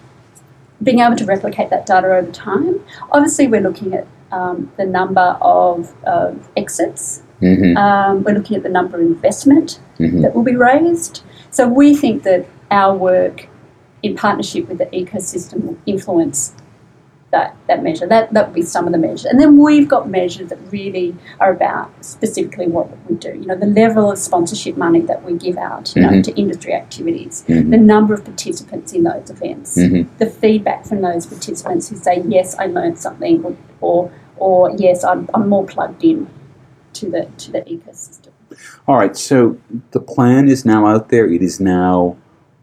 being 0.81 0.99
able 0.99 1.17
to 1.17 1.25
replicate 1.25 1.69
that 1.71 1.85
data 1.85 2.07
over 2.07 2.31
time. 2.31 2.79
Obviously, 3.11 3.47
we're 3.47 3.59
looking 3.59 3.93
at 3.93 4.07
um, 4.31 4.71
the 4.77 4.85
number 4.85 5.37
of, 5.41 5.93
of 6.05 6.47
exits. 6.55 7.21
Mm-hmm. 7.41 7.75
Um, 7.75 8.23
we're 8.23 8.35
looking 8.35 8.55
at 8.55 8.63
the 8.63 8.69
number 8.69 8.95
of 8.95 9.03
investment 9.03 9.81
mm-hmm. 9.99 10.21
that 10.21 10.33
will 10.33 10.43
be 10.43 10.55
raised. 10.55 11.21
So 11.51 11.67
we 11.67 11.97
think 11.97 12.23
that 12.23 12.45
our 12.71 12.95
work 12.95 13.47
in 14.03 14.15
partnership 14.15 14.69
with 14.69 14.77
the 14.77 14.85
ecosystem 14.85 15.65
will 15.65 15.77
influence 15.85 16.55
that, 17.31 17.55
that 17.67 17.83
measure. 17.83 18.07
That 18.07 18.33
that 18.33 18.47
would 18.47 18.55
be 18.55 18.61
some 18.61 18.85
of 18.85 18.93
the 18.93 18.97
measures. 18.97 19.25
And 19.25 19.39
then 19.39 19.57
we've 19.57 19.87
got 19.87 20.09
measures 20.09 20.49
that 20.49 20.59
really 20.71 21.15
are 21.39 21.51
about 21.51 21.91
specifically 22.03 22.67
what 22.67 22.87
we 23.09 23.15
do. 23.15 23.29
You 23.29 23.45
know, 23.45 23.55
the 23.55 23.65
level 23.65 24.11
of 24.11 24.17
sponsorship 24.17 24.77
money 24.77 25.01
that 25.01 25.23
we 25.23 25.33
give 25.33 25.57
out, 25.57 25.93
you 25.95 26.01
mm-hmm. 26.01 26.15
know, 26.15 26.21
to 26.21 26.35
industry 26.35 26.73
activities, 26.73 27.43
mm-hmm. 27.47 27.71
the 27.71 27.77
number 27.77 28.13
of 28.13 28.23
participants 28.23 28.93
in 28.93 29.03
those 29.03 29.29
events, 29.29 29.77
mm-hmm. 29.77 30.15
the 30.17 30.27
feedback 30.27 30.85
from 30.85 31.01
those 31.01 31.25
participants 31.25 31.89
who 31.89 31.97
say, 31.97 32.23
Yes, 32.27 32.55
I 32.55 32.67
learned 32.67 32.99
something 32.99 33.43
or 33.43 33.57
or, 33.81 34.11
or 34.37 34.71
yes, 34.77 35.03
I'm, 35.03 35.29
I'm 35.33 35.49
more 35.49 35.65
plugged 35.65 36.03
in 36.03 36.29
to 36.93 37.09
the 37.09 37.29
to 37.37 37.51
the 37.51 37.61
ecosystem. 37.61 38.29
All 38.87 38.95
right, 38.95 39.17
so 39.17 39.57
the 39.91 39.99
plan 39.99 40.47
is 40.47 40.65
now 40.65 40.85
out 40.85 41.09
there. 41.09 41.27
It 41.27 41.41
is 41.41 41.59
now 41.59 42.15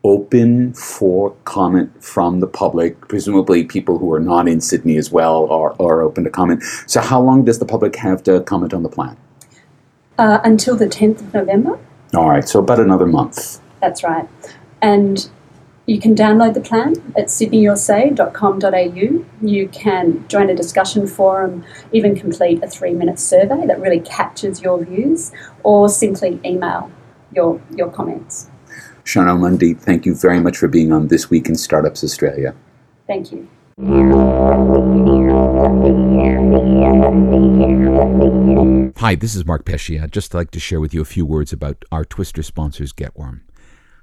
open 0.04 0.74
for 0.74 1.30
comment 1.44 2.02
from 2.02 2.40
the 2.40 2.46
public. 2.46 3.08
Presumably, 3.08 3.64
people 3.64 3.98
who 3.98 4.12
are 4.12 4.20
not 4.20 4.48
in 4.48 4.60
Sydney 4.60 4.96
as 4.96 5.10
well 5.10 5.50
are, 5.50 5.74
are 5.80 6.02
open 6.02 6.24
to 6.24 6.30
comment. 6.30 6.62
So, 6.86 7.00
how 7.00 7.20
long 7.20 7.44
does 7.44 7.58
the 7.58 7.66
public 7.66 7.96
have 7.96 8.22
to 8.24 8.40
comment 8.40 8.74
on 8.74 8.82
the 8.82 8.88
plan? 8.88 9.16
Uh, 10.18 10.40
until 10.44 10.76
the 10.76 10.86
10th 10.86 11.20
of 11.20 11.34
November. 11.34 11.78
All 12.14 12.28
right, 12.28 12.46
so 12.46 12.60
about 12.60 12.78
another 12.80 13.06
month. 13.06 13.60
That's 13.80 14.04
right. 14.04 14.28
And 14.82 15.28
you 15.86 15.98
can 15.98 16.14
download 16.14 16.54
the 16.54 16.60
plan 16.60 16.94
at 17.16 17.26
sydneyoursay.com.au. 17.26 19.24
You 19.46 19.68
can 19.68 20.28
join 20.28 20.48
a 20.48 20.54
discussion 20.54 21.06
forum, 21.06 21.64
even 21.92 22.14
complete 22.14 22.62
a 22.62 22.68
three 22.68 22.92
minute 22.92 23.18
survey 23.18 23.66
that 23.66 23.80
really 23.80 24.00
captures 24.00 24.60
your 24.60 24.84
views, 24.84 25.32
or 25.64 25.88
simply 25.88 26.40
email 26.44 26.90
your, 27.34 27.60
your 27.74 27.90
comments. 27.90 28.51
Shana 29.04 29.38
Mundy, 29.38 29.74
thank 29.74 30.06
you 30.06 30.14
very 30.14 30.40
much 30.40 30.56
for 30.56 30.68
being 30.68 30.92
on 30.92 31.08
This 31.08 31.28
Week 31.28 31.48
in 31.48 31.56
Startups 31.56 32.04
Australia. 32.04 32.54
Thank 33.06 33.32
you. 33.32 33.48
Hi, 38.98 39.14
this 39.16 39.34
is 39.34 39.44
Mark 39.44 39.64
Pesce. 39.64 39.98
I'd 40.00 40.12
just 40.12 40.34
like 40.34 40.50
to 40.52 40.60
share 40.60 40.80
with 40.80 40.94
you 40.94 41.00
a 41.00 41.04
few 41.04 41.26
words 41.26 41.52
about 41.52 41.84
our 41.90 42.04
Twister 42.04 42.42
sponsors, 42.42 42.92
GetWorm. 42.92 43.40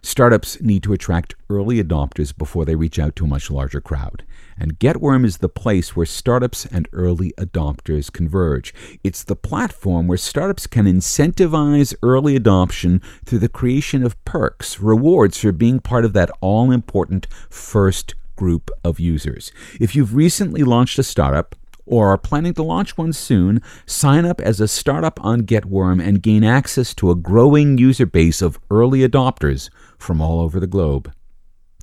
Startups 0.02 0.62
need 0.62 0.82
to 0.84 0.93
attract 0.93 1.36
early 1.50 1.84
adopters 1.84 2.36
before 2.36 2.64
they 2.64 2.76
reach 2.76 2.97
out 2.97 3.16
to 3.16 3.26
a 3.26 3.28
much 3.28 3.52
larger 3.52 3.82
crowd. 3.82 4.24
And 4.58 4.80
GetWorm 4.80 5.26
is 5.26 5.38
the 5.38 5.50
place 5.50 5.95
where 5.95 6.06
startups 6.06 6.66
and 6.66 6.88
early 6.93 7.34
adopters 7.38 8.12
converge. 8.12 8.74
It's 9.04 9.24
the 9.24 9.36
platform 9.36 10.08
where 10.08 10.18
startups 10.18 10.68
can 10.68 10.86
incentivize 10.86 11.93
early 12.02 12.36
adoption 12.36 13.02
through 13.26 13.39
the 13.39 13.50
creation 13.50 14.04
of 14.04 14.24
perks, 14.26 14.80
rewards 14.80 15.39
for 15.39 15.52
being 15.52 15.80
part 15.80 16.06
of 16.06 16.14
that 16.14 16.32
all 16.41 16.72
important 16.72 17.28
first 17.50 18.16
group 18.36 18.72
of 18.84 19.00
users. 19.00 19.52
If 19.82 19.95
you've 19.95 20.16
recently 20.16 20.64
launched 20.64 20.97
a 20.97 21.04
startup, 21.04 21.56
or 21.90 22.10
are 22.10 22.18
planning 22.18 22.54
to 22.54 22.64
launch 22.64 22.98
one 22.98 23.12
soon, 23.12 23.62
sign 23.86 24.26
up 24.26 24.40
as 24.40 24.62
a 24.62 24.68
startup 24.68 25.20
on 25.24 25.42
GetWorm 25.42 26.02
and 26.02 26.22
gain 26.22 26.44
access 26.44 26.94
to 26.96 27.12
a 27.12 27.16
growing 27.16 27.78
user 27.78 28.06
base 28.06 28.42
of 28.42 28.60
early 28.70 29.00
adopters 29.00 29.70
from 29.98 30.22
all 30.22 30.40
over 30.40 30.60
the 30.60 30.68
globe. 30.68 31.12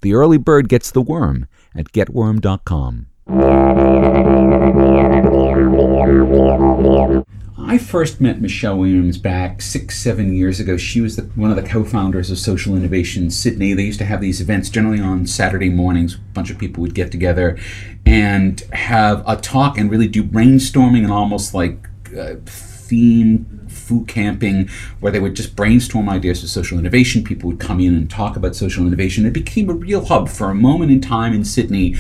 The 0.03 0.15
early 0.15 0.39
bird 0.39 0.69
gets 0.69 0.91
the 0.91 1.03
worm 1.03 1.47
at 1.75 1.93
getworm.com. 1.93 3.07
I 7.69 7.79
first 7.79 8.21
met 8.21 8.41
Michelle 8.41 8.79
Williams 8.79 9.19
back 9.19 9.61
six, 9.61 9.99
seven 9.99 10.33
years 10.33 10.61
ago. 10.61 10.77
She 10.77 11.01
was 11.01 11.17
the, 11.17 11.23
one 11.35 11.51
of 11.51 11.57
the 11.57 11.69
co 11.69 11.83
founders 11.83 12.31
of 12.31 12.39
Social 12.39 12.77
Innovation 12.77 13.29
Sydney. 13.29 13.75
They 13.75 13.83
used 13.83 13.99
to 13.99 14.05
have 14.05 14.21
these 14.21 14.41
events 14.41 14.71
generally 14.71 15.01
on 15.01 15.27
Saturday 15.27 15.69
mornings. 15.69 16.15
A 16.15 16.19
bunch 16.33 16.49
of 16.49 16.59
people 16.59 16.81
would 16.83 16.95
get 16.95 17.11
together 17.11 17.59
and 18.07 18.61
have 18.73 19.25
a 19.27 19.35
talk 19.35 19.79
and 19.79 19.91
really 19.91 20.07
do 20.07 20.23
brainstorming 20.23 21.03
and 21.03 21.11
almost 21.11 21.55
like 21.55 21.89
uh, 22.17 22.37
theme 22.47 23.67
food 23.69 24.07
camping 24.07 24.69
where 25.01 25.11
they 25.11 25.19
would 25.19 25.35
just 25.35 25.57
brainstorm 25.57 26.09
ideas 26.09 26.43
for 26.43 26.47
social 26.47 26.79
innovation. 26.79 27.25
People 27.25 27.49
would 27.49 27.59
come 27.59 27.81
in 27.81 27.97
and 27.97 28.09
talk 28.09 28.37
about 28.37 28.55
social 28.55 28.87
innovation. 28.87 29.27
It 29.27 29.33
became 29.33 29.69
a 29.69 29.75
real 29.75 30.05
hub 30.05 30.29
for 30.29 30.51
a 30.51 30.55
moment 30.55 30.93
in 30.93 31.01
time 31.01 31.33
in 31.33 31.45
Sydney. 31.45 31.97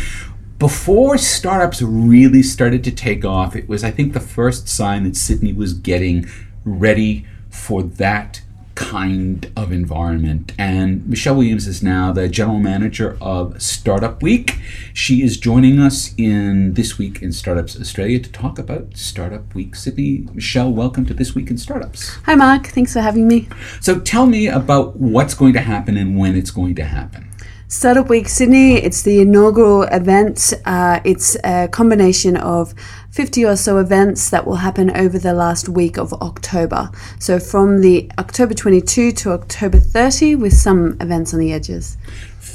Before 0.59 1.19
startups 1.19 1.83
really 1.83 2.43
started 2.43 2.83
to 2.85 2.91
take 2.91 3.27
off, 3.27 3.55
it 3.55 3.69
was, 3.69 3.85
I 3.85 3.91
think, 3.91 4.15
the 4.15 4.21
first 4.21 4.69
sign 4.69 5.05
that 5.05 5.15
Sydney 5.15 5.53
was 5.53 5.75
getting 5.75 6.31
ready 6.65 7.27
for 7.51 7.83
that 7.83 8.41
kind 8.75 9.53
of 9.55 9.71
environment. 9.71 10.55
And 10.57 11.07
Michelle 11.07 11.37
Williams 11.37 11.67
is 11.67 11.83
now 11.83 12.11
the 12.11 12.27
general 12.27 12.59
manager 12.59 13.19
of 13.21 13.61
Startup 13.61 14.23
Week. 14.23 14.59
She 14.95 15.23
is 15.23 15.37
joining 15.37 15.79
us 15.79 16.15
in 16.17 16.73
This 16.73 16.97
Week 16.97 17.21
in 17.21 17.33
Startups 17.33 17.79
Australia 17.79 18.19
to 18.19 18.33
talk 18.33 18.59
about 18.59 18.97
Startup 18.97 19.55
Week 19.55 19.77
Sydney. 19.77 20.27
Michelle, 20.33 20.73
welcome 20.73 21.05
to 21.05 21.13
This 21.13 21.35
Week 21.35 21.51
in 21.51 21.59
Startups. 21.59 22.17
Hi, 22.25 22.35
Mark. 22.35 22.69
Thanks 22.69 22.95
for 22.95 23.01
having 23.01 23.29
me. 23.29 23.47
So 23.83 24.01
tell 24.01 24.25
me 24.25 24.47
about 24.47 24.97
what's 24.97 25.35
going 25.35 25.53
to 25.53 25.61
happen 25.61 25.99
and 25.99 26.17
when 26.17 26.35
it's 26.35 26.51
going 26.51 26.77
to 26.77 26.85
happen. 26.85 27.29
Startup 27.69 28.09
Week 28.09 28.29
Sydney, 28.29 28.75
it's 28.75 29.03
the 29.03 29.21
inaugural 29.21 29.83
event. 29.83 30.55
Uh, 30.65 31.01
it's 31.03 31.37
a 31.43 31.67
combination 31.67 32.37
of 32.37 32.73
50 33.11 33.45
or 33.45 33.57
so 33.57 33.79
events 33.79 34.31
that 34.31 34.47
will 34.47 34.55
happen 34.57 34.97
over 34.97 35.19
the 35.19 35.35
last 35.35 35.69
week 35.69 35.99
of 35.99 36.13
October. 36.13 36.93
So 37.19 37.41
from 37.41 37.81
the 37.81 38.09
October 38.19 38.55
22 38.55 39.11
to 39.11 39.33
October 39.33 39.81
30, 39.81 40.37
with 40.37 40.53
some 40.53 40.97
events 41.01 41.35
on 41.35 41.41
the 41.41 41.53
edges. 41.53 41.97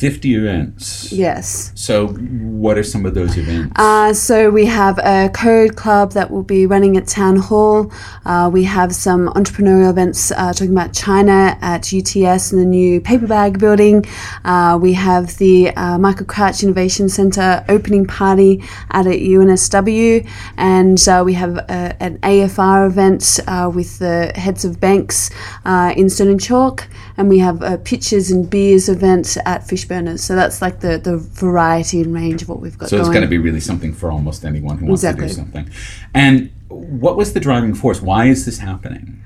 50 0.02 0.34
events. 0.34 1.12
Yes. 1.12 1.72
So, 1.76 2.08
what 2.08 2.76
are 2.76 2.82
some 2.82 3.06
of 3.06 3.14
those 3.14 3.38
events? 3.38 3.72
Uh, 3.76 4.12
so, 4.16 4.50
we 4.50 4.66
have 4.66 4.98
a 4.98 5.30
code 5.30 5.76
club 5.76 6.14
that 6.14 6.32
will 6.32 6.42
be 6.42 6.66
running 6.66 6.98
at 6.98 7.06
Town 7.06 7.36
Hall. 7.36 7.92
Uh, 8.26 8.50
we 8.52 8.64
have 8.64 8.96
some 8.96 9.28
entrepreneurial 9.36 9.92
events 9.92 10.32
uh, 10.32 10.54
talking 10.54 10.72
about 10.72 10.92
China 10.92 11.56
at 11.62 11.94
UTS 11.94 12.52
in 12.52 12.58
the 12.58 12.66
new 12.66 13.00
paper 13.00 13.28
bag 13.28 13.60
building. 13.60 14.04
Uh, 14.44 14.80
we 14.82 14.94
have 14.94 15.38
the 15.38 15.70
uh, 15.76 16.00
Michael 16.00 16.26
Crouch 16.26 16.64
Innovation 16.64 17.08
Centre 17.08 17.64
opening 17.70 18.08
party 18.08 18.64
at 18.90 19.06
UNSW. 19.06 20.28
And 20.58 21.08
uh, 21.08 21.22
we 21.24 21.34
have 21.34 21.58
a, 21.58 21.96
an 22.00 22.18
AFR 22.24 22.88
event 22.88 23.40
with 23.76 24.00
the 24.00 24.32
heads 24.34 24.66
of 24.66 24.80
banks 24.80 25.30
in 25.96 26.10
Stone 26.10 26.30
and 26.30 26.42
Chalk. 26.42 26.88
And 27.22 27.30
we 27.30 27.38
have 27.38 27.62
a 27.62 27.78
pitches 27.78 28.32
and 28.32 28.50
beers 28.50 28.90
event 28.90 29.38
at 29.46 29.62
Fishburners. 29.62 30.22
So 30.22 30.36
that's 30.36 30.60
like 30.60 30.80
the, 30.80 30.98
the 30.98 31.18
variety 31.18 32.02
and 32.02 32.12
range 32.12 32.42
of 32.42 32.50
what 32.50 32.62
we've 32.62 32.76
got. 32.76 32.90
So 32.90 32.98
it's 32.98 33.10
going 33.10 33.22
to 33.22 33.28
be 33.28 33.38
really 33.38 33.60
something 33.60 33.94
for 33.94 34.10
almost 34.10 34.44
anyone 34.44 34.80
who 34.80 34.88
wants 34.88 35.04
exactly. 35.04 35.28
to 35.28 35.34
do 35.36 35.40
something. 35.40 35.70
And 36.16 36.52
what 36.70 37.18
was 37.18 37.34
the 37.34 37.40
driving 37.40 37.76
force? 37.76 38.02
Why 38.02 38.26
is 38.26 38.48
this 38.48 38.58
happening? 38.58 39.22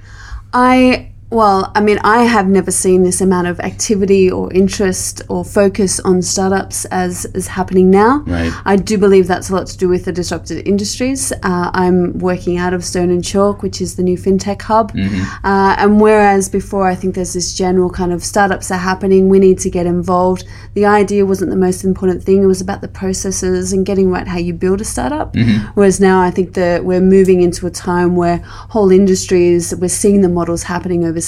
I 0.51 1.13
well, 1.35 1.71
I 1.75 1.81
mean, 1.81 1.99
I 2.03 2.23
have 2.23 2.47
never 2.47 2.71
seen 2.71 3.03
this 3.03 3.19
amount 3.19 3.47
of 3.47 3.59
activity 3.59 4.31
or 4.31 4.51
interest 4.53 5.21
or 5.27 5.43
focus 5.43 5.99
on 5.99 6.21
startups 6.21 6.85
as 6.85 7.25
is 7.35 7.47
happening 7.47 7.91
now. 7.91 8.23
Right. 8.25 8.53
I 8.63 8.77
do 8.77 8.97
believe 8.97 9.27
that's 9.27 9.49
a 9.49 9.53
lot 9.53 9.67
to 9.67 9.77
do 9.77 9.89
with 9.89 10.05
the 10.05 10.13
disrupted 10.13 10.65
industries. 10.65 11.33
Uh, 11.43 11.71
I'm 11.73 12.17
working 12.19 12.57
out 12.57 12.73
of 12.73 12.85
Stone 12.85 13.09
and 13.09 13.23
Chalk, 13.23 13.61
which 13.61 13.81
is 13.81 13.97
the 13.97 14.03
new 14.03 14.17
fintech 14.17 14.61
hub. 14.61 14.93
Mm-hmm. 14.93 15.45
Uh, 15.45 15.75
and 15.77 15.99
whereas 15.99 16.47
before, 16.47 16.87
I 16.87 16.95
think 16.95 17.15
there's 17.15 17.33
this 17.33 17.53
general 17.53 17.89
kind 17.89 18.13
of 18.13 18.23
startups 18.23 18.71
are 18.71 18.77
happening, 18.77 19.27
we 19.27 19.39
need 19.39 19.59
to 19.59 19.69
get 19.69 19.85
involved. 19.85 20.45
The 20.73 20.85
idea 20.85 21.25
wasn't 21.25 21.51
the 21.51 21.57
most 21.57 21.83
important 21.83 22.23
thing. 22.23 22.43
It 22.43 22.47
was 22.47 22.61
about 22.61 22.79
the 22.79 22.87
processes 22.87 23.73
and 23.73 23.85
getting 23.85 24.09
right 24.09 24.27
how 24.27 24.37
you 24.37 24.53
build 24.53 24.79
a 24.79 24.85
startup. 24.85 25.33
Mm-hmm. 25.33 25.67
Whereas 25.73 25.99
now, 25.99 26.21
I 26.21 26.31
think 26.31 26.53
that 26.53 26.85
we're 26.85 27.01
moving 27.01 27.41
into 27.41 27.67
a 27.67 27.71
time 27.71 28.15
where 28.15 28.37
whole 28.37 28.91
industries, 28.91 29.75
we're 29.75 29.89
seeing 29.89 30.21
the 30.21 30.29
models 30.29 30.63
happening 30.63 31.03
over 31.03 31.19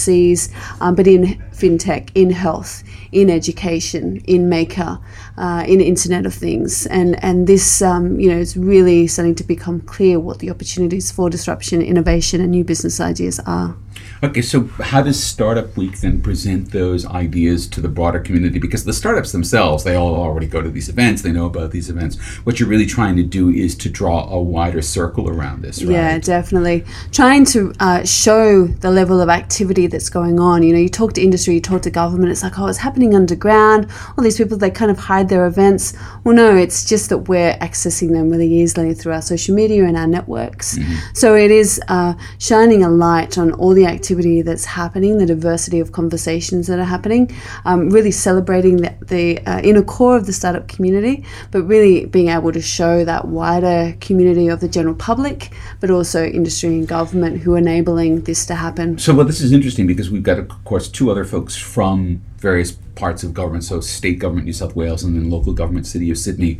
um, 0.81 0.95
but 0.95 1.07
in 1.07 1.41
fintech, 1.51 2.09
in 2.13 2.29
health, 2.29 2.83
in 3.11 3.29
education, 3.29 4.17
in 4.25 4.49
maker, 4.49 4.99
uh, 5.37 5.63
in 5.67 5.81
Internet 5.81 6.25
of 6.25 6.33
Things, 6.33 6.85
and 6.87 7.21
and 7.23 7.47
this 7.47 7.81
um, 7.81 8.19
you 8.19 8.29
know 8.29 8.37
is 8.37 8.55
really 8.55 9.07
starting 9.07 9.35
to 9.35 9.43
become 9.43 9.81
clear 9.81 10.19
what 10.19 10.39
the 10.39 10.49
opportunities 10.49 11.11
for 11.11 11.29
disruption, 11.29 11.81
innovation, 11.81 12.41
and 12.41 12.51
new 12.51 12.63
business 12.63 12.99
ideas 12.99 13.39
are. 13.45 13.75
Okay, 14.23 14.41
so 14.41 14.67
how 14.81 15.03
does 15.03 15.21
Startup 15.23 15.75
Week 15.77 15.99
then 15.99 16.21
present 16.21 16.71
those 16.71 17.05
ideas 17.05 17.67
to 17.67 17.81
the 17.81 17.87
broader 17.87 18.19
community? 18.19 18.57
Because 18.57 18.83
the 18.83 18.93
startups 18.93 19.31
themselves, 19.31 19.83
they 19.83 19.95
all 19.95 20.15
already 20.15 20.47
go 20.47 20.61
to 20.61 20.69
these 20.69 20.89
events, 20.89 21.21
they 21.21 21.31
know 21.31 21.45
about 21.45 21.71
these 21.71 21.89
events. 21.89 22.17
What 22.43 22.59
you're 22.59 22.69
really 22.69 22.87
trying 22.87 23.15
to 23.17 23.23
do 23.23 23.49
is 23.49 23.75
to 23.75 23.89
draw 23.89 24.27
a 24.29 24.41
wider 24.41 24.81
circle 24.81 25.29
around 25.29 25.61
this, 25.61 25.83
right? 25.83 25.93
Yeah, 25.93 26.17
definitely. 26.17 26.83
Trying 27.11 27.45
to 27.45 27.73
uh, 27.79 28.03
show 28.05 28.65
the 28.65 28.89
level 28.89 29.21
of 29.21 29.29
activity 29.29 29.85
that's 29.87 30.09
going 30.09 30.39
on. 30.39 30.63
You 30.63 30.73
know, 30.73 30.79
you 30.79 30.89
talk 30.89 31.13
to 31.13 31.21
industry, 31.21 31.55
you 31.55 31.61
talk 31.61 31.83
to 31.83 31.91
government, 31.91 32.31
it's 32.31 32.43
like, 32.43 32.57
oh, 32.57 32.67
it's 32.67 32.79
happening 32.79 33.13
underground. 33.13 33.87
All 34.17 34.23
these 34.23 34.37
people, 34.37 34.57
they 34.57 34.71
kind 34.71 34.89
of 34.89 34.97
hide 34.97 35.29
their 35.29 35.45
events. 35.45 35.93
Well, 36.23 36.35
no, 36.35 36.55
it's 36.55 36.85
just 36.85 37.09
that 37.09 37.29
we're 37.29 37.53
accessing 37.59 38.13
them 38.13 38.29
really 38.31 38.51
easily 38.51 38.93
through 38.95 39.13
our 39.13 39.21
social 39.21 39.53
media 39.53 39.85
and 39.85 39.95
our 39.95 40.07
networks. 40.07 40.77
Mm-hmm. 40.77 40.95
So 41.13 41.35
it 41.35 41.51
is 41.51 41.79
uh, 41.87 42.15
shining 42.39 42.83
a 42.83 42.89
light 42.89 43.37
on 43.37 43.51
all 43.53 43.73
the 43.73 43.85
that's 44.15 44.65
happening, 44.65 45.17
the 45.17 45.25
diversity 45.25 45.79
of 45.79 45.91
conversations 45.91 46.67
that 46.67 46.79
are 46.79 46.85
happening, 46.85 47.31
um, 47.65 47.89
really 47.89 48.11
celebrating 48.11 48.77
the, 48.77 48.95
the 49.01 49.39
uh, 49.45 49.59
inner 49.61 49.83
core 49.83 50.17
of 50.17 50.25
the 50.25 50.33
startup 50.33 50.67
community, 50.67 51.23
but 51.51 51.63
really 51.63 52.05
being 52.05 52.29
able 52.29 52.51
to 52.51 52.61
show 52.61 53.03
that 53.05 53.27
wider 53.27 53.95
community 53.99 54.47
of 54.47 54.59
the 54.59 54.67
general 54.67 54.95
public, 54.95 55.51
but 55.79 55.89
also 55.89 56.25
industry 56.25 56.69
and 56.69 56.87
government 56.87 57.41
who 57.41 57.53
are 57.53 57.57
enabling 57.57 58.21
this 58.21 58.45
to 58.45 58.55
happen. 58.55 58.97
So, 58.97 59.13
well, 59.13 59.25
this 59.25 59.41
is 59.41 59.51
interesting 59.51 59.87
because 59.87 60.09
we've 60.09 60.23
got, 60.23 60.39
of 60.39 60.63
course, 60.63 60.87
two 60.87 61.11
other 61.11 61.25
folks 61.25 61.55
from 61.55 62.21
various 62.37 62.71
parts 62.71 63.23
of 63.23 63.33
government, 63.33 63.63
so 63.63 63.79
state 63.79 64.19
government, 64.19 64.45
New 64.45 64.53
South 64.53 64.75
Wales, 64.75 65.03
and 65.03 65.15
then 65.15 65.29
local 65.29 65.53
government, 65.53 65.87
City 65.87 66.09
of 66.11 66.17
Sydney, 66.17 66.59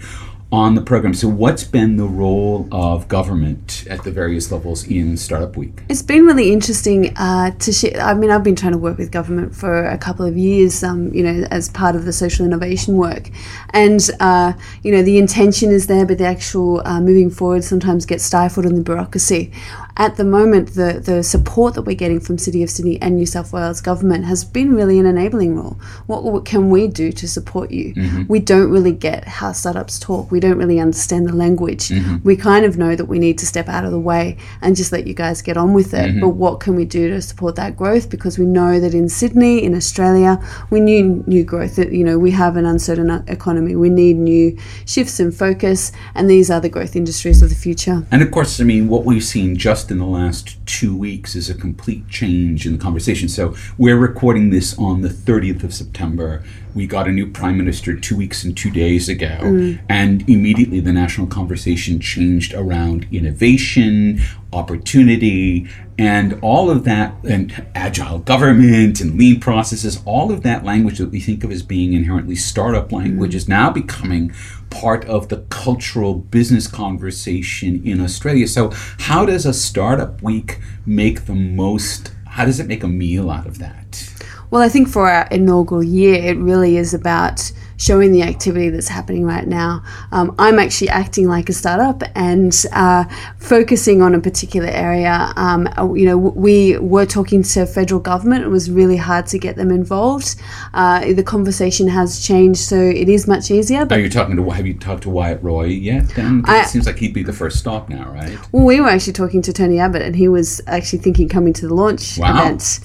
on 0.52 0.76
the 0.76 0.82
program. 0.82 1.14
So, 1.14 1.28
what's 1.28 1.64
been 1.64 1.98
the 1.98 2.06
role 2.06 2.68
of 2.72 3.08
government 3.08 3.86
at 3.90 4.04
the 4.04 4.12
various 4.12 4.52
levels 4.52 4.88
in 4.88 5.18
Startup 5.18 5.56
Week? 5.58 5.84
It's 5.90 6.02
been 6.02 6.26
really 6.26 6.54
interesting 6.54 7.14
uh, 7.18 7.52
to 7.52 7.74
share. 7.74 8.00
I 8.00 8.14
mean, 8.14 8.32
I've 8.32 8.44
been 8.44 8.56
trying 8.56 8.72
to 8.72 8.78
work 8.78 8.98
with 8.98 9.12
government 9.12 9.54
for 9.56 9.86
a 9.86 9.98
couple 9.98 10.26
of 10.26 10.38
years, 10.38 10.84
um, 10.84 11.14
you 11.14 11.24
know, 11.24 11.46
as 11.52 11.70
part 11.70 11.96
of 11.96 12.06
the 12.06 12.14
social 12.14 12.46
innovation 12.46 12.96
work. 12.96 13.30
And, 13.72 14.10
uh, 14.20 14.54
you 14.84 14.92
know, 14.92 15.02
the 15.02 15.18
intention 15.18 15.72
is 15.72 15.88
there, 15.88 16.06
but 16.06 16.18
the 16.18 16.26
actual 16.26 16.82
uh, 16.86 17.02
moving 17.02 17.30
forward 17.30 17.64
sometimes 17.64 18.06
gets 18.06 18.24
stifled 18.24 18.66
in 18.66 18.76
the 18.76 18.82
bureaucracy. 18.82 19.52
At 19.98 20.16
the 20.16 20.24
moment, 20.24 20.76
the, 20.76 21.02
the 21.04 21.24
support 21.24 21.74
that 21.74 21.82
we're 21.82 21.96
getting 21.96 22.20
from 22.20 22.38
City 22.38 22.62
of 22.62 22.70
Sydney 22.70 23.02
and 23.02 23.16
New 23.16 23.26
South 23.26 23.52
Wales 23.52 23.82
government 23.82 24.26
has 24.26 24.46
been 24.46 24.76
really 24.76 25.00
an 25.00 25.08
enabling 25.08 25.56
role. 25.56 25.80
What, 26.06 26.24
what 26.24 26.46
can 26.46 26.70
we 26.70 26.88
do 26.88 27.12
to 27.12 27.28
support 27.28 27.72
you? 27.72 27.96
Mm-hmm. 27.96 28.24
We 28.28 28.40
don't 28.40 28.70
really 28.70 28.92
get 28.92 29.28
how 29.28 29.54
startups 29.54 29.98
talk. 29.98 30.30
We 30.30 30.40
don't 30.40 30.60
really 30.60 30.80
understand 30.80 31.28
the 31.28 31.36
language. 31.36 31.90
Mm-hmm. 31.90 32.18
We 32.24 32.38
kind 32.38 32.64
of 32.64 32.78
know 32.78 32.96
that 32.96 33.06
we 33.06 33.18
need 33.18 33.40
to 33.40 33.48
step 33.48 33.68
out 33.68 33.86
of 33.86 33.92
the 33.92 34.00
way 34.00 34.38
and 34.62 34.76
just 34.76 34.92
let 34.92 35.08
you 35.08 35.16
guys 35.16 35.42
get 35.42 35.58
on 35.58 35.74
with 35.74 35.96
it. 35.96 36.12
Mm-hmm. 36.12 36.22
But 36.22 36.30
what 36.30 36.60
can 36.60 36.76
we 36.76 36.86
do 36.86 37.10
to 37.10 37.22
support 37.22 37.56
that 37.56 37.76
growth? 37.76 38.12
Because 38.12 38.38
we 38.38 38.46
know 38.46 38.80
that 38.80 38.94
in 38.94 39.10
Sydney, 39.10 39.64
in 39.64 39.74
Australia, 39.74 40.40
we 40.70 40.80
need 40.80 41.28
new 41.28 41.44
growth. 41.44 41.76
That 41.76 41.92
you 41.92 42.04
know 42.04 42.20
we 42.20 42.32
have 42.32 42.56
an 42.56 42.66
uncertain 42.66 43.10
economy. 43.28 43.76
We 43.76 43.90
need 43.90 44.18
new 44.18 44.56
shifts 44.86 45.20
in 45.20 45.32
focus, 45.32 45.92
and 46.14 46.30
these 46.30 46.52
are 46.52 46.62
the 46.62 46.70
growth 46.70 46.96
industries 46.96 47.42
of 47.42 47.50
the 47.50 47.56
future. 47.56 48.06
And 48.12 48.22
of 48.22 48.30
course, 48.30 48.62
I 48.62 48.64
mean, 48.64 48.88
what 48.90 49.04
we've 49.04 49.24
seen 49.24 49.56
just 49.56 49.87
in 49.92 50.00
the 50.00 50.06
last 50.06 50.58
two 50.66 50.96
weeks 50.96 51.36
is 51.36 51.50
a 51.50 51.54
complete 51.54 52.08
change 52.10 52.66
in 52.66 52.74
the 52.74 52.78
conversation. 52.78 53.28
So 53.30 53.56
we're 53.78 53.98
recording 53.98 54.50
this 54.50 54.78
on 54.78 55.02
the 55.02 55.10
30th 55.10 55.64
of 55.64 55.74
September. 55.74 56.44
We 56.76 56.88
got 56.88 57.08
a 57.08 57.12
new 57.12 57.30
prime 57.32 57.58
minister 57.58 57.96
two 57.96 58.16
weeks 58.16 58.44
and 58.44 58.56
two 58.56 58.70
days 58.70 59.10
ago, 59.10 59.40
mm. 59.42 59.80
and 59.90 60.28
immediately 60.30 60.80
the 60.80 60.94
national 60.94 61.28
conversation 61.28 62.00
changed 62.00 62.54
around 62.54 63.08
innovation, 63.12 64.22
opportunity, 64.54 65.68
and 65.98 66.38
all 66.42 66.70
of 66.70 66.84
that, 66.84 67.16
and 67.24 67.66
agile 67.74 68.20
government 68.20 69.02
and 69.02 69.18
lean 69.18 69.40
processes, 69.40 70.02
all 70.06 70.32
of 70.32 70.44
that 70.44 70.64
language 70.64 71.00
that 71.00 71.10
we 71.10 71.20
think 71.20 71.44
of 71.44 71.52
as 71.52 71.64
being 71.64 71.94
inherently 71.94 72.36
startup 72.36 72.92
language 72.92 73.32
mm. 73.32 73.36
is 73.36 73.48
now 73.48 73.72
becoming 73.72 74.32
part 74.70 75.06
of 75.06 75.30
the 75.30 75.38
cultural 75.50 76.14
business 76.14 76.68
conversation 76.68 77.82
in 77.84 78.00
Australia. 78.00 78.48
So, 78.48 78.72
how 79.00 79.26
does 79.26 79.46
a 79.46 79.54
startup 79.54 80.22
week 80.22 80.60
make 80.86 81.26
the 81.26 81.36
most? 81.36 82.14
How 82.26 82.46
does 82.46 82.60
it 82.60 82.68
make 82.68 82.84
a 82.84 82.88
meal 82.88 83.32
out 83.32 83.48
of 83.48 83.58
that? 83.58 84.14
Well, 84.52 84.62
I 84.62 84.70
think 84.70 84.88
for 84.88 85.10
our 85.10 85.28
inaugural 85.32 85.84
year, 85.84 86.14
it 86.14 86.38
really 86.38 86.78
is 86.78 86.94
about 86.94 87.52
showing 87.78 88.12
the 88.12 88.24
activity 88.24 88.70
that's 88.70 88.88
happening 88.88 89.26
right 89.26 89.48
now. 89.48 89.84
Um, 90.12 90.36
I'm 90.38 90.60
actually 90.60 90.90
acting 90.90 91.28
like 91.28 91.50
a 91.50 91.54
startup 91.54 92.02
and 92.16 92.54
uh, 92.74 93.06
focusing 93.38 94.02
on 94.02 94.16
a 94.16 94.20
particular 94.20 94.68
area. 94.68 95.32
Um, 95.36 95.70
you 95.96 96.06
know, 96.06 96.18
we 96.18 96.78
were 96.80 97.06
talking 97.06 97.44
to 97.44 97.66
federal 97.66 98.00
government. 98.00 98.44
It 98.44 98.50
was 98.50 98.70
really 98.70 98.98
hard 98.98 99.28
to 99.28 99.40
get 99.40 99.56
them 99.56 99.72
involved. 99.72 100.36
Uh, 100.74 101.14
the 101.14 101.24
conversation 101.24 101.88
has 101.88 102.26
changed, 102.26 102.60
so 102.60 102.76
it 102.78 103.10
is 103.10 103.28
much 103.28 103.52
easier. 103.52 103.86
But 103.86 104.00
Are 104.00 104.02
you 104.02 104.10
talking 104.10 104.36
to? 104.36 104.50
Have 104.50 104.66
you 104.66 104.74
talked 104.74 105.04
to 105.04 105.10
Wyatt 105.10 105.42
Roy 105.44 105.66
yet? 105.66 106.10
Then 106.10 106.44
I, 106.46 106.62
it 106.62 106.68
seems 106.68 106.88
like 106.88 106.98
he'd 106.98 107.14
be 107.14 107.24
the 107.24 107.34
first 107.34 107.60
stop 107.60 107.90
now, 107.90 108.12
right? 108.12 108.38
Well, 108.52 108.66
we 108.66 108.82
were 108.82 108.88
actually 108.88 109.14
talking 109.14 109.42
to 109.44 109.54
Tony 109.54 109.80
Abbott, 109.80 110.02
and 110.02 110.16
he 110.16 110.28
was 110.28 110.62
actually 110.68 111.00
thinking 111.00 111.30
coming 111.30 111.54
to 111.54 111.68
the 111.68 111.74
launch 111.74 112.18
wow. 112.18 112.42
event. 112.42 112.80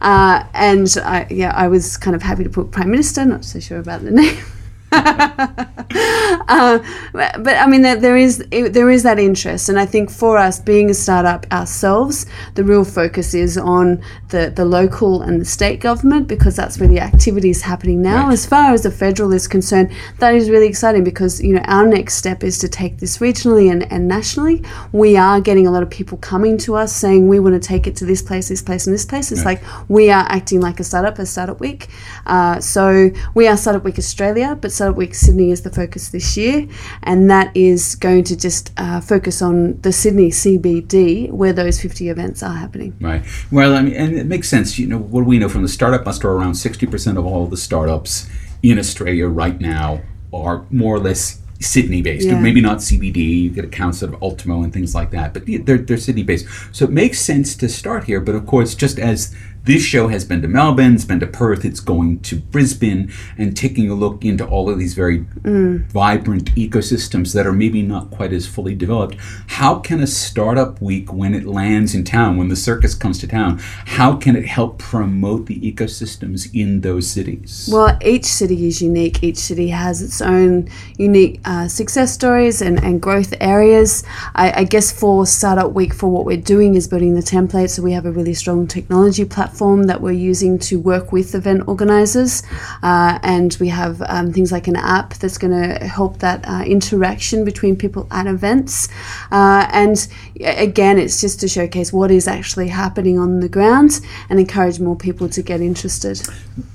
Uh, 0.00 0.44
and 0.54 0.94
I, 1.02 1.26
yeah, 1.30 1.52
I 1.54 1.68
was 1.68 1.96
kind 1.96 2.14
of 2.14 2.22
happy 2.22 2.44
to 2.44 2.50
put 2.50 2.70
Prime 2.70 2.90
Minister, 2.90 3.24
not 3.24 3.44
so 3.44 3.60
sure 3.60 3.78
about 3.78 4.02
the 4.02 4.10
name. 4.10 4.36
uh, 4.92 6.78
but, 7.12 7.56
I 7.56 7.66
mean, 7.66 7.82
there, 7.82 7.96
there 7.96 8.16
is 8.16 8.38
there 8.50 8.88
is 8.88 9.02
that 9.02 9.18
interest, 9.18 9.68
and 9.68 9.78
I 9.78 9.86
think 9.86 10.10
for 10.10 10.38
us, 10.38 10.60
being 10.60 10.90
a 10.90 10.94
startup 10.94 11.44
ourselves, 11.52 12.26
the 12.54 12.62
real 12.62 12.84
focus 12.84 13.34
is 13.34 13.58
on 13.58 14.02
the, 14.28 14.52
the 14.54 14.64
local 14.64 15.22
and 15.22 15.40
the 15.40 15.44
state 15.44 15.80
government 15.80 16.28
because 16.28 16.54
that's 16.54 16.78
where 16.78 16.88
the 16.88 17.00
activity 17.00 17.50
is 17.50 17.62
happening 17.62 18.00
now. 18.00 18.26
Right. 18.26 18.32
As 18.32 18.46
far 18.46 18.72
as 18.72 18.82
the 18.82 18.90
federal 18.90 19.32
is 19.32 19.48
concerned, 19.48 19.92
that 20.18 20.34
is 20.34 20.50
really 20.50 20.66
exciting 20.66 21.02
because 21.02 21.42
you 21.42 21.54
know 21.54 21.62
our 21.64 21.86
next 21.86 22.14
step 22.14 22.44
is 22.44 22.58
to 22.60 22.68
take 22.68 22.98
this 22.98 23.18
regionally 23.18 23.70
and, 23.70 23.90
and 23.92 24.06
nationally. 24.06 24.62
We 24.92 25.16
are 25.16 25.40
getting 25.40 25.66
a 25.66 25.70
lot 25.70 25.82
of 25.82 25.90
people 25.90 26.18
coming 26.18 26.58
to 26.58 26.76
us 26.76 26.94
saying 26.94 27.26
we 27.26 27.40
want 27.40 27.60
to 27.60 27.66
take 27.66 27.88
it 27.88 27.96
to 27.96 28.04
this 28.04 28.22
place, 28.22 28.48
this 28.48 28.62
place, 28.62 28.86
and 28.86 28.94
this 28.94 29.04
place. 29.04 29.32
It's 29.32 29.44
right. 29.44 29.60
like 29.60 29.90
we 29.90 30.10
are 30.10 30.24
acting 30.28 30.60
like 30.60 30.78
a 30.78 30.84
startup, 30.84 31.18
a 31.18 31.26
startup 31.26 31.58
week. 31.58 31.88
Uh, 32.24 32.60
so 32.60 33.10
we 33.34 33.48
are 33.48 33.56
Startup 33.56 33.82
Week 33.82 33.98
Australia, 33.98 34.56
but 34.60 34.70
Startup 34.70 34.85
Week 34.92 35.14
Sydney 35.14 35.50
is 35.50 35.62
the 35.62 35.70
focus 35.70 36.08
this 36.10 36.36
year, 36.36 36.68
and 37.02 37.30
that 37.30 37.56
is 37.56 37.94
going 37.94 38.24
to 38.24 38.36
just 38.36 38.72
uh, 38.76 39.00
focus 39.00 39.42
on 39.42 39.80
the 39.80 39.92
Sydney 39.92 40.30
CBD 40.30 41.30
where 41.30 41.52
those 41.52 41.80
50 41.80 42.08
events 42.08 42.42
are 42.42 42.54
happening. 42.54 42.96
Right. 43.00 43.24
Well, 43.50 43.74
I 43.74 43.82
mean, 43.82 43.94
and 43.94 44.16
it 44.16 44.26
makes 44.26 44.48
sense. 44.48 44.78
You 44.78 44.86
know, 44.86 44.98
what 44.98 45.22
do 45.22 45.26
we 45.26 45.38
know 45.38 45.48
from 45.48 45.62
the 45.62 45.68
startup 45.68 46.04
muster? 46.04 46.30
Around 46.30 46.52
60% 46.52 47.18
of 47.18 47.26
all 47.26 47.46
the 47.46 47.56
startups 47.56 48.28
in 48.62 48.78
Australia 48.78 49.28
right 49.28 49.60
now 49.60 50.00
are 50.32 50.64
more 50.70 50.96
or 50.96 50.98
less 50.98 51.40
Sydney 51.60 52.02
based, 52.02 52.26
yeah. 52.26 52.38
maybe 52.38 52.60
not 52.60 52.78
CBD. 52.78 53.42
You 53.42 53.50
get 53.50 53.64
accounts 53.64 54.02
of 54.02 54.20
Ultimo 54.22 54.62
and 54.62 54.72
things 54.72 54.94
like 54.94 55.10
that, 55.10 55.32
but 55.32 55.44
they're, 55.46 55.78
they're 55.78 55.96
Sydney 55.96 56.22
based. 56.22 56.46
So 56.72 56.84
it 56.84 56.90
makes 56.90 57.20
sense 57.20 57.56
to 57.56 57.68
start 57.68 58.04
here. 58.04 58.20
But 58.20 58.34
of 58.34 58.46
course, 58.46 58.74
just 58.74 58.98
as 58.98 59.34
this 59.66 59.82
show 59.82 60.06
has 60.06 60.24
been 60.24 60.40
to 60.42 60.48
Melbourne, 60.48 60.94
it's 60.94 61.04
been 61.04 61.18
to 61.18 61.26
Perth, 61.26 61.64
it's 61.64 61.80
going 61.80 62.20
to 62.20 62.36
Brisbane, 62.36 63.12
and 63.36 63.56
taking 63.56 63.90
a 63.90 63.94
look 63.94 64.24
into 64.24 64.46
all 64.46 64.70
of 64.70 64.78
these 64.78 64.94
very 64.94 65.22
mm. 65.42 65.84
vibrant 65.86 66.54
ecosystems 66.54 67.34
that 67.34 67.48
are 67.48 67.52
maybe 67.52 67.82
not 67.82 68.12
quite 68.12 68.32
as 68.32 68.46
fully 68.46 68.76
developed. 68.76 69.16
How 69.48 69.80
can 69.80 70.00
a 70.00 70.06
startup 70.06 70.80
week, 70.80 71.12
when 71.12 71.34
it 71.34 71.46
lands 71.46 71.96
in 71.96 72.04
town, 72.04 72.36
when 72.36 72.46
the 72.46 72.54
circus 72.54 72.94
comes 72.94 73.18
to 73.18 73.26
town, 73.26 73.58
how 73.58 74.14
can 74.14 74.36
it 74.36 74.46
help 74.46 74.78
promote 74.78 75.46
the 75.46 75.58
ecosystems 75.60 76.48
in 76.54 76.82
those 76.82 77.10
cities? 77.10 77.68
Well, 77.70 77.98
each 78.00 78.24
city 78.24 78.68
is 78.68 78.80
unique. 78.80 79.24
Each 79.24 79.38
city 79.38 79.70
has 79.70 80.00
its 80.00 80.22
own 80.22 80.68
unique 80.96 81.40
uh, 81.44 81.66
success 81.66 82.14
stories 82.14 82.62
and, 82.62 82.82
and 82.84 83.02
growth 83.02 83.34
areas. 83.40 84.04
I, 84.36 84.60
I 84.60 84.64
guess 84.64 84.92
for 84.92 85.26
Startup 85.26 85.72
Week, 85.72 85.92
for 85.92 86.08
what 86.08 86.24
we're 86.24 86.36
doing 86.36 86.76
is 86.76 86.86
building 86.86 87.14
the 87.14 87.20
template. 87.20 87.70
So 87.70 87.82
we 87.82 87.90
have 87.90 88.06
a 88.06 88.12
really 88.12 88.34
strong 88.34 88.68
technology 88.68 89.24
platform 89.24 89.55
platform 89.56 89.84
that 89.84 90.02
we're 90.02 90.12
using 90.12 90.58
to 90.58 90.78
work 90.78 91.12
with 91.12 91.34
event 91.34 91.66
organizers. 91.66 92.42
Uh, 92.82 93.18
and 93.22 93.56
we 93.58 93.68
have 93.68 94.02
um, 94.06 94.32
things 94.32 94.52
like 94.52 94.68
an 94.68 94.76
app 94.76 95.14
that's 95.14 95.38
going 95.38 95.52
to 95.52 95.86
help 95.86 96.18
that 96.18 96.44
uh, 96.46 96.62
interaction 96.66 97.44
between 97.44 97.74
people 97.74 98.06
at 98.10 98.26
events. 98.26 98.88
Uh, 99.32 99.66
and 99.72 100.08
again, 100.40 100.98
it's 100.98 101.20
just 101.20 101.40
to 101.40 101.48
showcase 101.48 101.90
what 101.92 102.10
is 102.10 102.28
actually 102.28 102.68
happening 102.68 103.18
on 103.18 103.40
the 103.40 103.48
ground 103.48 104.00
and 104.28 104.38
encourage 104.38 104.78
more 104.78 104.96
people 104.96 105.28
to 105.28 105.42
get 105.42 105.60
interested. 105.60 106.20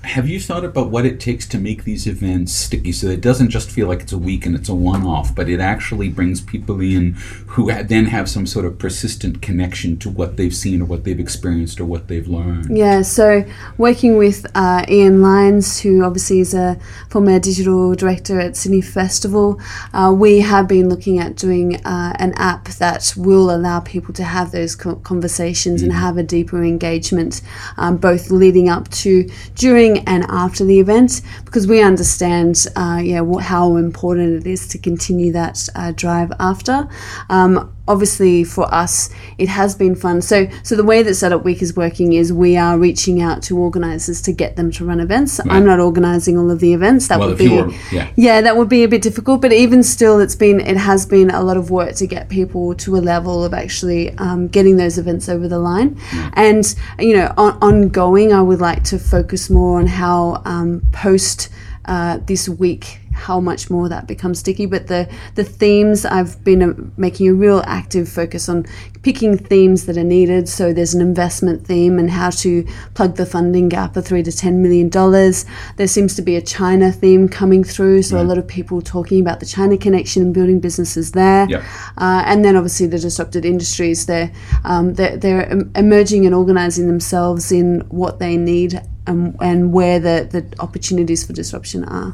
Have 0.03 0.27
you 0.27 0.39
thought 0.39 0.65
about 0.65 0.89
what 0.89 1.05
it 1.05 1.19
takes 1.19 1.47
to 1.49 1.59
make 1.59 1.83
these 1.83 2.07
events 2.07 2.51
sticky 2.51 2.91
so 2.91 3.07
that 3.07 3.13
it 3.13 3.21
doesn't 3.21 3.49
just 3.49 3.69
feel 3.69 3.87
like 3.87 4.01
it's 4.01 4.13
a 4.13 4.17
week 4.17 4.45
and 4.45 4.55
it's 4.55 4.69
a 4.69 4.75
one 4.75 5.05
off, 5.05 5.35
but 5.35 5.47
it 5.47 5.59
actually 5.59 6.09
brings 6.09 6.41
people 6.41 6.81
in 6.81 7.13
who 7.53 7.71
then 7.83 8.05
have 8.05 8.27
some 8.27 8.47
sort 8.47 8.65
of 8.65 8.79
persistent 8.79 9.41
connection 9.41 9.97
to 9.97 10.09
what 10.09 10.37
they've 10.37 10.55
seen 10.55 10.81
or 10.81 10.85
what 10.85 11.03
they've 11.03 11.19
experienced 11.19 11.79
or 11.79 11.85
what 11.85 12.07
they've 12.07 12.27
learned? 12.27 12.70
Yeah, 12.73 13.01
so 13.01 13.43
working 13.77 14.15
with 14.15 14.45
uh, 14.55 14.85
Ian 14.87 15.21
Lyons, 15.21 15.81
who 15.81 16.05
obviously 16.05 16.39
is 16.39 16.53
a 16.53 16.79
former 17.09 17.37
digital 17.37 17.95
director 17.95 18.39
at 18.39 18.55
Sydney 18.55 18.79
Festival, 18.79 19.59
uh, 19.93 20.15
we 20.17 20.39
have 20.39 20.69
been 20.69 20.87
looking 20.87 21.19
at 21.19 21.35
doing 21.35 21.85
uh, 21.85 22.15
an 22.17 22.31
app 22.37 22.69
that 22.79 23.13
will 23.17 23.53
allow 23.53 23.81
people 23.81 24.13
to 24.13 24.23
have 24.23 24.53
those 24.53 24.73
conversations 24.77 25.81
mm. 25.81 25.83
and 25.83 25.93
have 25.93 26.15
a 26.15 26.23
deeper 26.23 26.63
engagement, 26.63 27.41
um, 27.75 27.97
both 27.97 28.31
leading 28.31 28.69
up 28.69 28.87
to, 28.91 29.29
during, 29.55 29.99
and 30.07 30.23
after 30.29 30.63
the 30.63 30.79
event, 30.79 31.23
because 31.43 31.67
we 31.67 31.81
understand, 31.81 32.67
uh, 32.77 33.01
yeah, 33.03 33.21
how 33.41 33.75
important 33.75 34.45
it 34.45 34.49
is 34.49 34.65
to 34.69 34.77
continue 34.77 35.33
that 35.33 35.67
uh, 35.75 35.91
drive 35.91 36.31
after. 36.39 36.87
Um, 37.29 37.75
obviously 37.91 38.43
for 38.43 38.73
us 38.73 39.09
it 39.37 39.49
has 39.49 39.75
been 39.75 39.95
fun 39.95 40.21
so 40.21 40.47
so 40.63 40.75
the 40.75 40.83
way 40.83 41.03
that 41.03 41.13
Startup 41.13 41.43
Week 41.43 41.61
is 41.61 41.75
working 41.75 42.13
is 42.13 42.31
we 42.31 42.55
are 42.55 42.79
reaching 42.79 43.21
out 43.21 43.43
to 43.43 43.57
organizers 43.57 44.21
to 44.21 44.31
get 44.31 44.55
them 44.55 44.71
to 44.71 44.85
run 44.85 45.01
events 45.01 45.39
right. 45.39 45.51
i'm 45.51 45.65
not 45.65 45.79
organizing 45.79 46.37
all 46.37 46.49
of 46.49 46.59
the 46.59 46.73
events 46.73 47.09
that 47.09 47.19
well, 47.19 47.29
would 47.29 47.37
be 47.37 47.49
were, 47.49 47.69
yeah. 47.91 48.09
yeah 48.15 48.39
that 48.39 48.55
would 48.55 48.69
be 48.69 48.83
a 48.83 48.87
bit 48.87 49.01
difficult 49.01 49.41
but 49.41 49.51
even 49.51 49.83
still 49.83 50.19
it's 50.21 50.35
been 50.35 50.61
it 50.61 50.77
has 50.77 51.05
been 51.05 51.29
a 51.29 51.43
lot 51.43 51.57
of 51.57 51.69
work 51.69 51.93
to 51.95 52.07
get 52.07 52.29
people 52.29 52.73
to 52.75 52.95
a 52.95 53.01
level 53.13 53.43
of 53.43 53.53
actually 53.53 54.15
um, 54.17 54.47
getting 54.47 54.77
those 54.77 54.97
events 54.97 55.27
over 55.27 55.49
the 55.49 55.59
line 55.59 55.95
mm. 55.95 56.33
and 56.33 56.75
you 56.99 57.13
know 57.15 57.33
on, 57.35 57.57
ongoing 57.61 58.31
i 58.31 58.41
would 58.41 58.61
like 58.61 58.83
to 58.83 58.97
focus 58.97 59.49
more 59.49 59.79
on 59.79 59.87
how 59.87 60.41
um, 60.45 60.81
post 60.93 61.49
uh, 61.85 62.19
this 62.25 62.47
week 62.47 63.00
how 63.13 63.39
much 63.39 63.69
more 63.69 63.89
that 63.89 64.07
becomes 64.07 64.39
sticky. 64.39 64.65
But 64.65 64.87
the 64.87 65.09
the 65.35 65.43
themes 65.43 66.05
I've 66.05 66.43
been 66.43 66.61
uh, 66.61 66.73
making 66.97 67.27
a 67.29 67.33
real 67.33 67.63
active 67.65 68.09
focus 68.09 68.49
on 68.49 68.65
picking 69.03 69.37
themes 69.37 69.85
that 69.85 69.97
are 69.97 70.03
needed. 70.03 70.47
So 70.47 70.73
there's 70.73 70.93
an 70.93 71.01
investment 71.01 71.65
theme 71.65 71.97
and 71.97 72.09
how 72.09 72.29
to 72.29 72.65
plug 72.93 73.15
the 73.15 73.25
funding 73.25 73.69
gap 73.69 73.95
of 73.97 74.05
three 74.05 74.23
to 74.23 74.31
ten 74.31 74.61
million 74.61 74.89
dollars. 74.89 75.45
There 75.77 75.87
seems 75.87 76.15
to 76.15 76.21
be 76.21 76.35
a 76.35 76.41
China 76.41 76.91
theme 76.91 77.27
coming 77.27 77.63
through, 77.63 78.03
so 78.03 78.21
a 78.21 78.23
lot 78.23 78.37
of 78.37 78.47
people 78.47 78.81
talking 78.81 79.21
about 79.21 79.39
the 79.39 79.45
China 79.45 79.77
connection 79.77 80.21
and 80.21 80.33
building 80.33 80.59
businesses 80.59 81.11
there. 81.11 81.47
Yep. 81.49 81.63
Uh, 81.97 82.23
and 82.25 82.45
then 82.45 82.55
obviously 82.55 82.87
the 82.87 82.99
disrupted 82.99 83.45
industries. 83.45 84.05
They're 84.05 84.31
um, 84.63 84.93
they're, 84.93 85.17
they're 85.17 85.49
emerging 85.75 86.25
and 86.25 86.35
organising 86.35 86.87
themselves 86.87 87.51
in 87.51 87.81
what 87.89 88.19
they 88.19 88.37
need 88.37 88.81
and, 89.07 89.35
and 89.41 89.73
where 89.73 89.99
the, 89.99 90.27
the 90.31 90.61
opportunities 90.61 91.25
for 91.25 91.33
disruption 91.33 91.83
are. 91.85 92.13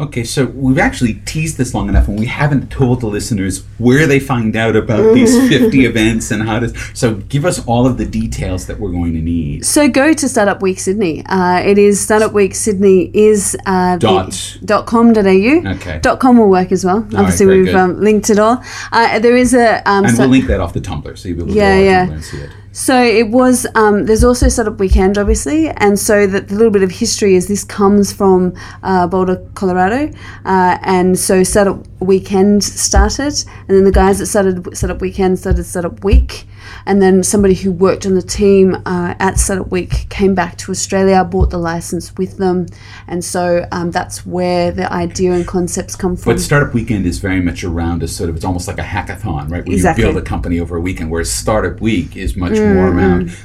Okay, 0.00 0.24
so 0.24 0.46
we've 0.46 0.78
actually 0.78 1.14
teased 1.26 1.58
this 1.58 1.74
long 1.74 1.88
enough, 1.90 2.08
and 2.08 2.18
we 2.18 2.24
haven't 2.24 2.70
told 2.70 3.02
the 3.02 3.06
listeners 3.06 3.64
where 3.76 4.06
they 4.06 4.18
find 4.18 4.56
out 4.56 4.74
about 4.74 5.12
these 5.12 5.36
50 5.48 5.84
events 5.84 6.30
and 6.30 6.42
how 6.42 6.58
to. 6.60 6.68
So, 6.94 7.16
give 7.16 7.44
us 7.44 7.64
all 7.66 7.86
of 7.86 7.98
the 7.98 8.06
details 8.06 8.66
that 8.66 8.80
we're 8.80 8.92
going 8.92 9.12
to 9.12 9.20
need. 9.20 9.66
So 9.66 9.88
go 9.88 10.14
to 10.14 10.28
Startup 10.28 10.62
Week 10.62 10.78
Sydney. 10.80 11.22
Uh, 11.26 11.60
it 11.60 11.76
is 11.76 12.00
Startup 12.00 12.32
Week 12.32 12.54
Sydney 12.54 13.10
is 13.12 13.56
uh, 13.66 13.98
Dot. 13.98 14.32
the, 14.60 14.66
dot 14.66 14.86
com.au. 14.86 15.20
Okay. 15.20 15.98
Dot 16.00 16.18
com 16.18 16.38
will 16.38 16.48
work 16.48 16.72
as 16.72 16.82
well. 16.84 17.06
Obviously, 17.14 17.44
very 17.46 17.62
we've 17.64 17.74
um, 17.74 18.00
linked 18.00 18.30
it 18.30 18.38
all. 18.38 18.62
Uh, 18.92 19.18
there 19.18 19.36
is 19.36 19.52
a 19.52 19.86
um, 19.90 20.06
And 20.06 20.16
so- 20.16 20.22
we'll 20.22 20.30
link 20.30 20.46
that 20.46 20.60
off 20.60 20.72
the 20.72 20.80
Tumblr 20.80 21.18
so 21.18 21.28
you'll 21.28 21.36
be 21.36 21.42
able 21.42 21.52
to 21.52 21.58
Yeah, 21.58 21.78
yeah. 21.78 22.10
and 22.10 22.24
see 22.24 22.38
it. 22.38 22.50
So 22.72 23.02
it 23.02 23.30
was. 23.30 23.66
Um, 23.74 24.06
there's 24.06 24.22
also 24.22 24.48
Startup 24.48 24.78
Weekend, 24.78 25.18
obviously, 25.18 25.68
and 25.68 25.98
so 25.98 26.26
that 26.28 26.48
the 26.48 26.54
little 26.54 26.70
bit 26.70 26.84
of 26.84 26.90
history 26.92 27.34
is 27.34 27.48
this 27.48 27.64
comes 27.64 28.12
from 28.12 28.54
uh, 28.84 29.08
Boulder, 29.08 29.44
Colorado, 29.54 30.12
uh, 30.44 30.78
and 30.82 31.18
so 31.18 31.42
Startup 31.42 31.84
Weekend 32.00 32.62
started, 32.62 33.34
and 33.66 33.76
then 33.76 33.84
the 33.84 33.90
guys 33.90 34.20
that 34.20 34.26
started 34.26 34.76
Startup 34.76 35.00
Weekend 35.00 35.38
started 35.40 35.64
Startup 35.64 36.04
Week, 36.04 36.46
and 36.86 37.00
then 37.00 37.22
somebody 37.22 37.54
who 37.54 37.72
worked 37.72 38.06
on 38.06 38.14
the 38.14 38.22
team 38.22 38.76
uh, 38.86 39.14
at 39.18 39.38
Startup 39.38 39.70
Week 39.70 40.08
came 40.08 40.34
back 40.34 40.56
to 40.58 40.70
Australia, 40.70 41.24
bought 41.24 41.50
the 41.50 41.58
license 41.58 42.16
with 42.16 42.38
them, 42.38 42.66
and 43.06 43.24
so 43.24 43.66
um, 43.72 43.90
that's 43.90 44.26
where 44.26 44.70
the 44.70 44.90
idea 44.92 45.32
and 45.32 45.46
concepts 45.46 45.96
come 45.96 46.16
from. 46.16 46.32
But 46.34 46.40
Startup 46.40 46.72
Weekend 46.74 47.06
is 47.06 47.18
very 47.18 47.40
much 47.40 47.64
around 47.64 48.02
a 48.02 48.08
sort 48.08 48.30
of, 48.30 48.36
it's 48.36 48.44
almost 48.44 48.68
like 48.68 48.78
a 48.78 48.82
hackathon, 48.82 49.50
right? 49.50 49.64
Where 49.64 49.74
Exactly. 49.74 50.04
you 50.04 50.12
build 50.12 50.22
a 50.22 50.26
company 50.26 50.60
over 50.60 50.76
a 50.76 50.80
weekend, 50.80 51.10
whereas 51.10 51.30
Startup 51.30 51.80
Week 51.80 52.16
is 52.16 52.36
much 52.36 52.58
more 52.58 52.88
around, 52.88 53.36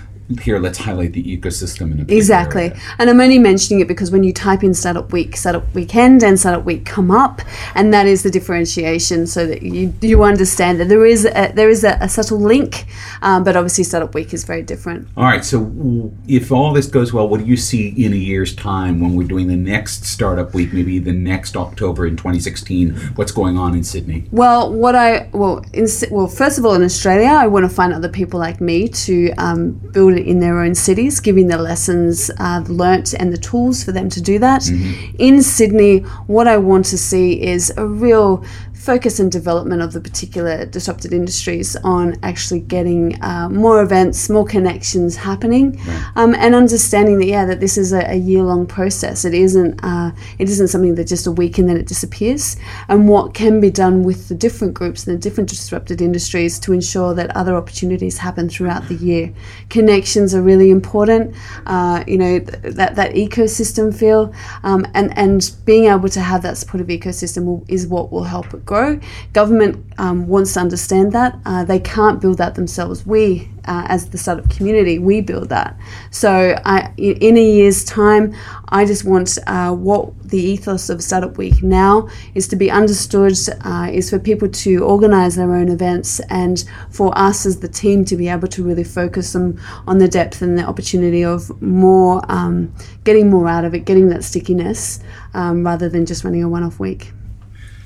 here, 0.41 0.59
let's 0.59 0.77
highlight 0.77 1.13
the 1.13 1.23
ecosystem 1.37 1.91
in 1.91 1.99
a 1.99 2.15
Exactly. 2.15 2.69
area. 2.69 2.79
And 2.97 3.09
I'm 3.09 3.19
only 3.19 3.37
mentioning 3.39 3.81
it 3.81 3.87
because 3.87 4.11
when 4.11 4.23
you 4.23 4.33
type 4.33 4.63
in 4.63 4.73
Startup 4.73 5.11
Week, 5.11 5.37
Startup 5.37 5.65
Weekend, 5.75 6.23
and 6.23 6.39
Startup 6.39 6.63
Week 6.65 6.85
come 6.85 7.11
up, 7.11 7.41
and 7.75 7.93
that 7.93 8.07
is 8.07 8.23
the 8.23 8.31
differentiation 8.31 9.27
so 9.27 9.45
that 9.45 9.61
you, 9.61 9.93
you 10.01 10.23
understand 10.23 10.79
that 10.79 10.89
there 10.89 11.05
is 11.05 11.25
a, 11.25 11.51
there 11.53 11.69
is 11.69 11.83
a, 11.83 11.97
a 12.01 12.09
subtle 12.09 12.39
link, 12.39 12.85
um, 13.21 13.43
but 13.43 13.55
obviously 13.55 13.83
Startup 13.83 14.13
Week 14.15 14.33
is 14.33 14.43
very 14.43 14.63
different. 14.63 15.07
All 15.15 15.25
right, 15.25 15.45
so 15.45 16.11
if 16.27 16.51
all 16.51 16.73
this 16.73 16.87
goes 16.87 17.13
well, 17.13 17.27
what 17.29 17.39
do 17.41 17.45
you 17.45 17.57
see 17.57 17.89
in 18.03 18.13
a 18.13 18.17
year's 18.17 18.55
time 18.55 18.99
when 18.99 19.15
we're 19.15 19.27
doing 19.27 19.47
the 19.47 19.55
next 19.55 20.05
Startup 20.05 20.53
Week, 20.53 20.73
maybe 20.73 20.97
the 20.97 21.13
next 21.13 21.55
October 21.55 22.07
in 22.07 22.17
2016? 22.17 22.95
What's 23.15 23.31
going 23.31 23.57
on 23.57 23.75
in 23.75 23.83
Sydney? 23.83 24.25
Well, 24.31 24.73
what 24.73 24.95
I 24.95 25.29
well, 25.33 25.63
in, 25.73 25.87
well, 26.09 26.27
first 26.27 26.57
of 26.57 26.65
all, 26.65 26.73
in 26.73 26.83
Australia, 26.83 27.29
I 27.29 27.47
want 27.47 27.63
to 27.63 27.69
find 27.69 27.93
other 27.93 28.09
people 28.09 28.39
like 28.39 28.59
me 28.59 28.87
to 28.87 29.31
um, 29.37 29.71
build 29.71 30.14
it 30.17 30.27
in 30.27 30.39
their 30.39 30.59
own 30.59 30.75
cities, 30.75 31.19
giving 31.19 31.47
the 31.47 31.57
lessons 31.57 32.31
uh, 32.39 32.63
learnt 32.67 33.13
and 33.13 33.31
the 33.31 33.37
tools 33.37 33.83
for 33.83 33.91
them 33.91 34.09
to 34.09 34.21
do 34.21 34.39
that. 34.39 34.67
In 35.19 35.41
Sydney, 35.41 35.99
what 36.27 36.47
I 36.47 36.57
want 36.57 36.85
to 36.87 36.97
see 36.97 37.41
is 37.41 37.73
a 37.77 37.85
real 37.85 38.43
focus 38.85 39.19
and 39.19 39.31
development 39.31 39.81
of 39.81 39.93
the 39.93 39.99
particular 39.99 40.63
disrupted 40.63 41.11
industries 41.11 41.75
on 41.77 42.15
actually 42.21 42.59
getting 42.59 43.19
uh, 43.23 43.49
more 43.49 43.81
events, 43.81 44.29
more 44.29 44.45
connections 44.45 45.15
happening, 45.15 45.79
um, 46.15 46.35
and 46.35 46.53
understanding 46.53 47.17
that 47.17 47.25
yeah, 47.25 47.45
that 47.45 47.59
this 47.59 47.79
is 47.79 47.93
a, 47.93 48.01
a 48.11 48.15
year-long 48.15 48.67
process. 48.67 49.25
It 49.25 49.33
isn't 49.33 49.83
uh, 49.83 50.11
it 50.37 50.49
isn't 50.49 50.67
something 50.67 50.93
that 50.95 51.07
just 51.07 51.25
a 51.25 51.31
week 51.31 51.57
and 51.57 51.67
then 51.67 51.77
it 51.77 51.87
disappears. 51.87 52.57
And 52.87 53.09
what 53.09 53.33
can 53.33 53.59
be 53.59 53.71
done 53.71 54.03
with 54.03 54.29
the 54.29 54.35
different 54.35 54.75
groups 54.75 55.07
and 55.07 55.17
the 55.17 55.19
different 55.19 55.49
disrupted 55.49 55.99
industries 55.99 56.59
to 56.59 56.71
ensure 56.71 57.15
that 57.15 57.35
other 57.35 57.55
opportunities 57.55 58.19
happen 58.19 58.49
throughout 58.49 58.87
the 58.87 58.95
year. 58.95 59.33
Connections 59.69 60.35
are 60.35 60.43
really 60.43 60.69
important. 60.69 61.35
Uh, 61.65 62.03
you 62.05 62.19
know 62.19 62.37
th- 62.39 62.75
that 62.75 62.95
that 62.95 63.13
ecosystem 63.15 63.87
feel, 64.01 64.31
um, 64.63 64.85
and 64.93 65.17
and 65.17 65.55
being 65.65 65.85
able 65.85 66.09
to 66.09 66.21
have 66.21 66.43
that 66.43 66.55
supportive 66.55 66.87
ecosystem 66.87 67.45
will, 67.45 67.65
is 67.67 67.87
what 67.87 68.11
will 68.11 68.25
help 68.25 68.53
it 68.53 68.63
grow. 68.63 68.74
Government 69.33 69.73
um, 69.97 70.27
wants 70.27 70.53
to 70.53 70.59
understand 70.59 71.11
that 71.11 71.31
uh, 71.45 71.63
they 71.63 71.79
can't 71.79 72.19
build 72.21 72.37
that 72.37 72.55
themselves. 72.55 73.05
We, 73.05 73.49
uh, 73.65 73.85
as 73.87 74.09
the 74.09 74.17
startup 74.17 74.49
community, 74.49 74.99
we 74.99 75.21
build 75.21 75.49
that. 75.49 75.77
So 76.11 76.31
I, 76.65 76.93
in 76.97 77.37
a 77.37 77.47
year's 77.57 77.83
time, 77.83 78.33
I 78.69 78.85
just 78.85 79.03
want 79.05 79.37
uh, 79.47 79.71
what 79.73 80.03
the 80.29 80.39
ethos 80.39 80.89
of 80.89 81.01
Startup 81.01 81.37
Week 81.37 81.63
now 81.63 82.09
is 82.33 82.47
to 82.49 82.55
be 82.55 82.69
understood, 82.69 83.37
uh, 83.63 83.89
is 83.91 84.09
for 84.09 84.19
people 84.19 84.49
to 84.49 84.83
organise 84.83 85.35
their 85.35 85.53
own 85.53 85.69
events, 85.69 86.19
and 86.29 86.63
for 86.89 87.17
us 87.17 87.45
as 87.45 87.59
the 87.59 87.67
team 87.67 88.05
to 88.05 88.15
be 88.17 88.27
able 88.27 88.47
to 88.49 88.63
really 88.63 88.83
focus 88.83 89.35
on 89.35 89.59
on 89.87 89.97
the 89.99 90.07
depth 90.07 90.41
and 90.41 90.57
the 90.57 90.63
opportunity 90.63 91.23
of 91.23 91.61
more, 91.61 92.21
um, 92.29 92.73
getting 93.03 93.29
more 93.29 93.47
out 93.47 93.65
of 93.65 93.73
it, 93.73 93.85
getting 93.85 94.09
that 94.09 94.23
stickiness, 94.23 94.99
um, 95.33 95.65
rather 95.65 95.87
than 95.89 96.05
just 96.05 96.23
running 96.23 96.43
a 96.43 96.49
one-off 96.49 96.79
week. 96.79 97.11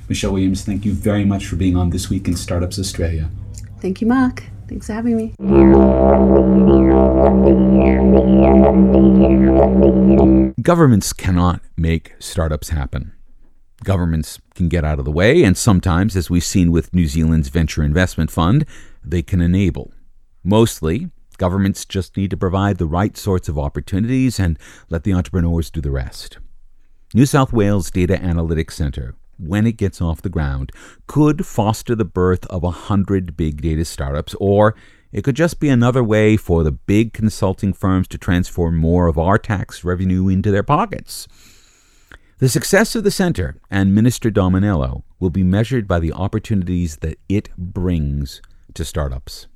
Michelle 0.10 0.34
Williams, 0.34 0.64
thank 0.64 0.86
you 0.86 0.93
very 0.93 1.24
much 1.24 1.45
for 1.45 1.55
being 1.55 1.78
on 1.78 1.91
This 1.91 2.10
Week 2.10 2.28
in 2.28 2.36
Startups 2.36 2.80
Australia. 2.80 3.30
Thank 3.80 4.01
you, 4.01 4.07
Mark. 4.07 4.43
Thanks 4.68 4.88
for 4.88 4.93
having 4.93 5.16
me. 5.16 5.36
Governments 10.62 11.14
cannot 11.14 11.62
make 11.78 12.16
startups 12.18 12.70
happen. 12.70 13.14
Governments 13.84 14.39
can 14.55 14.68
get 14.68 14.84
out 14.84 14.97
of 14.97 15.05
the 15.05 15.12
way, 15.12 15.43
and 15.43 15.55
sometimes, 15.55 16.16
as 16.16 16.28
we've 16.28 16.43
seen 16.43 16.72
with 16.72 16.91
New 16.91 17.05
Zealand's 17.05 17.49
Venture 17.49 17.84
Investment 17.84 18.32
Fund, 18.32 18.66
they 19.05 19.22
can 19.22 19.41
enable. 19.41 19.93
Mostly, 20.43 21.12
governments 21.38 21.86
just 21.86 22.18
need 22.18 22.32
to 22.32 22.38
provide 22.38 22.80
the 22.80 22.88
right 22.88 23.16
sorts 23.16 23.47
of 23.47 23.60
opportunities 23.60 24.39
and 24.39 24.57
let 24.89 25.03
the 25.03 25.14
entrepreneurs 25.14 25.70
do 25.70 25.82
the 25.82 25.91
rest. 25.91 26.39
New 27.14 27.28
South 27.28 27.53
Wales 27.53 27.89
Data 27.89 28.16
Analytics 28.18 28.74
Centre, 28.74 29.16
when 29.40 29.66
it 29.66 29.78
gets 29.78 30.02
off 30.02 30.22
the 30.22 30.30
ground, 30.30 30.72
could 31.08 31.46
foster 31.46 31.96
the 31.96 32.06
birth 32.06 32.46
of 32.48 32.64
a 32.64 32.72
hundred 32.72 33.36
big 33.38 33.62
data 33.62 33.86
startups, 33.86 34.36
or 34.40 34.76
it 35.12 35.24
could 35.24 35.36
just 35.36 35.60
be 35.60 35.70
another 35.70 36.04
way 36.04 36.38
for 36.38 36.64
the 36.64 36.72
big 36.72 37.14
consulting 37.14 37.74
firms 37.74 38.08
to 38.10 38.18
transform 38.18 38.78
more 38.78 39.08
of 39.08 39.18
our 39.18 39.38
tax 39.38 39.84
revenue 39.84 40.28
into 40.28 40.52
their 40.52 40.64
pockets. 40.64 41.28
The 42.40 42.50
success 42.50 42.96
of 42.96 43.04
the 43.04 43.12
center 43.12 43.60
and 43.70 43.94
Minister 43.94 44.30
Dominello 44.30 45.04
will 45.20 45.30
be 45.30 45.44
measured 45.44 45.88
by 45.88 46.00
the 46.00 46.14
opportunities 46.14 46.98
that 46.98 47.18
it 47.28 47.50
brings 47.58 48.42
to 48.76 48.86
startups. 48.86 49.48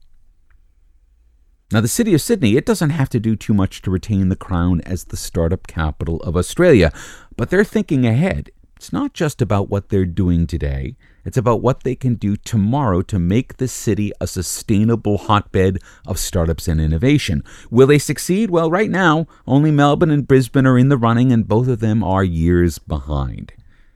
Now, 1.71 1.81
the 1.81 1.87
city 1.87 2.13
of 2.13 2.21
Sydney, 2.21 2.55
it 2.55 2.65
doesn't 2.65 2.91
have 2.91 3.09
to 3.09 3.19
do 3.19 3.35
too 3.35 3.53
much 3.53 3.81
to 3.81 3.91
retain 3.91 4.29
the 4.29 4.35
crown 4.35 4.81
as 4.81 5.05
the 5.05 5.17
startup 5.17 5.65
capital 5.65 6.17
of 6.17 6.35
Australia, 6.35 6.91
but 7.35 7.49
they're 7.49 7.63
thinking 7.63 8.05
ahead. 8.05 8.51
It's 8.83 8.91
not 8.91 9.13
just 9.13 9.41
about 9.41 9.69
what 9.69 9.87
they're 9.87 10.05
doing 10.05 10.45
today, 10.45 10.97
it's 11.23 11.37
about 11.37 11.61
what 11.61 11.83
they 11.83 11.95
can 11.95 12.15
do 12.15 12.35
tomorrow 12.35 13.01
to 13.03 13.17
make 13.17 13.55
the 13.55 13.69
city 13.69 14.11
a 14.19 14.27
sustainable 14.27 15.19
hotbed 15.19 15.79
of 16.05 16.19
startups 16.19 16.67
and 16.67 16.81
innovation. 16.81 17.45
Will 17.71 17.87
they 17.87 17.97
succeed? 17.97 18.49
Well, 18.49 18.69
right 18.69 18.89
now, 18.89 19.25
only 19.47 19.71
Melbourne 19.71 20.11
and 20.11 20.27
Brisbane 20.27 20.67
are 20.67 20.77
in 20.77 20.89
the 20.89 20.97
running, 20.97 21.31
and 21.31 21.47
both 21.47 21.69
of 21.69 21.79
them 21.79 22.03
are 22.03 22.25
years 22.25 22.77
behind. 22.77 23.53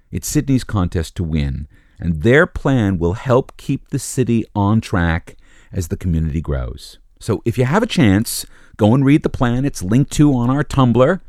It's 0.10 0.30
Sydney's 0.30 0.64
contest 0.64 1.18
to 1.18 1.24
win, 1.26 1.68
and 2.00 2.24
their 2.24 2.48
plan 2.48 2.98
will 2.98 3.16
help 3.16 3.58
keep 3.58 3.90
the 3.90 4.00
city 4.00 4.46
on 4.56 4.80
track 4.80 5.36
as 5.74 5.90
the 5.90 5.98
community 5.98 6.40
grows. 6.40 6.98
So 7.20 7.42
if 7.44 7.58
you 7.58 7.66
have 7.66 7.84
a 7.84 7.88
chance, 7.88 8.46
go 8.78 8.96
and 8.96 9.04
read 9.04 9.24
the 9.24 9.30
plan. 9.30 9.66
It's 9.66 9.84
linked 9.84 10.14
to 10.14 10.34
on 10.34 10.50
our 10.50 10.64
Tumblr. 10.64 11.20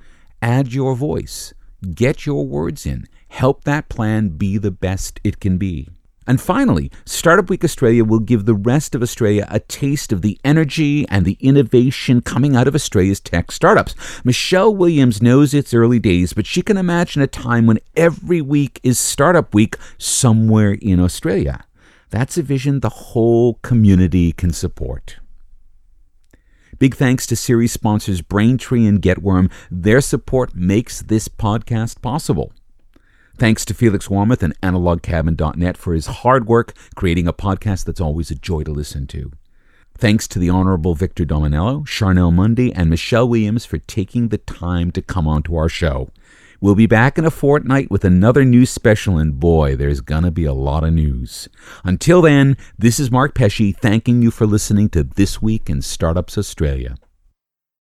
Add 0.40 0.72
your 0.72 0.94
voice, 0.94 1.52
get 1.94 2.26
your 2.26 2.46
words 2.46 2.86
in, 2.86 3.06
help 3.28 3.64
that 3.64 3.88
plan 3.88 4.30
be 4.30 4.58
the 4.58 4.70
best 4.70 5.20
it 5.24 5.40
can 5.40 5.58
be. 5.58 5.88
And 6.28 6.38
finally, 6.38 6.90
Startup 7.06 7.48
Week 7.48 7.64
Australia 7.64 8.04
will 8.04 8.18
give 8.18 8.44
the 8.44 8.54
rest 8.54 8.94
of 8.94 9.00
Australia 9.00 9.46
a 9.48 9.60
taste 9.60 10.12
of 10.12 10.20
the 10.20 10.38
energy 10.44 11.08
and 11.08 11.24
the 11.24 11.38
innovation 11.40 12.20
coming 12.20 12.54
out 12.54 12.68
of 12.68 12.74
Australia's 12.74 13.18
tech 13.18 13.50
startups. 13.50 13.94
Michelle 14.24 14.74
Williams 14.74 15.22
knows 15.22 15.54
it's 15.54 15.72
early 15.72 15.98
days, 15.98 16.34
but 16.34 16.44
she 16.44 16.60
can 16.60 16.76
imagine 16.76 17.22
a 17.22 17.26
time 17.26 17.66
when 17.66 17.78
every 17.96 18.42
week 18.42 18.78
is 18.82 18.98
Startup 18.98 19.54
Week 19.54 19.76
somewhere 19.96 20.72
in 20.72 21.00
Australia. 21.00 21.64
That's 22.10 22.36
a 22.36 22.42
vision 22.42 22.80
the 22.80 22.90
whole 22.90 23.54
community 23.62 24.32
can 24.32 24.52
support. 24.52 25.20
Big 26.78 26.94
thanks 26.94 27.26
to 27.26 27.34
series 27.34 27.72
sponsors 27.72 28.22
Braintree 28.22 28.86
and 28.86 29.02
Getworm. 29.02 29.50
Their 29.68 30.00
support 30.00 30.54
makes 30.54 31.02
this 31.02 31.26
podcast 31.26 32.00
possible. 32.00 32.52
Thanks 33.36 33.64
to 33.64 33.74
Felix 33.74 34.06
Warmoth 34.06 34.44
and 34.44 34.58
AnalogCabin.net 34.60 35.76
for 35.76 35.92
his 35.92 36.06
hard 36.06 36.46
work 36.46 36.74
creating 36.94 37.26
a 37.26 37.32
podcast 37.32 37.84
that's 37.84 38.00
always 38.00 38.30
a 38.30 38.36
joy 38.36 38.62
to 38.62 38.70
listen 38.70 39.08
to. 39.08 39.32
Thanks 39.96 40.28
to 40.28 40.38
the 40.38 40.50
Honorable 40.50 40.94
Victor 40.94 41.24
Dominello, 41.24 41.84
Charnel 41.84 42.30
Mundy, 42.30 42.72
and 42.72 42.88
Michelle 42.88 43.28
Williams 43.28 43.64
for 43.64 43.78
taking 43.78 44.28
the 44.28 44.38
time 44.38 44.92
to 44.92 45.02
come 45.02 45.26
onto 45.26 45.56
our 45.56 45.68
show. 45.68 46.10
We'll 46.60 46.74
be 46.74 46.86
back 46.86 47.18
in 47.18 47.24
a 47.24 47.30
fortnight 47.30 47.88
with 47.88 48.04
another 48.04 48.44
news 48.44 48.68
special, 48.68 49.16
and 49.16 49.38
boy, 49.38 49.76
there's 49.76 50.00
gonna 50.00 50.32
be 50.32 50.44
a 50.44 50.52
lot 50.52 50.82
of 50.82 50.92
news. 50.92 51.48
Until 51.84 52.20
then, 52.20 52.56
this 52.76 52.98
is 52.98 53.12
Mark 53.12 53.32
Pesce 53.32 53.70
thanking 53.70 54.22
you 54.22 54.32
for 54.32 54.44
listening 54.44 54.88
to 54.88 55.04
This 55.04 55.40
Week 55.40 55.70
in 55.70 55.82
Startups 55.82 56.36
Australia. 56.36 56.96